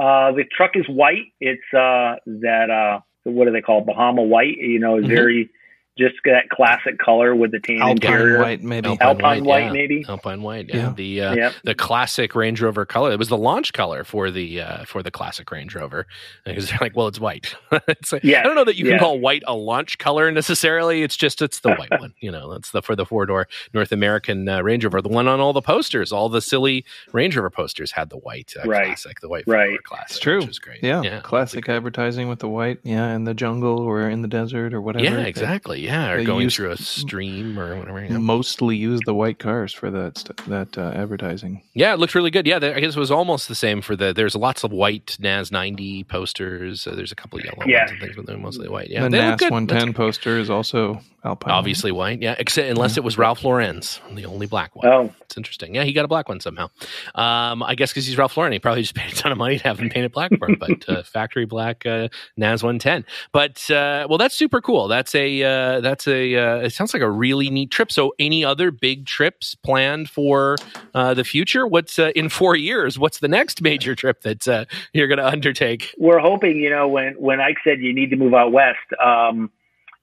uh, 0.00 0.32
the 0.32 0.44
truck 0.56 0.72
is 0.74 0.86
white. 0.88 1.32
It's 1.40 1.62
uh, 1.72 2.16
that 2.26 2.70
uh, 2.70 3.00
what 3.24 3.46
do 3.46 3.52
they 3.52 3.60
call 3.60 3.80
it? 3.80 3.86
Bahama 3.86 4.22
white? 4.22 4.58
You 4.58 4.80
know, 4.80 4.96
mm-hmm. 4.96 5.08
very 5.08 5.50
just 5.96 6.16
that 6.24 6.48
classic 6.50 6.98
color 6.98 7.36
with 7.36 7.52
the 7.52 7.60
tan 7.60 7.80
Alpine 7.80 7.92
interior. 7.92 8.40
white, 8.40 8.62
maybe 8.62 8.88
Alpine, 8.88 9.06
Alpine 9.08 9.44
white, 9.44 9.44
white 9.44 9.64
yeah. 9.66 9.72
maybe 9.72 10.04
Alpine 10.08 10.42
white. 10.42 10.68
Yeah, 10.68 10.76
yeah. 10.76 10.92
the 10.96 11.20
uh, 11.20 11.34
yep. 11.34 11.52
the 11.62 11.74
classic 11.74 12.34
Range 12.34 12.60
Rover 12.60 12.84
color. 12.84 13.12
It 13.12 13.18
was 13.18 13.28
the 13.28 13.36
launch 13.36 13.72
color 13.72 14.02
for 14.02 14.30
the 14.30 14.60
uh, 14.60 14.84
for 14.86 15.02
the 15.02 15.10
classic 15.10 15.50
Range 15.50 15.72
Rover 15.74 16.06
because 16.44 16.68
they're 16.68 16.78
like, 16.80 16.96
well, 16.96 17.06
it's 17.06 17.20
white. 17.20 17.54
it's 17.88 18.12
like, 18.12 18.24
yeah, 18.24 18.40
I 18.40 18.42
don't 18.42 18.56
know 18.56 18.64
that 18.64 18.76
you 18.76 18.86
can 18.86 18.98
call 18.98 19.20
white 19.20 19.44
a 19.46 19.54
launch 19.54 19.98
color 19.98 20.30
necessarily. 20.32 21.02
It's 21.02 21.16
just 21.16 21.40
it's 21.42 21.60
the 21.60 21.74
white 21.74 21.90
one. 22.00 22.14
You 22.18 22.32
know, 22.32 22.52
that's 22.52 22.72
the 22.72 22.82
for 22.82 22.96
the 22.96 23.06
four 23.06 23.26
door 23.26 23.46
North 23.72 23.92
American 23.92 24.48
uh, 24.48 24.62
Range 24.62 24.84
Rover. 24.84 25.00
The 25.00 25.08
one 25.08 25.28
on 25.28 25.40
all 25.40 25.52
the 25.52 25.62
posters, 25.62 26.10
all 26.10 26.28
the 26.28 26.40
silly 26.40 26.84
Range 27.12 27.36
Rover 27.36 27.50
posters 27.50 27.92
had 27.92 28.10
the 28.10 28.18
white 28.18 28.52
uh, 28.58 28.68
right. 28.68 28.86
classic, 28.86 29.20
the 29.20 29.28
white 29.28 29.44
right. 29.46 29.82
classic. 29.84 30.10
It's 30.10 30.18
true. 30.18 30.40
Which 30.40 30.48
is 30.48 30.58
great. 30.58 30.82
Yeah, 30.82 31.02
yeah. 31.02 31.20
classic 31.20 31.68
advertising 31.68 32.28
with 32.28 32.40
the 32.40 32.48
white. 32.48 32.80
Yeah, 32.82 33.14
in 33.14 33.24
the 33.24 33.34
jungle 33.34 33.78
or 33.78 34.08
in 34.08 34.22
the 34.22 34.28
desert 34.28 34.74
or 34.74 34.80
whatever. 34.80 35.04
Yeah, 35.04 35.18
exactly. 35.18 35.83
Yeah, 35.84 36.10
or 36.10 36.24
going 36.24 36.50
through 36.50 36.64
through 36.64 36.72
a 36.72 36.76
stream 36.76 37.58
or 37.58 37.76
whatever. 37.78 38.02
You 38.02 38.10
know. 38.10 38.18
Mostly 38.18 38.76
use 38.76 39.00
the 39.04 39.14
white 39.14 39.38
cars 39.38 39.72
for 39.72 39.90
that 39.90 40.30
that 40.48 40.76
uh, 40.78 40.92
advertising. 40.94 41.62
Yeah, 41.74 41.92
it 41.92 41.98
looked 41.98 42.14
really 42.14 42.30
good. 42.30 42.46
Yeah, 42.46 42.56
I 42.56 42.80
guess 42.80 42.96
it 42.96 43.00
was 43.00 43.10
almost 43.10 43.48
the 43.48 43.54
same 43.54 43.80
for 43.82 43.96
the. 43.96 44.12
There's 44.12 44.34
lots 44.34 44.64
of 44.64 44.72
white 44.72 45.16
NAS 45.20 45.50
90 45.52 46.04
posters. 46.04 46.86
Uh, 46.86 46.94
there's 46.94 47.12
a 47.12 47.16
couple 47.16 47.38
of 47.38 47.44
yellow 47.44 47.62
yeah. 47.66 47.80
ones 47.80 47.90
and 47.92 48.00
things, 48.00 48.16
but 48.16 48.26
they're 48.26 48.38
mostly 48.38 48.68
white. 48.68 48.90
Yeah, 48.90 49.02
the 49.02 49.10
NAS 49.10 49.42
110 49.42 49.94
poster 49.94 50.38
is 50.38 50.50
also 50.50 51.00
Alpine. 51.24 51.52
Obviously 51.52 51.90
white. 51.90 52.20
Yeah, 52.20 52.34
except 52.38 52.68
unless 52.68 52.96
yeah. 52.96 53.00
it 53.00 53.04
was 53.04 53.16
Ralph 53.16 53.44
Lauren's, 53.44 54.00
the 54.12 54.26
only 54.26 54.46
black 54.46 54.76
one. 54.76 54.86
Oh, 54.86 55.12
it's 55.22 55.36
interesting. 55.36 55.74
Yeah, 55.74 55.84
he 55.84 55.92
got 55.92 56.04
a 56.04 56.08
black 56.08 56.28
one 56.28 56.38
somehow. 56.38 56.68
Um, 57.14 57.62
I 57.62 57.74
guess 57.74 57.90
because 57.90 58.06
he's 58.06 58.18
Ralph 58.18 58.36
Lauren, 58.36 58.52
he 58.52 58.58
probably 58.58 58.82
just 58.82 58.94
paid 58.94 59.12
a 59.12 59.16
ton 59.16 59.32
of 59.32 59.38
money 59.38 59.58
to 59.58 59.64
have 59.64 59.78
him 59.78 59.88
painted 59.88 60.12
black 60.12 60.30
for 60.38 60.48
him. 60.48 60.56
But 60.60 60.88
uh, 60.88 61.02
factory 61.04 61.46
black 61.46 61.86
uh, 61.86 62.08
NAS 62.36 62.62
110. 62.62 63.06
But 63.32 63.70
uh, 63.70 64.06
well, 64.08 64.18
that's 64.18 64.34
super 64.34 64.60
cool. 64.60 64.86
That's 64.88 65.14
a 65.14 65.42
uh, 65.42 65.80
that's 65.80 66.06
a 66.06 66.36
uh, 66.36 66.56
it 66.58 66.70
sounds 66.70 66.92
like 66.92 67.02
a 67.02 67.10
really 67.10 67.48
neat 67.50 67.70
trip. 67.70 67.90
So, 67.90 68.14
any 68.18 68.44
other 68.44 68.70
big 68.70 69.06
trips 69.06 69.54
planned 69.54 70.10
for 70.10 70.56
uh, 70.94 71.14
the 71.14 71.24
future? 71.24 71.66
What's 71.66 71.98
uh, 71.98 72.12
in 72.14 72.28
four 72.28 72.56
years? 72.56 72.98
What's 72.98 73.20
the 73.20 73.28
next 73.28 73.62
major 73.62 73.94
trip 73.94 74.22
that 74.22 74.46
uh, 74.46 74.64
you're 74.92 75.08
going 75.08 75.18
to 75.18 75.26
undertake? 75.26 75.94
We're 75.98 76.18
hoping, 76.18 76.58
you 76.58 76.70
know, 76.70 76.86
when 76.88 77.14
when 77.14 77.40
Ike 77.40 77.58
said 77.64 77.80
you 77.80 77.94
need 77.94 78.10
to 78.10 78.16
move 78.16 78.34
out 78.34 78.52
west, 78.52 78.78
um, 79.02 79.50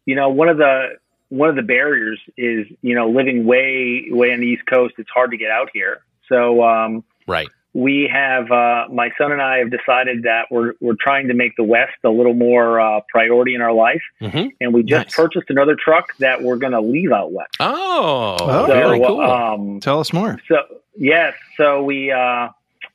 you 0.06 0.16
know, 0.16 0.30
one 0.30 0.50
of 0.50 0.58
the 0.58 0.98
one 1.32 1.50
of 1.50 1.56
the 1.56 1.62
barriers 1.64 2.20
is, 2.38 2.68
you 2.82 2.94
know, 2.94 3.10
living 3.10 3.46
way 3.46 4.06
way 4.10 4.32
on 4.34 4.40
the 4.40 4.48
East 4.48 4.64
Coast. 4.68 4.96
It's 4.98 5.10
hard 5.10 5.32
to 5.32 5.38
get 5.38 5.50
out 5.50 5.70
here. 5.74 6.02
So, 6.30 6.64
um, 6.64 7.04
right 7.28 7.48
we 7.74 8.10
have 8.12 8.52
uh, 8.52 8.84
my 8.92 9.10
son 9.18 9.32
and 9.32 9.42
I 9.42 9.60
have 9.60 9.72
decided 9.72 10.24
that 10.24 10.48
we're 10.52 10.74
we're 10.82 10.98
trying 11.00 11.30
to 11.30 11.34
make 11.34 11.56
the 11.56 11.64
West 11.64 11.94
a 12.04 12.10
little 12.10 12.34
more 12.34 12.82
uh, 12.82 13.00
priority 13.08 13.56
in 13.56 13.62
our 13.62 13.72
life, 13.72 14.02
mm-hmm. 14.22 14.48
and 14.60 14.74
we 14.74 14.84
just 14.84 15.08
Nice. 15.08 15.16
purchased 15.16 15.50
another 15.50 15.78
truck 15.82 16.08
that 16.20 16.42
we're 16.44 16.58
going 16.58 16.74
to 16.74 16.82
leave 16.82 17.14
out 17.14 17.32
west. 17.32 17.56
Oh, 17.62 18.36
Oh, 18.42 18.68
so, 18.68 18.74
very 18.74 19.00
cool. 19.00 19.22
um, 19.22 19.80
Tell 19.80 20.02
us 20.02 20.12
more. 20.12 20.38
so 20.50 20.58
yes, 20.98 21.34
so 21.56 21.82
we 21.82 22.12
uh, 22.12 22.50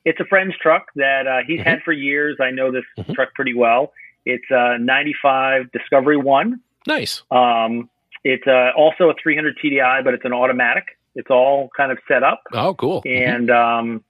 it's 0.05 0.19
a 0.19 0.25
friend's 0.25 0.55
truck 0.61 0.89
that 0.95 1.25
uh, 1.25 1.39
he's 1.47 1.59
Mhm. 1.61 1.63
had 1.63 1.81
for 1.81 1.91
years. 1.91 2.37
I 2.39 2.51
know 2.51 2.71
this 2.71 2.85
Mhm. 2.99 3.15
truck 3.15 3.33
pretty 3.33 3.55
well. 3.55 3.93
It's 4.27 4.45
a 4.51 4.77
'95 4.77 5.71
Discovery 5.71 6.17
One. 6.17 6.59
nice. 6.85 7.23
Um, 7.31 7.89
it's 8.23 8.45
uh, 8.47 8.71
also 8.75 9.09
a 9.09 9.13
300 9.21 9.57
TDI, 9.63 10.03
but 10.03 10.13
it's 10.13 10.25
an 10.25 10.33
automatic. 10.33 10.85
It's 11.15 11.29
all 11.29 11.69
kind 11.75 11.91
of 11.91 11.97
set 12.07 12.23
up 12.23 12.41
Oh, 12.53 12.73
cool. 12.75 13.01
and 13.05 13.49
um, 13.49 14.03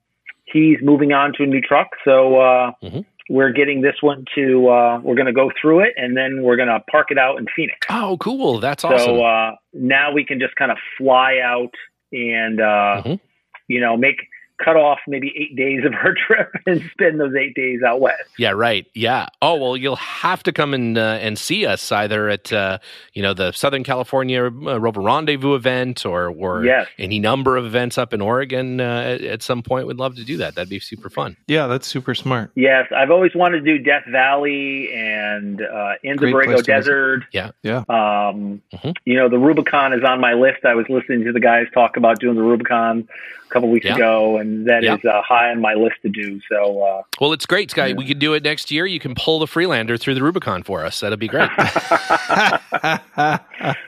he's 0.45 0.77
moving 0.81 1.13
on 1.13 1.33
to 1.33 1.43
a 1.43 1.45
new 1.45 1.61
truck. 1.61 1.87
So 2.03 2.39
uh, 2.39 2.71
Mhm. 2.83 3.05
we're 3.29 3.51
getting 3.51 3.81
this 3.81 3.95
one 4.01 4.25
to. 4.35 4.67
Uh, 4.69 4.99
we're 5.03 5.15
going 5.15 5.27
to 5.27 5.33
go 5.33 5.51
through 5.61 5.81
it, 5.81 5.93
and 5.97 6.15
then 6.17 6.41
we're 6.43 6.55
going 6.57 6.69
to 6.69 6.79
park 6.91 7.07
it 7.11 7.17
out 7.17 7.37
in 7.37 7.45
Phoenix. 7.55 7.77
Oh, 7.89 8.17
cool. 8.19 8.59
That's 8.59 8.83
awesome. 8.83 8.97
So 9.17 9.23
uh, 9.23 9.51
now 9.73 10.11
we 10.11 10.23
can 10.25 10.39
just 10.39 10.55
kind 10.55 10.71
of 10.71 10.77
fly 10.97 11.39
out 11.43 11.73
and 12.11 12.59
uh, 12.61 13.01
Mhm. 13.05 13.19
you 13.67 13.79
know 13.81 13.95
make 13.97 14.17
cut 14.63 14.75
off 14.75 14.99
maybe 15.07 15.33
eight 15.37 15.55
days 15.55 15.83
of 15.85 15.93
our 15.93 16.13
trip 16.27 16.51
and 16.65 16.81
spend 16.91 17.19
those 17.19 17.35
eight 17.35 17.53
days 17.55 17.81
out 17.83 17.99
west. 17.99 18.23
Yeah, 18.37 18.51
right. 18.51 18.87
Yeah. 18.93 19.27
Oh 19.41 19.55
well, 19.55 19.77
you'll 19.77 19.95
have 19.97 20.43
to 20.43 20.51
come 20.51 20.73
and 20.73 20.97
uh, 20.97 21.17
and 21.21 21.37
see 21.37 21.65
us 21.65 21.91
either 21.91 22.29
at 22.29 22.51
uh, 22.51 22.79
you 23.13 23.21
know 23.21 23.33
the 23.33 23.51
Southern 23.51 23.83
California 23.83 24.43
uh, 24.45 24.79
Rover 24.79 25.01
Rendezvous 25.01 25.55
event 25.55 26.05
or 26.05 26.29
or 26.29 26.65
Yes. 26.65 26.87
any 26.97 27.19
number 27.19 27.57
of 27.57 27.65
events 27.65 27.97
up 27.97 28.13
in 28.13 28.21
Oregon 28.21 28.81
uh, 28.81 28.83
at, 29.01 29.21
at 29.21 29.41
some 29.43 29.61
point. 29.63 29.87
We'd 29.87 29.97
love 29.97 30.15
to 30.15 30.23
do 30.23 30.37
that. 30.37 30.55
That'd 30.55 30.69
be 30.69 30.79
super 30.79 31.09
fun. 31.09 31.37
Yeah, 31.47 31.67
that's 31.67 31.87
super 31.87 32.15
smart. 32.15 32.51
Yes, 32.55 32.87
I've 32.95 33.11
always 33.11 33.35
wanted 33.35 33.63
to 33.63 33.77
do 33.77 33.83
Death 33.83 34.03
Valley 34.11 34.91
and 34.93 35.61
uh, 35.61 35.93
in 36.03 36.17
the 36.17 36.31
Great 36.31 36.33
Borrego 36.33 36.45
to 36.47 36.51
visit. 36.57 36.65
Desert. 36.67 37.23
Yeah. 37.31 37.51
Yeah. 37.63 37.83
Um, 37.89 38.61
Mhm. 38.73 38.95
You 39.05 39.15
know, 39.15 39.29
the 39.29 39.37
Rubicon 39.39 39.93
is 39.93 40.03
on 40.03 40.19
my 40.19 40.33
list. 40.33 40.65
I 40.65 40.75
was 40.75 40.85
listening 40.89 41.23
to 41.25 41.31
the 41.31 41.39
guys 41.39 41.67
talk 41.73 41.97
about 41.97 42.19
doing 42.19 42.35
the 42.35 42.41
Rubicon 42.43 43.07
a 43.45 43.49
couple 43.53 43.69
weeks 43.69 43.85
Yeah. 43.85 43.95
ago, 43.95 44.37
and 44.37 44.46
that 44.65 44.83
is 44.83 44.99
Yeah. 45.03 45.11
uh, 45.11 45.21
high 45.21 45.49
on 45.51 45.61
my 45.61 45.73
list 45.73 45.95
to 46.03 46.09
do. 46.09 46.39
So, 46.51 46.81
uh, 46.81 47.01
Well, 47.21 47.33
it's 47.33 47.45
great, 47.45 47.71
Sky. 47.71 47.87
Yeah. 47.87 47.95
We 47.95 48.05
can 48.05 48.19
do 48.19 48.33
it 48.33 48.43
next 48.43 48.71
year. 48.71 48.85
You 48.85 48.99
can 48.99 49.15
pull 49.15 49.39
the 49.39 49.47
Freelander 49.47 49.97
through 49.97 50.15
the 50.15 50.23
Rubicon 50.23 50.63
for 50.63 50.83
us. 50.85 50.99
That'd 50.99 51.19
be 51.19 51.27
great. 51.27 51.49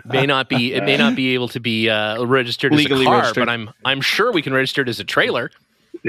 may 0.06 0.26
not 0.26 0.50
be 0.50 0.74
it 0.74 0.84
may 0.84 0.98
not 0.98 1.16
be 1.16 1.34
able 1.34 1.48
to 1.50 1.60
be 1.60 1.90
uh, 1.90 2.24
registered 2.26 2.74
as 2.74 2.78
Legally 2.80 3.04
a 3.06 3.08
car, 3.08 3.18
registered. 3.20 3.46
but 3.46 3.52
I'm 3.52 3.70
I'm 3.86 4.02
sure 4.02 4.32
we 4.32 4.42
can 4.42 4.54
register 4.54 4.82
it 4.82 4.90
as 4.90 5.00
a 5.00 5.04
trailer. 5.04 5.52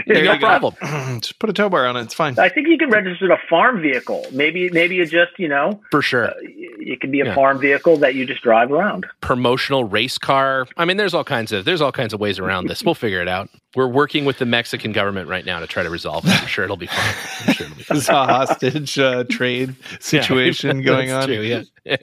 There 0.06 0.22
no 0.24 0.38
problem. 0.38 0.74
Just 1.20 1.40
put 1.40 1.50
a 1.50 1.52
tow 1.52 1.68
bar 1.68 1.84
on 1.84 1.96
it. 1.96 2.02
It's 2.02 2.14
fine. 2.14 2.38
I 2.38 2.48
think 2.48 2.68
you 2.68 2.78
can 2.78 2.90
register 2.90 3.28
a 3.32 3.40
farm 3.48 3.82
vehicle. 3.82 4.24
Maybe, 4.30 4.70
maybe 4.70 4.94
you 4.94 5.04
just, 5.04 5.32
you 5.36 5.48
know, 5.48 5.80
For 5.90 6.00
sure. 6.00 6.30
it 6.38 7.00
can 7.00 7.10
be 7.10 7.20
a 7.22 7.24
Yeah. 7.24 7.34
farm 7.34 7.58
vehicle 7.58 7.96
that 7.96 8.14
you 8.14 8.24
just 8.24 8.40
drive 8.42 8.70
around. 8.70 9.06
promotional 9.20 9.82
race 9.82 10.16
car. 10.16 10.68
I 10.76 10.84
mean, 10.84 10.96
there's 10.96 11.12
all 11.12 11.24
kinds 11.24 11.50
of 11.50 11.64
there's 11.64 11.80
all 11.80 11.90
kinds 11.90 12.14
of 12.14 12.20
ways 12.20 12.38
around 12.38 12.68
this. 12.68 12.84
We'll 12.84 12.94
figure 12.94 13.20
it 13.20 13.26
out. 13.26 13.48
We're 13.76 13.86
working 13.88 14.24
with 14.24 14.38
the 14.38 14.46
Mexican 14.46 14.90
government 14.92 15.28
right 15.28 15.44
now 15.44 15.60
to 15.60 15.66
try 15.68 15.82
to 15.84 15.90
resolve 15.90 16.24
it. 16.26 16.30
I'm 16.42 16.48
sure 16.48 16.64
it'll 16.64 16.76
be 16.76 16.86
fine. 16.86 17.14
I'm 17.46 17.54
sure 17.54 17.66
it'll 17.66 17.76
be 17.78 17.82
fine. 17.84 17.98
A 17.98 18.26
hostage 18.26 18.98
uh, 18.98 19.24
trade 19.30 19.76
situation 20.00 20.78
Yeah, 20.78 20.84
going 20.84 21.12
on. 21.12 21.26
True, 21.26 21.40
yeah. 21.40 21.62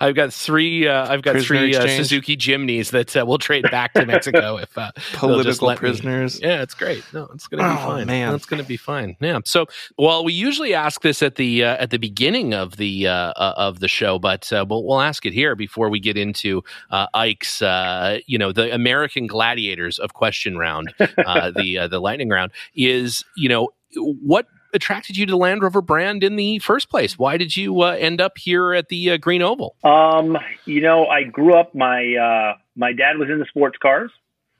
I've 0.00 0.14
got 0.14 0.32
three. 0.32 0.88
Uh, 0.88 1.10
I've 1.12 1.22
got 1.22 1.32
Prisoner 1.32 1.58
three 1.60 1.76
uh. 1.76 1.86
Suzuki 1.88 2.36
Jimnys 2.36 2.90
that 2.90 3.16
uh, 3.16 3.24
we'll 3.26 3.38
trade 3.38 3.64
back 3.70 3.92
to 3.94 4.04
Mexico 4.06 4.56
if 4.62 4.76
uh, 4.76 4.90
Political 5.14 5.68
let 5.68 5.74
me. 5.74 5.78
prisoners. 5.88 6.40
Yeah, 6.40 6.62
it's 6.62 6.74
great. 6.74 7.04
No, 7.12 7.28
it's 7.34 7.46
going 7.46 7.62
to 7.62 7.68
be 7.68 7.74
Oh, 7.80 7.84
fine. 7.86 8.06
man. 8.06 8.34
it's 8.34 8.46
going 8.46 8.62
to 8.62 8.66
be 8.68 8.76
fine. 8.76 9.16
Yeah. 9.20 9.40
So, 9.44 9.66
well, 9.98 10.24
we 10.24 10.32
usually 10.32 10.74
ask 10.74 11.00
this 11.02 11.22
at 11.22 11.36
the 11.36 11.64
uh, 11.64 11.76
at 11.76 11.90
the 11.90 11.98
beginning 11.98 12.54
of 12.54 12.76
the 12.76 13.06
uh, 13.06 13.12
uh, 13.12 13.54
of 13.56 13.80
the 13.80 13.88
show, 13.88 14.18
but 14.18 14.52
uh, 14.52 14.64
we'll, 14.68 14.84
we'll 14.84 15.00
ask 15.00 15.24
it 15.26 15.32
here 15.32 15.54
before 15.54 15.88
we 15.90 16.00
get 16.00 16.16
into 16.16 16.62
uh, 16.90 17.06
Ike's, 17.14 17.62
uh, 17.62 18.18
you 18.26 18.38
know, 18.38 18.52
the 18.52 18.72
American 18.74 19.26
Gladiators 19.26 19.98
of 19.98 20.12
Question 20.14 20.56
Round, 20.58 20.77
uh, 21.26 21.50
the 21.50 21.78
uh, 21.78 21.88
the 21.88 22.00
Lightning 22.00 22.28
Round 22.28 22.52
is, 22.74 23.24
you 23.36 23.48
know, 23.48 23.70
what 23.96 24.46
attracted 24.74 25.16
you 25.16 25.24
to 25.26 25.30
the 25.30 25.36
Land 25.36 25.62
Rover 25.62 25.80
brand 25.80 26.22
in 26.22 26.36
the 26.36 26.58
first 26.58 26.90
place? 26.90 27.18
Why 27.18 27.36
did 27.38 27.56
you 27.56 27.80
uh, 27.82 27.92
end 27.98 28.20
up 28.20 28.36
here 28.38 28.74
at 28.74 28.88
the 28.88 29.12
uh, 29.12 29.16
Green 29.16 29.40
Oval? 29.42 29.74
Um, 29.82 30.36
you 30.66 30.80
know, 30.82 31.06
I 31.06 31.22
grew 31.24 31.54
up. 31.54 31.74
My 31.74 32.14
uh, 32.14 32.58
my 32.76 32.92
dad 32.92 33.18
was 33.18 33.28
in 33.30 33.38
the 33.38 33.46
sports 33.46 33.78
cars, 33.80 34.10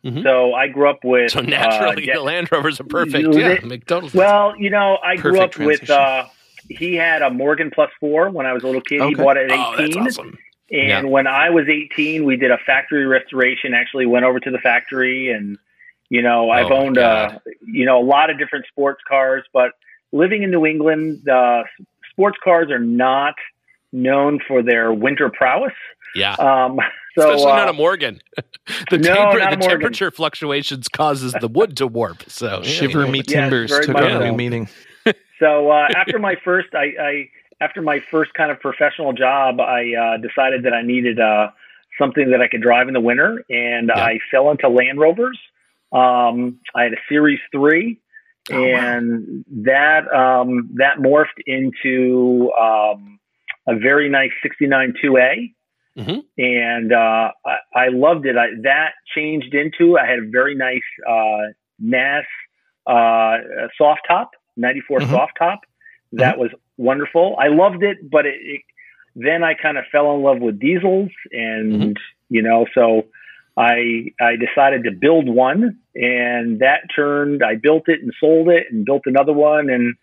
Mhm. 0.04 0.22
so 0.22 0.54
I 0.54 0.68
grew 0.68 0.88
up 0.88 1.04
with. 1.04 1.32
So 1.32 1.40
naturally, 1.40 2.10
uh, 2.10 2.14
the 2.16 2.22
Land 2.22 2.48
Rovers 2.50 2.80
are 2.80 2.84
perfect. 2.84 3.34
Yeah, 3.34 3.48
it- 3.48 3.64
make 3.64 3.86
total. 3.86 4.10
Well, 4.14 4.54
you 4.58 4.70
know, 4.70 4.98
I 5.04 5.16
grew 5.16 5.40
up 5.40 5.56
with. 5.58 5.80
transition. 5.82 5.94
Uh, 5.94 6.28
he 6.70 6.94
had 6.96 7.22
a 7.22 7.30
Morgan 7.30 7.70
Plus 7.70 7.90
Four 8.00 8.28
when 8.30 8.44
I 8.44 8.52
was 8.52 8.62
a 8.62 8.66
little 8.66 8.82
kid. 8.82 9.00
He 9.02 9.14
bought 9.14 9.36
it 9.38 9.50
at 9.50 9.58
oh, 9.58 9.76
eighteen, 9.82 10.06
awesome. 10.06 10.36
and 10.70 10.88
Yeah. 10.88 11.02
when 11.04 11.26
I 11.26 11.48
was 11.50 11.66
eighteen, 11.68 12.24
we 12.24 12.36
did 12.36 12.50
a 12.50 12.58
factory 12.58 13.06
restoration. 13.06 13.72
Actually, 13.74 14.04
went 14.06 14.24
over 14.26 14.38
to 14.40 14.50
the 14.50 14.58
factory, 14.58 15.30
and 15.30 15.56
you 16.10 16.22
know, 16.22 16.50
I've 16.50 16.70
Oh, 16.70 16.76
owned 16.76 16.98
uh, 16.98 17.38
you 17.66 17.84
know 17.84 18.00
a 18.00 18.04
lot 18.04 18.30
of 18.30 18.38
different 18.38 18.66
sports 18.66 19.00
cars. 19.08 19.44
But 19.52 19.72
living 20.12 20.42
in 20.42 20.50
New 20.50 20.66
England, 20.66 21.28
uh, 21.28 21.62
sports 22.10 22.38
cars 22.42 22.70
are 22.70 22.78
not 22.78 23.34
known 23.92 24.38
for 24.46 24.62
their 24.62 24.92
winter 24.92 25.30
prowess. 25.30 25.72
Yeah. 26.14 26.34
Um, 26.34 26.78
so 27.18 27.30
Especially 27.30 27.52
uh, 27.52 27.56
not 27.56 27.68
a 27.68 27.72
Morgan. 27.72 28.20
the 28.90 28.98
No, 28.98 29.14
temper- 29.14 29.38
not 29.38 29.52
a 29.52 29.56
the 29.56 29.60
Morgan. 29.60 29.60
temperature 29.68 30.10
fluctuations 30.10 30.88
causes 30.88 31.34
the 31.40 31.48
wood 31.48 31.76
to 31.78 31.86
warp. 31.86 32.22
So 32.28 32.62
Shiver 32.64 33.06
me 33.06 33.22
timbers 33.22 33.70
very 33.70 33.86
took 33.86 33.96
on 33.96 34.04
a 34.04 34.10
so. 34.10 34.24
new 34.30 34.34
meaning. 34.36 34.68
So 35.38 35.70
uh, 35.70 35.88
after 35.94 36.18
my 36.18 36.34
first, 36.44 36.74
I, 36.74 36.92
I 37.00 37.28
after 37.60 37.80
my 37.82 38.00
first 38.10 38.34
kind 38.34 38.50
of 38.50 38.58
professional 38.60 39.12
job, 39.12 39.60
I 39.60 39.94
uh, 39.94 40.16
decided 40.16 40.62
that 40.64 40.72
I 40.72 40.82
needed 40.82 41.20
uh, 41.20 41.50
something 41.98 42.30
that 42.30 42.40
I 42.40 42.48
could 42.48 42.60
drive 42.62 42.88
in 42.88 42.94
the 42.94 43.00
winter, 43.00 43.44
and 43.50 43.88
Yeah. 43.94 44.02
I 44.04 44.18
fell 44.30 44.50
into 44.50 44.68
Land 44.68 44.98
Rovers. 44.98 45.38
Um, 45.92 46.58
I 46.74 46.84
had 46.84 46.92
a 46.92 47.02
Series 47.08 47.40
Three, 47.52 48.00
Oh, 48.50 48.60
wow. 48.60 48.66
and 48.66 49.44
that 49.64 50.12
um, 50.12 50.70
that 50.74 50.98
morphed 50.98 51.40
into 51.46 52.50
um, 52.58 53.18
a 53.66 53.76
very 53.78 54.08
nice 54.08 54.30
'69 54.42 54.94
2A. 55.04 55.54
Mhm. 55.98 56.22
And 56.38 56.92
uh, 56.92 57.32
I, 57.44 57.56
I 57.74 57.88
loved 57.88 58.24
it. 58.24 58.36
I, 58.36 58.48
that 58.62 58.92
changed 59.16 59.52
into 59.52 59.98
I 59.98 60.06
had 60.06 60.20
a 60.20 60.28
very 60.30 60.54
nice 60.54 60.80
uh, 61.08 61.52
NAS 61.80 62.24
uh, 62.86 63.38
soft 63.76 64.02
top, 64.06 64.30
94 64.56 65.00
Mhm. 65.00 65.10
soft 65.10 65.32
top. 65.38 65.60
That 66.12 66.38
was 66.38 66.50
wonderful. 66.76 67.36
I 67.38 67.48
loved 67.48 67.82
it, 67.82 67.98
but 68.10 68.24
it, 68.26 68.36
it 68.40 68.62
then 69.16 69.42
I 69.42 69.54
kind 69.54 69.76
of 69.76 69.84
fell 69.90 70.14
in 70.14 70.22
love 70.22 70.38
with 70.38 70.60
diesels, 70.60 71.10
and 71.32 71.98
you 72.30 72.42
know, 72.42 72.66
so 72.74 73.06
I 73.58 74.12
I 74.20 74.36
decided 74.36 74.84
to 74.84 74.92
build 74.92 75.28
one, 75.28 75.78
and 75.94 76.60
that 76.60 76.82
turned. 76.94 77.42
I 77.42 77.56
built 77.56 77.88
it 77.88 78.00
and 78.02 78.12
sold 78.20 78.48
it, 78.48 78.66
and 78.70 78.84
built 78.84 79.02
another 79.06 79.32
one, 79.32 79.68
and 79.68 79.94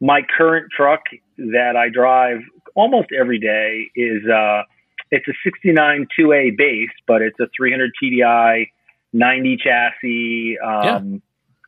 my 0.00 0.22
current 0.36 0.72
truck 0.74 1.02
that 1.36 1.76
I 1.76 1.88
drive 1.88 2.38
almost 2.74 3.08
every 3.18 3.38
day 3.38 3.90
is 3.94 4.22
uh, 4.28 4.62
it's 5.10 5.28
a 5.28 5.32
69 5.44 6.06
2A 6.18 6.56
base, 6.56 6.90
but 7.06 7.22
it's 7.22 7.38
a 7.38 7.46
300 7.56 7.90
TDI 8.02 8.66
90 9.12 9.56
chassis. 9.58 10.58
Um, 10.58 11.22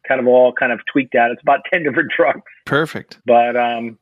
Kind 0.07 0.20
of 0.20 0.26
all 0.26 0.52
kind 0.52 0.70
of 0.70 0.80
tweaked 0.92 1.14
out. 1.14 1.30
It's 1.30 1.40
about 1.40 1.61
10 1.72 1.83
different 1.83 2.11
trucks 2.14 2.42
Perfect. 2.66 3.20
but 3.24 3.57
um, 3.57 3.98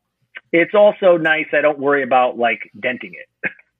it's 0.52 0.74
also 0.74 1.16
nice. 1.16 1.46
I 1.52 1.60
don't 1.60 1.78
worry 1.78 2.02
about 2.02 2.36
like 2.36 2.58
denting 2.80 3.12
it. 3.14 3.28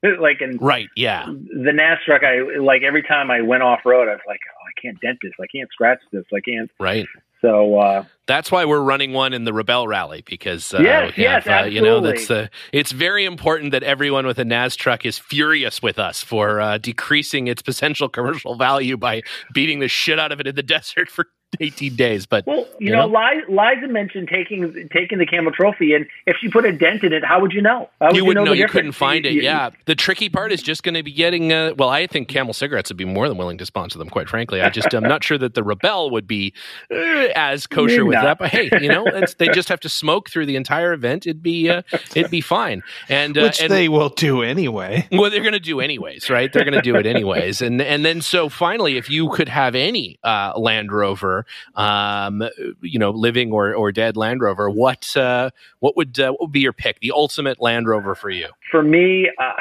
like 0.21 0.41
in 0.41 0.59
Right. 0.59 0.89
Yeah. 0.97 1.27
the 1.27 1.73
NAS 1.73 1.99
truck, 2.05 2.23
I 2.25 2.59
like 2.59 2.83
every 2.83 3.03
time 3.03 3.31
I 3.31 3.41
went 3.41 3.63
off 3.63 3.81
road, 3.85 4.09
I 4.09 4.13
was 4.13 4.21
like, 4.27 4.41
oh, 4.49 4.65
I 4.67 4.81
can't 4.81 5.01
dent 5.01 5.19
this. 5.23 5.33
I 5.41 5.47
can't 5.55 5.71
scratch 5.71 6.01
this. 6.13 6.25
I 6.35 6.41
can't. 6.41 6.71
Right. 6.81 7.07
So 7.43 7.77
uh, 7.77 8.05
That's 8.27 8.53
why 8.53 8.65
we're 8.65 8.83
running 8.83 9.13
one 9.13 9.33
in 9.33 9.43
the 9.45 9.53
Rebel 9.53 9.89
Rally 9.89 10.23
because 10.25 10.73
uh, 10.73 10.79
Yes, 10.81 11.09
have, 11.09 11.19
yes, 11.19 11.47
uh, 11.47 11.65
you 11.67 11.83
know 11.83 12.01
that's 12.01 12.31
uh, 12.31 12.47
it's 12.73 12.93
very 12.93 13.25
important 13.25 13.73
that 13.73 13.83
everyone 13.83 14.27
with 14.27 14.39
a 14.39 14.45
NAS 14.45 14.77
truck 14.77 15.05
is 15.05 15.19
furious 15.19 15.83
with 15.83 15.99
us 15.99 16.23
for 16.23 16.61
uh, 16.61 16.79
decreasing 16.79 17.49
its 17.49 17.61
potential 17.61 18.09
commercial 18.09 18.55
value 18.55 18.97
by 18.97 19.23
beating 19.53 19.81
the 19.81 19.89
shit 19.89 20.21
out 20.21 20.31
of 20.31 20.39
it 20.39 20.47
in 20.47 20.55
the 20.55 20.63
desert 20.63 21.11
for 21.11 21.27
18 21.61 21.97
days. 21.97 22.27
But 22.27 22.47
well, 22.47 22.67
you, 22.79 22.89
you 22.89 22.93
know, 22.93 23.09
know, 23.09 23.43
Liza 23.49 23.89
mentioned 23.89 24.29
taking 24.29 24.89
taking 24.93 25.19
the 25.19 25.27
Camel 25.27 25.53
Trophy, 25.53 25.95
and 25.95 26.07
if 26.27 26.37
she 26.41 26.49
put 26.49 26.65
a 26.65 26.73
dent 26.73 27.05
in 27.05 27.13
it, 27.13 27.25
how 27.25 27.41
would 27.41 27.53
you 27.53 27.63
know? 27.63 27.89
Would 28.01 28.17
you 28.17 28.25
wouldn't 28.25 28.45
know. 28.45 28.53
know 28.53 28.57
you 28.57 28.69
couldn't 28.69 28.93
find 28.93 29.27
it. 29.27 29.35
yeah, 29.35 29.71
the 29.87 29.95
tricky 29.95 30.29
part 30.29 30.53
is 30.53 30.63
just 30.63 30.83
going 30.83 30.95
to 30.95 31.03
be 31.03 31.13
getting. 31.13 31.53
Uh, 31.53 31.75
well, 31.77 31.89
I 31.89 32.07
think 32.07 32.29
Camel 32.29 32.55
cigarettes 32.55 32.91
would 32.91 32.97
be 32.97 33.05
more 33.05 33.29
than 33.29 33.39
willing 33.39 33.59
to 33.59 33.67
sponsor 33.67 33.99
them. 33.99 34.09
Quite 34.09 34.29
frankly, 34.29 34.61
I 34.63 34.71
just 34.71 34.93
I'm 34.95 35.03
not 35.03 35.25
sure 35.25 35.39
that 35.39 35.55
the 35.55 35.63
Rebel 35.63 36.11
would 36.11 36.27
be 36.27 36.53
uh, 36.91 37.29
as 37.35 37.67
kosher 37.67 37.97
Maybe 37.97 38.03
with 38.03 38.15
not. 38.15 38.25
that. 38.25 38.39
But 38.39 38.51
hey, 38.51 38.71
you 38.81 38.89
know, 38.89 39.07
they 39.39 39.49
just 39.49 39.69
have 39.69 39.81
to 39.81 39.89
smoke 39.89 40.31
through 40.31 40.47
the 40.47 40.57
entire 40.57 40.93
event. 40.93 41.27
It'd 41.27 41.43
be 41.43 41.69
uh, 41.69 41.83
it'd 42.15 42.31
be 42.31 42.41
fine. 42.41 42.83
And 43.09 43.37
uh, 43.37 43.43
which 43.43 43.61
and, 43.61 43.71
they 43.71 43.89
will 43.89 44.09
do 44.09 44.43
anyway. 44.43 45.09
Well, 45.13 45.31
they're 45.31 45.41
going 45.43 45.53
to 45.53 45.61
do 45.61 45.81
anyways, 45.81 46.31
right? 46.31 46.53
They're 46.53 46.65
going 46.65 46.75
to 46.75 46.83
do 46.83 46.97
it 46.97 47.07
anyways. 47.07 47.63
And 47.63 47.81
and 47.81 48.05
then 48.05 48.21
so 48.21 48.49
finally, 48.49 48.97
if 48.97 49.11
you 49.11 49.29
could 49.31 49.49
have 49.49 49.75
any 49.75 50.19
uh, 50.25 50.53
Land 50.57 50.91
Rover, 50.91 51.42
um, 51.75 52.43
you 52.81 52.99
know, 52.99 53.11
living 53.11 53.53
or, 53.53 53.75
or 53.75 53.93
dead 53.93 54.17
Land 54.17 54.41
Rover, 54.41 54.71
what 54.71 55.17
uh, 55.17 55.51
what 55.81 55.97
would 55.97 56.19
uh, 56.19 56.31
what 56.31 56.41
would 56.43 56.53
be 56.53 56.61
your 56.61 56.73
pick? 56.73 57.01
The 57.01 57.13
ultimate 57.13 57.61
Land 57.61 57.87
Rover 57.87 58.15
for 58.15 58.31
you? 58.31 58.49
For 58.71 58.83
me. 58.83 59.31
Uh, 59.39 59.53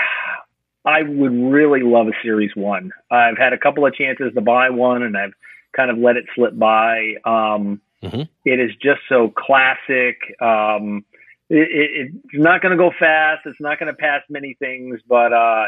I 0.83 1.03
would 1.03 1.33
really 1.33 1.81
love 1.83 2.07
a 2.07 2.13
Series 2.23 2.55
One. 2.55 2.91
I've 3.11 3.37
had 3.37 3.53
a 3.53 3.57
couple 3.57 3.85
of 3.85 3.93
chances 3.93 4.33
to 4.33 4.41
buy 4.41 4.69
one, 4.69 5.03
and 5.03 5.15
I've 5.15 5.33
kind 5.73 5.91
of 5.91 5.97
let 5.97 6.17
it 6.17 6.25
slip 6.35 6.57
by. 6.57 7.15
Um, 7.23 7.81
mm-hmm. 8.01 8.23
it 8.45 8.59
is 8.59 8.71
just 8.81 9.01
so 9.07 9.31
classic. 9.37 10.17
Um, 10.41 11.05
it, 11.53 11.67
it, 11.69 12.11
it's 12.23 12.43
not 12.43 12.61
going 12.61 12.71
to 12.71 12.77
go 12.77 12.91
fast. 12.97 13.41
It's 13.45 13.59
not 13.59 13.77
going 13.77 13.93
to 13.93 13.97
pass 13.97 14.21
many 14.29 14.55
things, 14.57 15.01
but 15.05 15.33
uh, 15.33 15.65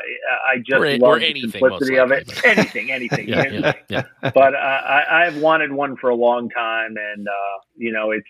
I 0.48 0.58
just 0.60 0.82
or, 0.82 0.98
love 0.98 1.02
or 1.02 1.20
the 1.20 1.42
simplicity 1.42 2.00
of 2.00 2.12
it. 2.12 2.32
anything, 2.46 2.90
anything. 2.90 3.28
yeah, 3.28 3.48
yeah, 3.50 3.74
yeah. 3.90 4.04
But 4.22 4.56
uh, 4.56 4.58
I, 4.58 5.26
I've 5.26 5.42
wanted 5.42 5.74
one 5.74 5.98
for 5.98 6.10
a 6.10 6.16
long 6.16 6.50
time, 6.50 6.96
and 6.96 7.28
uh, 7.28 7.60
you 7.76 7.92
know, 7.92 8.12
it's 8.12 8.26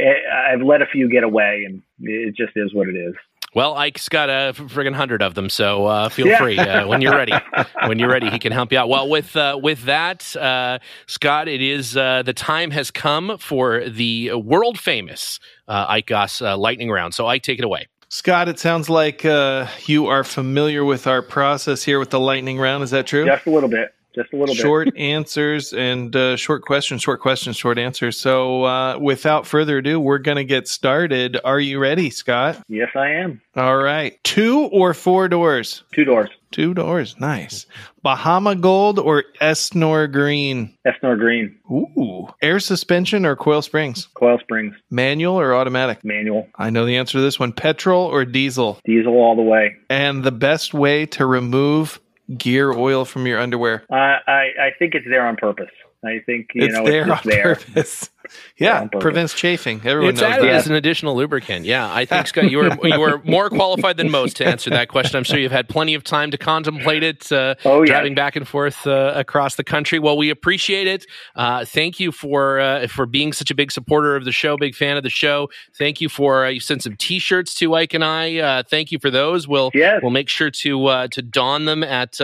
eh, 0.00 0.14
I've 0.52 0.62
let 0.62 0.82
a 0.82 0.86
few 0.86 1.08
get 1.08 1.22
away, 1.22 1.62
and 1.64 1.80
it 2.00 2.34
just 2.34 2.52
is 2.56 2.74
what 2.74 2.88
it 2.88 2.96
is. 2.96 3.14
Well, 3.52 3.74
Ike's 3.74 4.08
got 4.08 4.28
a 4.30 4.52
friggin' 4.54 4.94
hundred 4.94 5.22
of 5.22 5.34
them, 5.34 5.50
so 5.50 5.86
uh, 5.86 6.08
feel 6.08 6.28
yeah. 6.28 6.38
free 6.38 6.58
uh, 6.58 6.86
when 6.86 7.00
you're 7.00 7.16
ready. 7.16 7.32
when 7.86 7.98
you're 7.98 8.08
ready, 8.08 8.30
he 8.30 8.38
can 8.38 8.52
help 8.52 8.70
you 8.70 8.78
out. 8.78 8.88
Well, 8.88 9.08
with 9.08 9.34
uh, 9.34 9.58
with 9.60 9.84
that, 9.84 10.36
uh, 10.36 10.78
Scott, 11.06 11.48
it 11.48 11.60
is 11.60 11.96
uh, 11.96 12.22
the 12.22 12.32
time 12.32 12.70
has 12.70 12.92
come 12.92 13.38
for 13.38 13.88
the 13.88 14.34
world 14.34 14.78
famous 14.78 15.40
uh, 15.66 15.86
Ike 15.88 16.06
Goss 16.06 16.40
lightning 16.40 16.90
round. 16.90 17.12
So, 17.14 17.26
Ike, 17.26 17.42
take 17.42 17.58
it 17.58 17.64
away. 17.64 17.88
Scott, 18.08 18.48
it 18.48 18.60
sounds 18.60 18.88
like 18.88 19.24
you 19.24 20.06
are 20.06 20.24
familiar 20.24 20.84
with 20.84 21.08
our 21.08 21.22
process 21.22 21.82
here 21.82 21.98
with 21.98 22.10
the 22.10 22.20
lightning 22.20 22.58
round. 22.58 22.84
Is 22.84 22.90
that 22.90 23.06
true? 23.06 23.24
Just 23.26 23.46
a 23.46 23.50
little 23.50 23.68
bit 23.68 23.94
just 24.14 24.32
a 24.32 24.36
little 24.36 24.54
short 24.54 24.86
bit. 24.86 24.94
Short 24.94 24.98
answers 24.98 25.72
and 25.72 26.14
uh, 26.14 26.36
short 26.36 26.62
questions, 26.62 27.02
short 27.02 27.20
questions, 27.20 27.56
short 27.56 27.78
answers. 27.78 28.18
So, 28.18 28.64
uh, 28.64 28.98
without 28.98 29.46
further 29.46 29.78
ado, 29.78 30.00
we're 30.00 30.18
going 30.18 30.36
to 30.36 30.44
get 30.44 30.68
started. 30.68 31.38
Are 31.44 31.60
you 31.60 31.78
ready, 31.78 32.10
Scott? 32.10 32.62
Yes, 32.68 32.90
I 32.94 33.10
am. 33.10 33.40
All 33.56 33.78
right. 33.78 34.22
Two 34.24 34.68
or 34.72 34.94
four 34.94 35.28
doors? 35.28 35.82
Two 35.92 36.04
doors. 36.04 36.30
Two 36.50 36.74
doors. 36.74 37.14
Nice. 37.20 37.66
Bahama 38.02 38.56
Gold 38.56 38.98
or 38.98 39.24
Eastnor 39.40 40.10
Green? 40.10 40.76
Eastnor 40.86 41.16
Green. 41.16 41.56
Ooh. 41.70 42.28
Air 42.42 42.58
suspension 42.58 43.24
or 43.24 43.36
coil 43.36 43.62
springs? 43.62 44.08
Coil 44.14 44.38
springs. 44.40 44.74
Manual 44.90 45.38
or 45.38 45.54
automatic? 45.54 46.04
Manual. 46.04 46.48
I 46.56 46.70
know 46.70 46.86
the 46.86 46.96
answer 46.96 47.18
to 47.18 47.22
this 47.22 47.38
one. 47.38 47.52
Petrol 47.52 48.06
or 48.06 48.24
diesel? 48.24 48.80
Diesel 48.84 49.12
all 49.12 49.36
the 49.36 49.42
way. 49.42 49.76
And 49.88 50.24
the 50.24 50.32
best 50.32 50.74
way 50.74 51.06
to 51.06 51.26
remove 51.26 52.00
gear 52.36 52.72
oil 52.72 53.04
from 53.04 53.26
your 53.26 53.40
underwear? 53.40 53.84
Uh, 53.90 53.94
I 54.26 54.50
I 54.58 54.70
think 54.78 54.94
it's 54.94 55.06
there 55.08 55.26
on 55.26 55.36
purpose. 55.36 55.70
I 56.04 56.20
think 56.24 56.48
you 56.54 56.64
it's 56.64 56.74
know 56.74 56.84
there 56.84 57.02
it's 57.02 57.10
on 57.10 57.20
there. 57.24 57.54
purpose. 57.56 58.10
Yeah, 58.56 58.86
prevents 58.86 59.34
chafing. 59.34 59.80
Everyone 59.84 60.10
it's 60.10 60.20
knows 60.20 60.32
added 60.32 60.44
that. 60.46 60.54
as 60.54 60.66
an 60.66 60.74
additional 60.74 61.16
lubricant. 61.16 61.64
Yeah, 61.64 61.92
I 61.92 62.04
think 62.04 62.26
Scott, 62.26 62.50
you 62.50 62.60
are 62.60 62.78
you 62.86 63.02
are 63.02 63.22
more 63.24 63.48
qualified 63.48 63.96
than 63.96 64.10
most 64.10 64.36
to 64.36 64.46
answer 64.46 64.70
that 64.70 64.88
question. 64.88 65.16
I'm 65.16 65.24
sure 65.24 65.38
you've 65.38 65.52
had 65.52 65.68
plenty 65.68 65.94
of 65.94 66.04
time 66.04 66.30
to 66.30 66.38
contemplate 66.38 67.02
it, 67.02 67.30
uh, 67.32 67.54
oh, 67.64 67.82
yeah. 67.82 67.92
driving 67.92 68.14
back 68.14 68.36
and 68.36 68.46
forth 68.46 68.86
uh, 68.86 69.12
across 69.16 69.56
the 69.56 69.64
country. 69.64 69.98
Well, 69.98 70.16
we 70.16 70.30
appreciate 70.30 70.86
it. 70.86 71.06
Uh, 71.36 71.64
thank 71.64 72.00
you 72.00 72.12
for 72.12 72.60
uh, 72.60 72.86
for 72.88 73.06
being 73.06 73.32
such 73.32 73.50
a 73.50 73.54
big 73.54 73.72
supporter 73.72 74.16
of 74.16 74.24
the 74.24 74.32
show, 74.32 74.56
big 74.56 74.74
fan 74.74 74.96
of 74.96 75.02
the 75.02 75.10
show. 75.10 75.48
Thank 75.78 76.00
you 76.00 76.08
for 76.08 76.46
uh, 76.46 76.50
you 76.50 76.60
sent 76.60 76.82
some 76.82 76.96
T-shirts 76.96 77.54
to 77.56 77.74
Ike 77.74 77.94
and 77.94 78.04
I. 78.04 78.36
Uh, 78.36 78.62
thank 78.62 78.92
you 78.92 78.98
for 78.98 79.10
those. 79.10 79.48
We'll 79.48 79.70
yes. 79.74 80.00
we'll 80.02 80.10
make 80.10 80.28
sure 80.28 80.50
to 80.50 81.08
to 81.08 81.22
don 81.22 81.64
them 81.64 81.82
at 81.82 82.20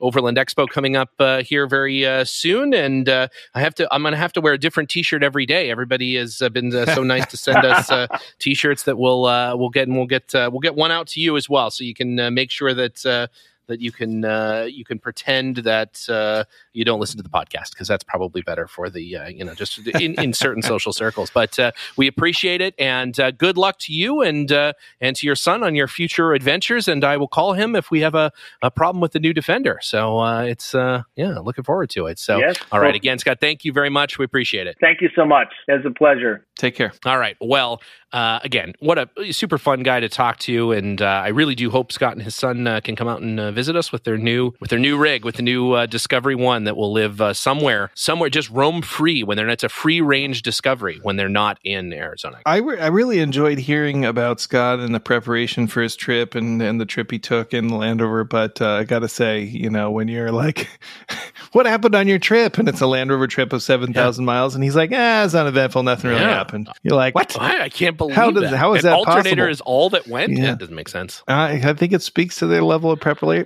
Overland 0.00 0.36
Expo 0.36 0.68
coming 0.68 0.96
up 0.96 1.10
here 1.44 1.66
very 1.66 2.06
soon. 2.24 2.74
And 2.74 3.08
I 3.08 3.28
have 3.54 3.74
to 3.76 3.88
I'm 3.92 4.02
going 4.02 4.12
to 4.12 4.18
have 4.18 4.32
to 4.34 4.40
wear 4.40 4.54
a 4.54 4.58
different 4.58 4.88
T-shirt 4.88 5.22
every 5.22 5.46
day. 5.50 5.70
Everybody 5.70 6.14
has 6.14 6.40
uh, 6.40 6.48
been 6.48 6.74
uh, 6.74 6.86
so 6.94 7.02
nice 7.02 7.26
to 7.26 7.36
send 7.36 7.64
us 7.64 7.90
uh, 7.90 8.06
t-shirts 8.38 8.84
that 8.84 8.96
we'll 8.96 9.22
we'll 9.58 9.68
get 9.70 9.88
and 9.88 9.96
we'll 9.96 10.06
get 10.06 10.30
we'll 10.32 10.60
get 10.60 10.76
one 10.76 10.92
out 10.92 11.08
to 11.08 11.20
you 11.20 11.36
as 11.36 11.48
well, 11.48 11.70
so 11.70 11.84
you 11.84 11.94
can 11.94 12.32
make 12.32 12.50
sure 12.50 12.72
that 12.72 13.28
that 13.70 13.80
you 13.80 13.92
can 13.92 14.24
uh, 14.24 14.66
you 14.68 14.84
can 14.84 14.98
pretend 14.98 15.58
that 15.58 16.04
uh, 16.08 16.44
you 16.72 16.84
don't 16.84 17.00
listen 17.00 17.16
to 17.16 17.22
the 17.22 17.30
podcast 17.30 17.70
because 17.70 17.88
that's 17.88 18.04
probably 18.04 18.42
better 18.42 18.66
for 18.66 18.90
the 18.90 19.16
uh, 19.16 19.28
you 19.28 19.44
know 19.44 19.54
just 19.54 19.78
in, 20.00 20.14
in 20.20 20.32
certain 20.32 20.62
social 20.62 20.92
circles. 20.92 21.30
But 21.32 21.58
uh, 21.58 21.72
we 21.96 22.06
appreciate 22.06 22.60
it 22.60 22.74
and 22.78 23.18
uh, 23.18 23.30
good 23.30 23.56
luck 23.56 23.78
to 23.80 23.94
you 23.94 24.20
and 24.20 24.50
uh, 24.52 24.74
and 25.00 25.16
to 25.16 25.26
your 25.26 25.36
son 25.36 25.62
on 25.62 25.74
your 25.74 25.88
future 25.88 26.34
adventures. 26.34 26.88
And 26.88 27.04
I 27.04 27.16
will 27.16 27.28
call 27.28 27.54
him 27.54 27.74
if 27.74 27.90
we 27.90 28.00
have 28.00 28.14
a, 28.14 28.32
a 28.60 28.70
problem 28.70 29.00
with 29.00 29.12
the 29.12 29.20
new 29.20 29.32
defender. 29.32 29.78
So 29.82 30.22
it's 30.40 30.74
yeah, 30.74 31.38
looking 31.38 31.64
forward 31.64 31.90
to 31.90 32.06
it. 32.06 32.18
So 32.18 32.38
yes. 32.38 32.56
all 32.72 32.80
right, 32.80 32.94
again, 32.94 33.18
Scott, 33.18 33.38
thank 33.40 33.64
you 33.64 33.72
very 33.72 33.90
much. 33.90 34.18
We 34.18 34.24
appreciate 34.24 34.66
it. 34.66 34.76
Thank 34.80 35.00
you 35.00 35.08
so 35.14 35.24
much. 35.24 35.48
It's 35.68 35.86
a 35.86 35.90
pleasure. 35.90 36.44
Take 36.56 36.74
care. 36.74 36.92
All 37.06 37.18
right. 37.18 37.36
Well, 37.40 37.80
again, 38.12 38.74
what 38.80 38.98
a 38.98 39.32
super 39.32 39.58
fun 39.58 39.82
guy 39.82 40.00
to 40.00 40.08
talk 40.08 40.38
to, 40.40 40.72
and 40.72 41.00
I 41.00 41.28
really 41.28 41.54
do 41.54 41.70
hope 41.70 41.92
Scott 41.92 42.14
and 42.14 42.22
his 42.22 42.34
son 42.34 42.64
can 42.82 42.96
come 42.96 43.06
out 43.06 43.22
and 43.22 43.54
visit 43.54 43.59
us 43.68 43.92
with 43.92 44.04
their 44.04 44.18
new 44.18 44.52
with 44.60 44.70
their 44.70 44.78
new 44.78 44.96
rig 44.96 45.24
with 45.24 45.36
the 45.36 45.42
new 45.42 45.72
uh, 45.72 45.86
Discovery 45.86 46.34
One 46.34 46.64
that 46.64 46.76
will 46.76 46.92
live 46.92 47.20
uh, 47.20 47.34
somewhere 47.34 47.90
somewhere 47.94 48.30
just 48.30 48.50
roam 48.50 48.82
free 48.82 49.22
when 49.22 49.36
they're 49.36 49.48
it's 49.48 49.64
a 49.64 49.68
free 49.68 50.00
range 50.00 50.42
Discovery 50.42 51.00
when 51.02 51.16
they're 51.16 51.28
not 51.28 51.58
in 51.64 51.92
Arizona. 51.92 52.40
I, 52.46 52.58
re- 52.58 52.78
I 52.78 52.86
really 52.88 53.18
enjoyed 53.18 53.58
hearing 53.58 54.04
about 54.04 54.40
Scott 54.40 54.78
and 54.78 54.94
the 54.94 55.00
preparation 55.00 55.66
for 55.66 55.82
his 55.82 55.96
trip 55.96 56.34
and 56.34 56.62
and 56.62 56.80
the 56.80 56.86
trip 56.86 57.10
he 57.10 57.18
took 57.18 57.52
in 57.52 57.68
the 57.68 57.76
Land 57.76 58.00
Rover. 58.00 58.24
But 58.24 58.60
uh, 58.60 58.70
I 58.70 58.84
got 58.84 59.00
to 59.00 59.08
say, 59.08 59.42
you 59.42 59.70
know, 59.70 59.90
when 59.90 60.08
you're 60.08 60.32
like, 60.32 60.68
"What 61.52 61.66
happened 61.66 61.94
on 61.94 62.08
your 62.08 62.18
trip?" 62.18 62.58
and 62.58 62.68
it's 62.68 62.80
a 62.80 62.86
Land 62.86 63.10
Rover 63.10 63.26
trip 63.26 63.52
of 63.52 63.62
seven 63.62 63.92
thousand 63.92 64.24
yeah. 64.24 64.32
miles, 64.32 64.54
and 64.54 64.62
he's 64.64 64.76
like, 64.76 64.90
"Ah, 64.92 65.24
it's 65.24 65.34
uneventful. 65.34 65.82
Nothing 65.82 66.10
really 66.10 66.22
yeah. 66.22 66.34
happened." 66.34 66.68
You're 66.82 66.96
like, 66.96 67.14
"What? 67.14 67.38
I, 67.40 67.64
I 67.64 67.68
can't 67.68 67.96
believe 67.96 68.16
how 68.16 68.30
does 68.30 68.50
that. 68.50 68.56
how 68.56 68.74
is 68.74 68.84
An 68.84 68.90
that 68.90 68.96
alternator 68.96 69.46
possible? 69.46 69.50
is 69.50 69.60
all 69.62 69.90
that 69.90 70.06
went? 70.06 70.32
Yeah, 70.32 70.52
it 70.52 70.58
doesn't 70.58 70.74
make 70.74 70.88
sense. 70.88 71.22
I, 71.28 71.60
I 71.62 71.74
think 71.74 71.92
it 71.92 72.02
speaks 72.02 72.38
to 72.38 72.46
their 72.46 72.62
level 72.62 72.90
of 72.90 73.00
preparation 73.00 73.39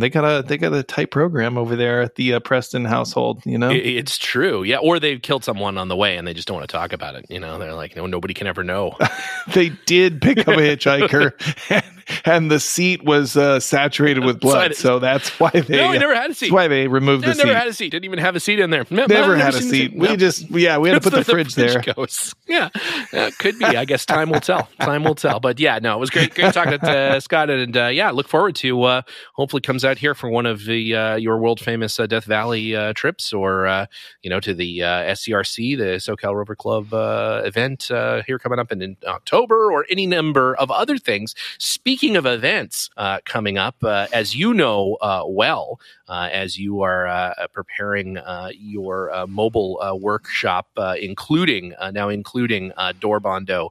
they 0.00 0.10
got 0.10 0.24
a 0.24 0.42
they 0.42 0.56
got 0.56 0.72
a 0.72 0.82
tight 0.82 1.10
program 1.10 1.56
over 1.56 1.76
there 1.76 2.02
at 2.02 2.16
the 2.16 2.34
uh, 2.34 2.40
Preston 2.40 2.84
household. 2.84 3.42
You 3.44 3.58
know, 3.58 3.70
it's 3.70 4.18
true. 4.18 4.62
Yeah, 4.62 4.78
or 4.78 4.98
they've 4.98 5.20
killed 5.20 5.44
someone 5.44 5.78
on 5.78 5.88
the 5.88 5.96
way 5.96 6.16
and 6.16 6.26
they 6.26 6.34
just 6.34 6.48
don't 6.48 6.56
want 6.56 6.68
to 6.68 6.76
talk 6.76 6.92
about 6.92 7.14
it. 7.14 7.26
You 7.28 7.40
know, 7.40 7.58
they're 7.58 7.74
like, 7.74 7.96
no, 7.96 8.06
nobody 8.06 8.34
can 8.34 8.46
ever 8.46 8.64
know. 8.64 8.96
they 9.54 9.70
did 9.86 10.20
pick 10.20 10.38
up 10.38 10.48
a 10.48 10.50
hitchhiker, 10.50 11.32
and, 12.24 12.50
the 12.50 12.60
seat 12.60 13.04
was 13.04 13.36
uh, 13.36 13.60
saturated 13.60 14.24
with 14.24 14.40
blood, 14.40 14.74
so 14.74 14.98
that's 14.98 15.28
why 15.38 15.50
they. 15.50 15.76
No, 15.76 15.92
never 15.92 16.14
had 16.14 16.30
a 16.30 16.34
seat. 16.34 16.46
That's 16.46 16.52
why 16.52 16.68
they 16.68 16.88
removed 16.88 17.24
yeah, 17.24 17.34
the 17.34 17.36
never 17.36 17.40
seat. 17.40 17.46
Never 17.46 17.58
had 17.58 17.68
a 17.68 17.72
seat. 17.72 17.90
Didn't 17.90 18.04
even 18.04 18.18
have 18.18 18.36
a 18.36 18.40
seat 18.40 18.60
in 18.60 18.70
there. 18.70 18.84
No, 18.90 19.06
never 19.06 19.36
had 19.36 19.54
a 19.54 19.62
seat. 19.62 19.94
We 19.94 20.08
no. 20.08 20.16
just 20.16 20.50
yeah, 20.50 20.78
we 20.78 20.88
had 20.88 21.02
to 21.02 21.10
put 21.10 21.16
the, 21.16 21.24
the, 21.24 21.24
fridge, 21.24 21.54
the 21.54 21.68
fridge 21.68 21.84
there. 21.84 21.94
Goes. 21.94 22.34
Yeah, 22.46 22.68
yeah, 23.12 23.30
could 23.38 23.58
be. 23.58 23.64
I 23.64 23.84
guess 23.84 24.04
time 24.04 24.30
will 24.30 24.40
tell. 24.40 24.68
Time 24.80 25.04
will 25.04 25.14
tell. 25.14 25.40
But 25.40 25.60
yeah, 25.60 25.78
no, 25.78 25.96
it 25.96 26.00
was 26.00 26.10
great. 26.10 26.34
Great 26.34 26.52
talking 26.52 26.78
to 26.78 26.90
uh, 26.90 27.20
Scott, 27.20 27.50
and 27.50 27.76
uh, 27.76 27.86
yeah, 27.86 28.10
look 28.10 28.28
forward 28.28 28.56
to 28.56 28.82
uh, 28.82 29.02
hopefully 29.34 29.60
comes 29.60 29.84
out 29.84 29.98
here 29.98 30.14
for 30.14 30.28
one 30.28 30.46
of 30.46 30.64
the 30.64 30.94
uh, 30.94 31.16
your 31.16 31.38
world 31.38 31.60
famous 31.60 32.00
uh, 32.00 32.06
Death 32.06 32.24
Valley 32.24 32.74
uh, 32.74 32.92
trips, 32.94 33.32
or 33.32 33.66
uh, 33.66 33.86
you 34.22 34.30
know, 34.30 34.40
to 34.40 34.54
the 34.54 34.82
uh, 34.82 35.14
SCRC, 35.14 35.78
the 35.78 35.84
SoCal 35.96 36.34
Rover 36.34 36.56
Club 36.56 36.92
uh, 36.92 37.42
event 37.44 37.90
here 38.26 38.38
coming 38.38 38.58
up 38.58 38.72
in, 38.72 38.82
in, 38.82 38.96
October, 39.06 39.72
or 39.72 39.86
any 39.90 40.06
number 40.06 40.54
of 40.56 40.70
other 40.70 40.98
things. 40.98 41.34
Speaking 41.58 41.99
of 42.08 42.24
events 42.24 42.88
uh, 42.96 43.18
coming 43.26 43.58
up, 43.58 43.76
uh, 43.82 44.06
as 44.10 44.34
you 44.34 44.54
know 44.54 44.96
uh, 45.02 45.22
well, 45.26 45.78
as 46.08 46.58
you 46.58 46.80
are 46.80 47.34
preparing 47.52 48.18
your 48.58 49.26
mobile 49.28 49.98
workshop, 50.00 50.66
including 50.98 51.74
now 51.92 52.08
including 52.08 52.72
door 52.98 53.20
bondo 53.20 53.70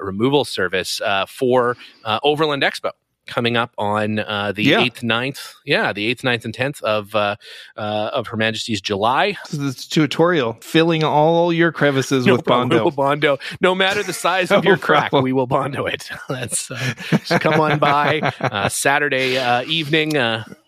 removal 0.00 0.44
service 0.44 1.00
for 1.28 1.76
Overland 2.04 2.62
Expo 2.62 2.90
coming 3.26 3.56
up 3.56 3.72
on 3.78 4.18
uh, 4.20 4.52
the 4.52 4.64
yeah. 4.64 4.80
8th, 4.80 5.02
9th. 5.02 5.54
Yeah, 5.64 5.92
the 5.92 6.14
8th, 6.14 6.22
9th, 6.22 6.44
and 6.44 6.54
10th 6.54 6.82
of 6.82 7.14
uh, 7.14 7.36
uh, 7.76 8.10
of 8.12 8.26
Her 8.28 8.36
Majesty's 8.36 8.80
July. 8.80 9.36
The 9.50 9.72
tutorial, 9.72 10.54
filling 10.60 11.04
all 11.04 11.52
your 11.52 11.72
crevices 11.72 12.26
no 12.26 12.36
with 12.36 12.44
Bondo. 12.44 12.76
We 12.76 12.82
will 12.82 12.90
Bondo. 12.90 13.38
No 13.60 13.74
matter 13.74 14.02
the 14.02 14.12
size 14.12 14.50
of 14.50 14.64
your 14.66 14.76
crack, 14.76 15.12
we 15.12 15.32
will 15.32 15.46
Bondo 15.46 15.86
it. 15.86 16.10
That's 16.28 16.70
uh, 16.70 16.94
come 17.40 17.60
on 17.60 17.78
by 17.78 18.20
uh, 18.40 18.68
Saturday 18.68 19.38
uh, 19.38 19.62
evening 19.64 20.16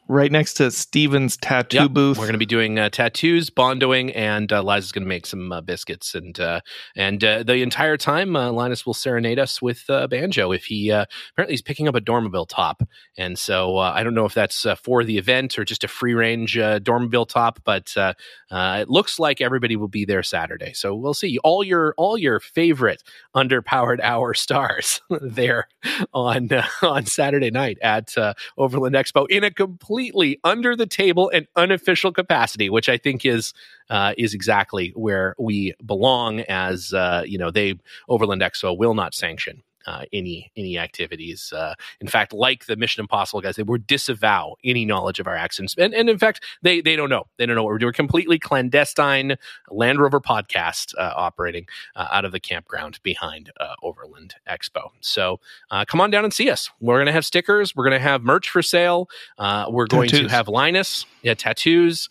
right 0.08 0.30
next 0.30 0.54
to 0.54 0.70
Steven's 0.70 1.36
tattoo 1.36 1.76
yep. 1.76 1.90
booth. 1.92 2.18
We're 2.18 2.24
going 2.24 2.32
to 2.34 2.38
be 2.38 2.46
doing 2.46 2.78
uh, 2.78 2.90
tattoos, 2.90 3.50
bondoing, 3.50 4.14
and 4.14 4.52
uh, 4.52 4.62
Liza's 4.62 4.92
going 4.92 5.04
to 5.04 5.08
make 5.08 5.26
some 5.26 5.52
uh, 5.52 5.60
biscuits. 5.60 6.14
And 6.14 6.38
uh, 6.38 6.60
and 6.96 7.22
uh, 7.24 7.42
the 7.42 7.56
entire 7.56 7.96
time, 7.96 8.36
uh, 8.36 8.50
Linus 8.52 8.84
will 8.84 8.94
serenade 8.94 9.38
us 9.38 9.62
with 9.62 9.84
banjo. 9.86 10.52
If 10.52 10.66
he 10.66 10.90
apparently 10.90 11.52
he's 11.52 11.62
picking 11.62 11.88
up 11.88 11.94
a 11.94 12.00
Dormobile 12.00 12.48
top, 12.48 12.82
and 13.16 13.38
so 13.38 13.78
I 13.78 14.02
don't 14.02 14.14
know 14.14 14.26
if 14.26 14.34
that's 14.34 14.66
for 14.82 15.04
the 15.04 15.18
event 15.18 15.58
or 15.58 15.64
just 15.64 15.84
a 15.84 15.88
free 15.88 16.14
range 16.14 16.58
uh, 16.58 16.80
Dormobile 16.80 17.28
top, 17.28 17.60
but 17.64 17.92
it 17.96 18.88
looks 18.88 19.18
like 19.18 19.40
everybody 19.40 19.76
will 19.76 19.88
be 19.88 20.04
there 20.04 20.22
Saturday. 20.22 20.72
So 20.74 20.94
we'll 20.94 21.14
see 21.14 21.38
all 21.38 21.64
your 21.64 21.94
all 21.96 22.18
your 22.18 22.40
favorite 22.40 23.02
underpowered 23.34 24.00
hour 24.02 24.34
stars 24.44 25.00
there 25.20 25.68
on 26.12 26.48
on 26.82 27.06
Saturday 27.06 27.50
night 27.50 27.78
at 27.82 28.14
Overland 28.58 28.94
Expo 28.94 29.26
in 29.28 29.44
a 29.44 29.50
complete 29.50 29.93
completely 29.94 30.40
under 30.42 30.74
the 30.74 30.86
table 30.86 31.30
and 31.32 31.46
unofficial 31.54 32.12
capacity, 32.12 32.68
which 32.68 32.88
I 32.88 32.98
think 32.98 33.24
is 33.24 33.54
uh, 33.90 34.14
is 34.18 34.34
exactly 34.34 34.92
where 34.96 35.36
we 35.38 35.74
belong. 35.86 36.40
As 36.40 36.92
uh, 36.92 37.22
you 37.24 37.38
know, 37.38 37.50
they 37.50 37.78
Overland 38.08 38.42
Expo 38.42 38.76
will 38.76 38.94
not 38.94 39.14
sanction 39.14 39.62
uh, 39.86 40.04
any 40.12 40.50
any 40.56 40.78
activities. 40.78 41.52
Uh, 41.52 41.74
in 42.00 42.08
fact, 42.08 42.32
like 42.32 42.66
the 42.66 42.76
Mission 42.76 43.00
Impossible 43.00 43.40
guys, 43.40 43.56
they 43.56 43.62
would 43.62 43.86
disavow 43.86 44.54
any 44.64 44.84
knowledge 44.84 45.20
of 45.20 45.26
our 45.26 45.34
actions, 45.34 45.74
and, 45.78 45.94
and 45.94 46.08
in 46.08 46.18
fact, 46.18 46.42
they 46.62 46.80
they 46.80 46.96
don't 46.96 47.10
know. 47.10 47.24
They 47.36 47.46
don't 47.46 47.56
know 47.56 47.62
what 47.62 47.70
we're 47.70 47.78
doing. 47.78 47.92
Completely 47.92 48.38
clandestine 48.38 49.36
Land 49.70 50.00
Rover 50.00 50.20
podcast 50.20 50.94
uh, 50.98 51.12
operating 51.16 51.66
uh, 51.96 52.08
out 52.10 52.24
of 52.24 52.32
the 52.32 52.40
campground 52.40 53.00
behind 53.02 53.50
uh, 53.60 53.74
Overland 53.82 54.34
Expo. 54.48 54.90
So 55.00 55.40
uh, 55.70 55.84
come 55.84 56.00
on 56.00 56.10
down 56.10 56.24
and 56.24 56.32
see 56.32 56.50
us. 56.50 56.70
We're 56.80 56.96
going 56.96 57.06
to 57.06 57.12
have 57.12 57.26
stickers. 57.26 57.74
We're 57.76 57.84
going 57.84 58.00
to 58.00 58.06
have 58.06 58.22
merch 58.22 58.48
for 58.48 58.62
sale. 58.62 59.08
we're 59.38 59.86
going 59.86 60.08
tattoos. 60.08 60.28
to 60.28 60.34
have 60.34 60.48
Linus, 60.48 61.06
yeah, 61.22 61.34
tattoos, 61.34 62.08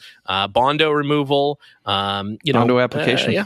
bondo 0.52 0.92
removal. 0.92 1.60
Um, 1.86 2.38
you 2.44 2.54
know, 2.54 2.60
bondo 2.60 2.80
application, 2.80 3.32
yeah 3.32 3.46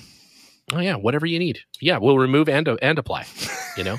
oh 0.74 0.80
yeah 0.80 0.96
whatever 0.96 1.26
you 1.26 1.40
need. 1.40 1.60
Yeah 1.82 1.98
we'll 1.98 2.18
remove 2.18 2.50
and 2.50 2.68
and 2.82 3.00
apply 3.00 3.26
you 3.78 3.84
know? 3.84 3.98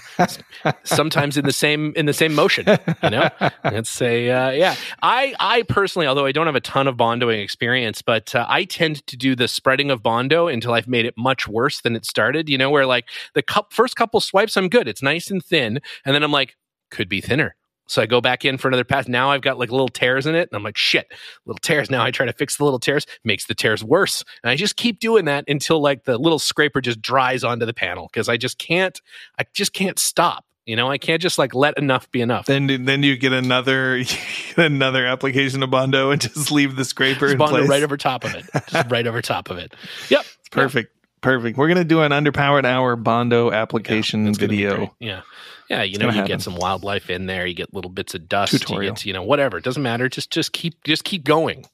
Sometimes 0.84 1.36
in 1.36 1.44
the 1.44 1.52
same 1.52 1.92
in 1.96 2.06
the 2.06 2.12
same 2.12 2.34
motion 2.34 2.66
you 3.02 3.10
know? 3.10 3.30
Let's 3.64 3.90
say 3.90 4.30
uh, 4.30 4.50
yeah. 4.50 4.74
I 5.02 5.34
i 5.40 5.62
personally 5.62 6.06
although 6.06 6.26
i 6.26 6.32
don't 6.32 6.46
have 6.46 6.56
a 6.56 6.60
ton 6.60 6.86
of 6.86 6.96
bondoing 6.96 7.42
experience 7.42 8.02
but 8.02 8.34
uh, 8.34 8.46
i 8.48 8.64
tend 8.64 9.06
to 9.06 9.16
do 9.16 9.34
the 9.34 9.48
spreading 9.48 9.90
of 9.90 10.02
bondo 10.02 10.48
until 10.48 10.72
i've 10.72 10.88
made 10.88 11.04
it 11.06 11.14
much 11.16 11.48
worse 11.48 11.80
than 11.80 11.96
it 11.96 12.04
started 12.04 12.48
you 12.48 12.58
know 12.58 12.70
where 12.70 12.86
like 12.86 13.08
the 13.34 13.42
cup, 13.42 13.72
first 13.72 13.96
couple 13.96 14.20
swipes 14.20 14.56
i'm 14.56 14.68
good. 14.68 14.88
It's 14.88 15.02
nice 15.02 15.30
and 15.30 15.44
thin 15.44 15.80
and 16.04 16.14
then 16.14 16.22
i'm 16.22 16.32
like 16.32 16.56
could 16.90 17.08
be 17.08 17.20
thinner 17.20 17.54
so 17.88 18.02
I 18.02 18.06
go 18.06 18.20
back 18.20 18.44
in 18.44 18.58
for 18.58 18.68
another 18.68 18.84
pass. 18.84 19.08
Now 19.08 19.30
I've 19.30 19.40
got 19.40 19.58
like 19.58 19.70
little 19.70 19.88
tears 19.88 20.26
in 20.26 20.34
it. 20.34 20.48
And 20.50 20.56
I'm 20.56 20.62
like, 20.62 20.76
shit, 20.76 21.10
little 21.46 21.58
tears. 21.58 21.90
Now 21.90 22.04
I 22.04 22.10
try 22.10 22.26
to 22.26 22.32
fix 22.32 22.56
the 22.56 22.64
little 22.64 22.78
tears, 22.78 23.06
makes 23.24 23.46
the 23.46 23.54
tears 23.54 23.82
worse. 23.82 24.22
And 24.44 24.50
I 24.50 24.56
just 24.56 24.76
keep 24.76 25.00
doing 25.00 25.24
that 25.24 25.44
until 25.48 25.80
like 25.80 26.04
the 26.04 26.18
little 26.18 26.38
scraper 26.38 26.80
just 26.80 27.00
dries 27.00 27.42
onto 27.42 27.66
the 27.66 27.74
panel 27.74 28.08
because 28.12 28.28
I 28.28 28.36
just 28.36 28.58
can't, 28.58 29.00
I 29.38 29.44
just 29.54 29.72
can't 29.72 29.98
stop. 29.98 30.44
You 30.66 30.76
know, 30.76 30.90
I 30.90 30.98
can't 30.98 31.22
just 31.22 31.38
like 31.38 31.54
let 31.54 31.78
enough 31.78 32.10
be 32.10 32.20
enough. 32.20 32.44
Then, 32.44 32.84
then 32.84 33.02
you 33.02 33.16
get 33.16 33.32
another, 33.32 34.02
another 34.58 35.06
application 35.06 35.62
of 35.62 35.70
Bondo 35.70 36.10
and 36.10 36.20
just 36.20 36.52
leave 36.52 36.76
the 36.76 36.84
scraper 36.84 37.34
Bondo 37.36 37.56
place. 37.56 37.68
right 37.70 37.82
over 37.82 37.96
top 37.96 38.22
of 38.24 38.34
it, 38.34 38.44
just 38.68 38.90
right 38.90 39.06
over 39.06 39.22
top 39.22 39.50
of 39.50 39.56
it. 39.56 39.74
Yep, 40.10 40.26
it's 40.40 40.48
perfect, 40.50 40.92
yep. 40.94 41.20
perfect. 41.22 41.56
We're 41.56 41.68
gonna 41.68 41.84
do 41.84 42.02
an 42.02 42.12
underpowered 42.12 42.66
hour 42.66 42.96
Bondo 42.96 43.50
application 43.50 44.26
yeah, 44.26 44.32
video. 44.32 44.94
Yeah, 45.00 45.22
yeah, 45.68 45.82
you 45.82 45.90
it's 45.90 45.98
know, 45.98 46.06
you 46.06 46.12
happen. 46.12 46.26
get 46.26 46.42
some 46.42 46.56
wildlife 46.56 47.10
in 47.10 47.26
there, 47.26 47.46
you 47.46 47.54
get 47.54 47.72
little 47.74 47.90
bits 47.90 48.14
of 48.14 48.28
dust, 48.28 48.52
Tutorial. 48.52 48.84
you 48.84 48.90
get, 48.90 49.04
you 49.06 49.12
know, 49.12 49.22
whatever. 49.22 49.58
It 49.58 49.64
doesn't 49.64 49.82
matter. 49.82 50.08
Just 50.08 50.30
just 50.30 50.52
keep 50.52 50.82
just 50.84 51.04
keep 51.04 51.24
going 51.24 51.66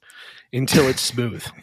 until 0.52 0.88
it's 0.88 1.02
smooth. 1.02 1.44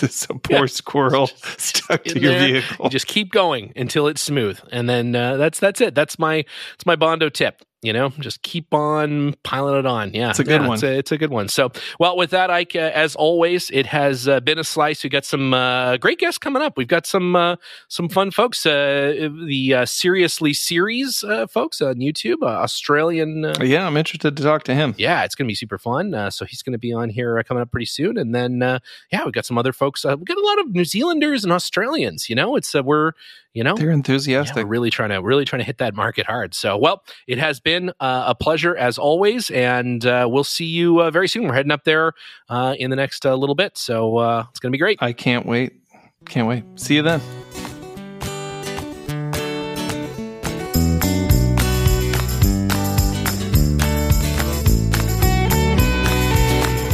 This 0.00 0.26
a 0.28 0.34
poor 0.34 0.62
yeah. 0.62 0.66
squirrel 0.66 1.26
stuck 1.56 2.02
to 2.02 2.18
your 2.18 2.32
there, 2.32 2.60
vehicle. 2.60 2.86
You 2.86 2.90
just 2.90 3.06
keep 3.06 3.30
going 3.30 3.72
until 3.76 4.08
it's 4.08 4.20
smooth, 4.20 4.58
and 4.72 4.88
then 4.88 5.14
uh, 5.14 5.36
that's 5.36 5.60
that's 5.60 5.80
it. 5.80 5.94
That's 5.94 6.18
my 6.18 6.44
it's 6.74 6.84
my 6.84 6.96
Bondo 6.96 7.28
tip 7.28 7.62
you 7.82 7.92
know 7.92 8.10
just 8.20 8.42
keep 8.42 8.72
on 8.74 9.34
piling 9.42 9.78
it 9.78 9.86
on. 9.86 10.12
Yeah 10.12 10.30
it's 10.30 10.38
a 10.38 10.44
good 10.44 10.62
yeah, 10.62 10.68
one. 10.68 10.74
it's 10.74 10.82
a, 10.82 10.98
it's 10.98 11.12
a, 11.12 11.18
good 11.18 11.30
one. 11.30 11.48
So 11.48 11.72
well 11.98 12.16
with 12.16 12.30
that 12.30 12.50
ike 12.50 12.76
uh, 12.76 12.90
as 12.94 13.16
always 13.16 13.70
it 13.70 13.86
has 13.86 14.28
uh, 14.28 14.40
been 14.40 14.58
a 14.58 14.64
slice. 14.64 15.02
We 15.02 15.10
got 15.10 15.24
some 15.24 15.54
uh, 15.54 15.96
great 15.96 16.18
guests 16.18 16.38
coming 16.38 16.62
up. 16.62 16.76
We've 16.76 16.88
got 16.88 17.06
some 17.06 17.36
uh, 17.36 17.56
some 17.88 18.08
fun 18.08 18.30
folks 18.30 18.64
uh, 18.66 19.28
the 19.46 19.74
uh, 19.74 19.86
seriously 19.86 20.52
series 20.52 21.24
folks 21.50 21.80
on 21.80 21.96
youtube 21.96 22.42
australian 22.42 23.52
yeah 23.60 23.86
i'm 23.86 23.96
interested 23.96 24.36
to 24.36 24.42
talk 24.42 24.64
to 24.64 24.74
him. 24.74 24.94
Yeah 24.98 25.24
it's 25.24 25.34
gonna 25.34 25.48
be 25.48 25.54
super 25.54 25.78
fun. 25.78 26.30
So 26.30 26.44
he's 26.44 26.62
gonna 26.62 26.78
be 26.78 26.92
on 26.92 27.08
here 27.08 27.42
coming 27.44 27.62
up 27.62 27.70
pretty 27.70 27.86
soon. 27.86 28.18
And 28.18 28.34
then 28.34 28.60
yeah 28.60 29.24
we've 29.24 29.32
got 29.32 29.46
some 29.46 29.58
other 29.58 29.72
folks 29.72 30.04
we've 30.04 30.24
got 30.24 30.36
a 30.36 30.46
lot 30.46 30.60
of 30.60 30.70
new 30.72 30.84
zealanders 30.84 31.44
and 31.44 31.52
australians 31.52 32.28
you 32.28 32.34
know? 32.34 32.56
It's 32.56 32.74
we're 32.74 33.12
you 33.54 33.64
know 33.64 33.74
they're 33.74 33.90
enthusiastic. 33.90 34.56
yeah, 34.56 34.64
really 34.66 34.90
trying 34.90 35.10
to 35.10 35.20
really 35.20 35.44
trying 35.44 35.60
to 35.60 35.64
hit 35.64 35.78
that 35.78 35.94
market 35.94 36.26
hard. 36.26 36.54
So 36.54 36.76
well 36.76 37.02
it 37.26 37.38
has 37.38 37.58
been 37.58 37.69
uh, 38.00 38.24
a 38.28 38.34
pleasure 38.34 38.76
as 38.76 38.98
always 38.98 39.50
and 39.50 40.04
uh, 40.06 40.26
we'll 40.30 40.44
see 40.44 40.66
you 40.66 41.02
uh, 41.02 41.10
very 41.10 41.28
soon. 41.28 41.44
We're 41.44 41.54
heading 41.54 41.72
up 41.72 41.84
there 41.84 42.12
in 42.78 42.90
the 42.90 42.96
next 42.96 43.24
little 43.24 43.54
bit 43.54 43.78
so 43.78 44.40
it's 44.50 44.60
gonna 44.60 44.72
be 44.72 44.78
great. 44.78 44.98
I 45.00 45.12
can't 45.12 45.46
wait. 45.46 45.72
Can't 46.26 46.46
wait. 46.46 46.64
See 46.76 46.96
you 46.96 47.02
then 47.02 47.20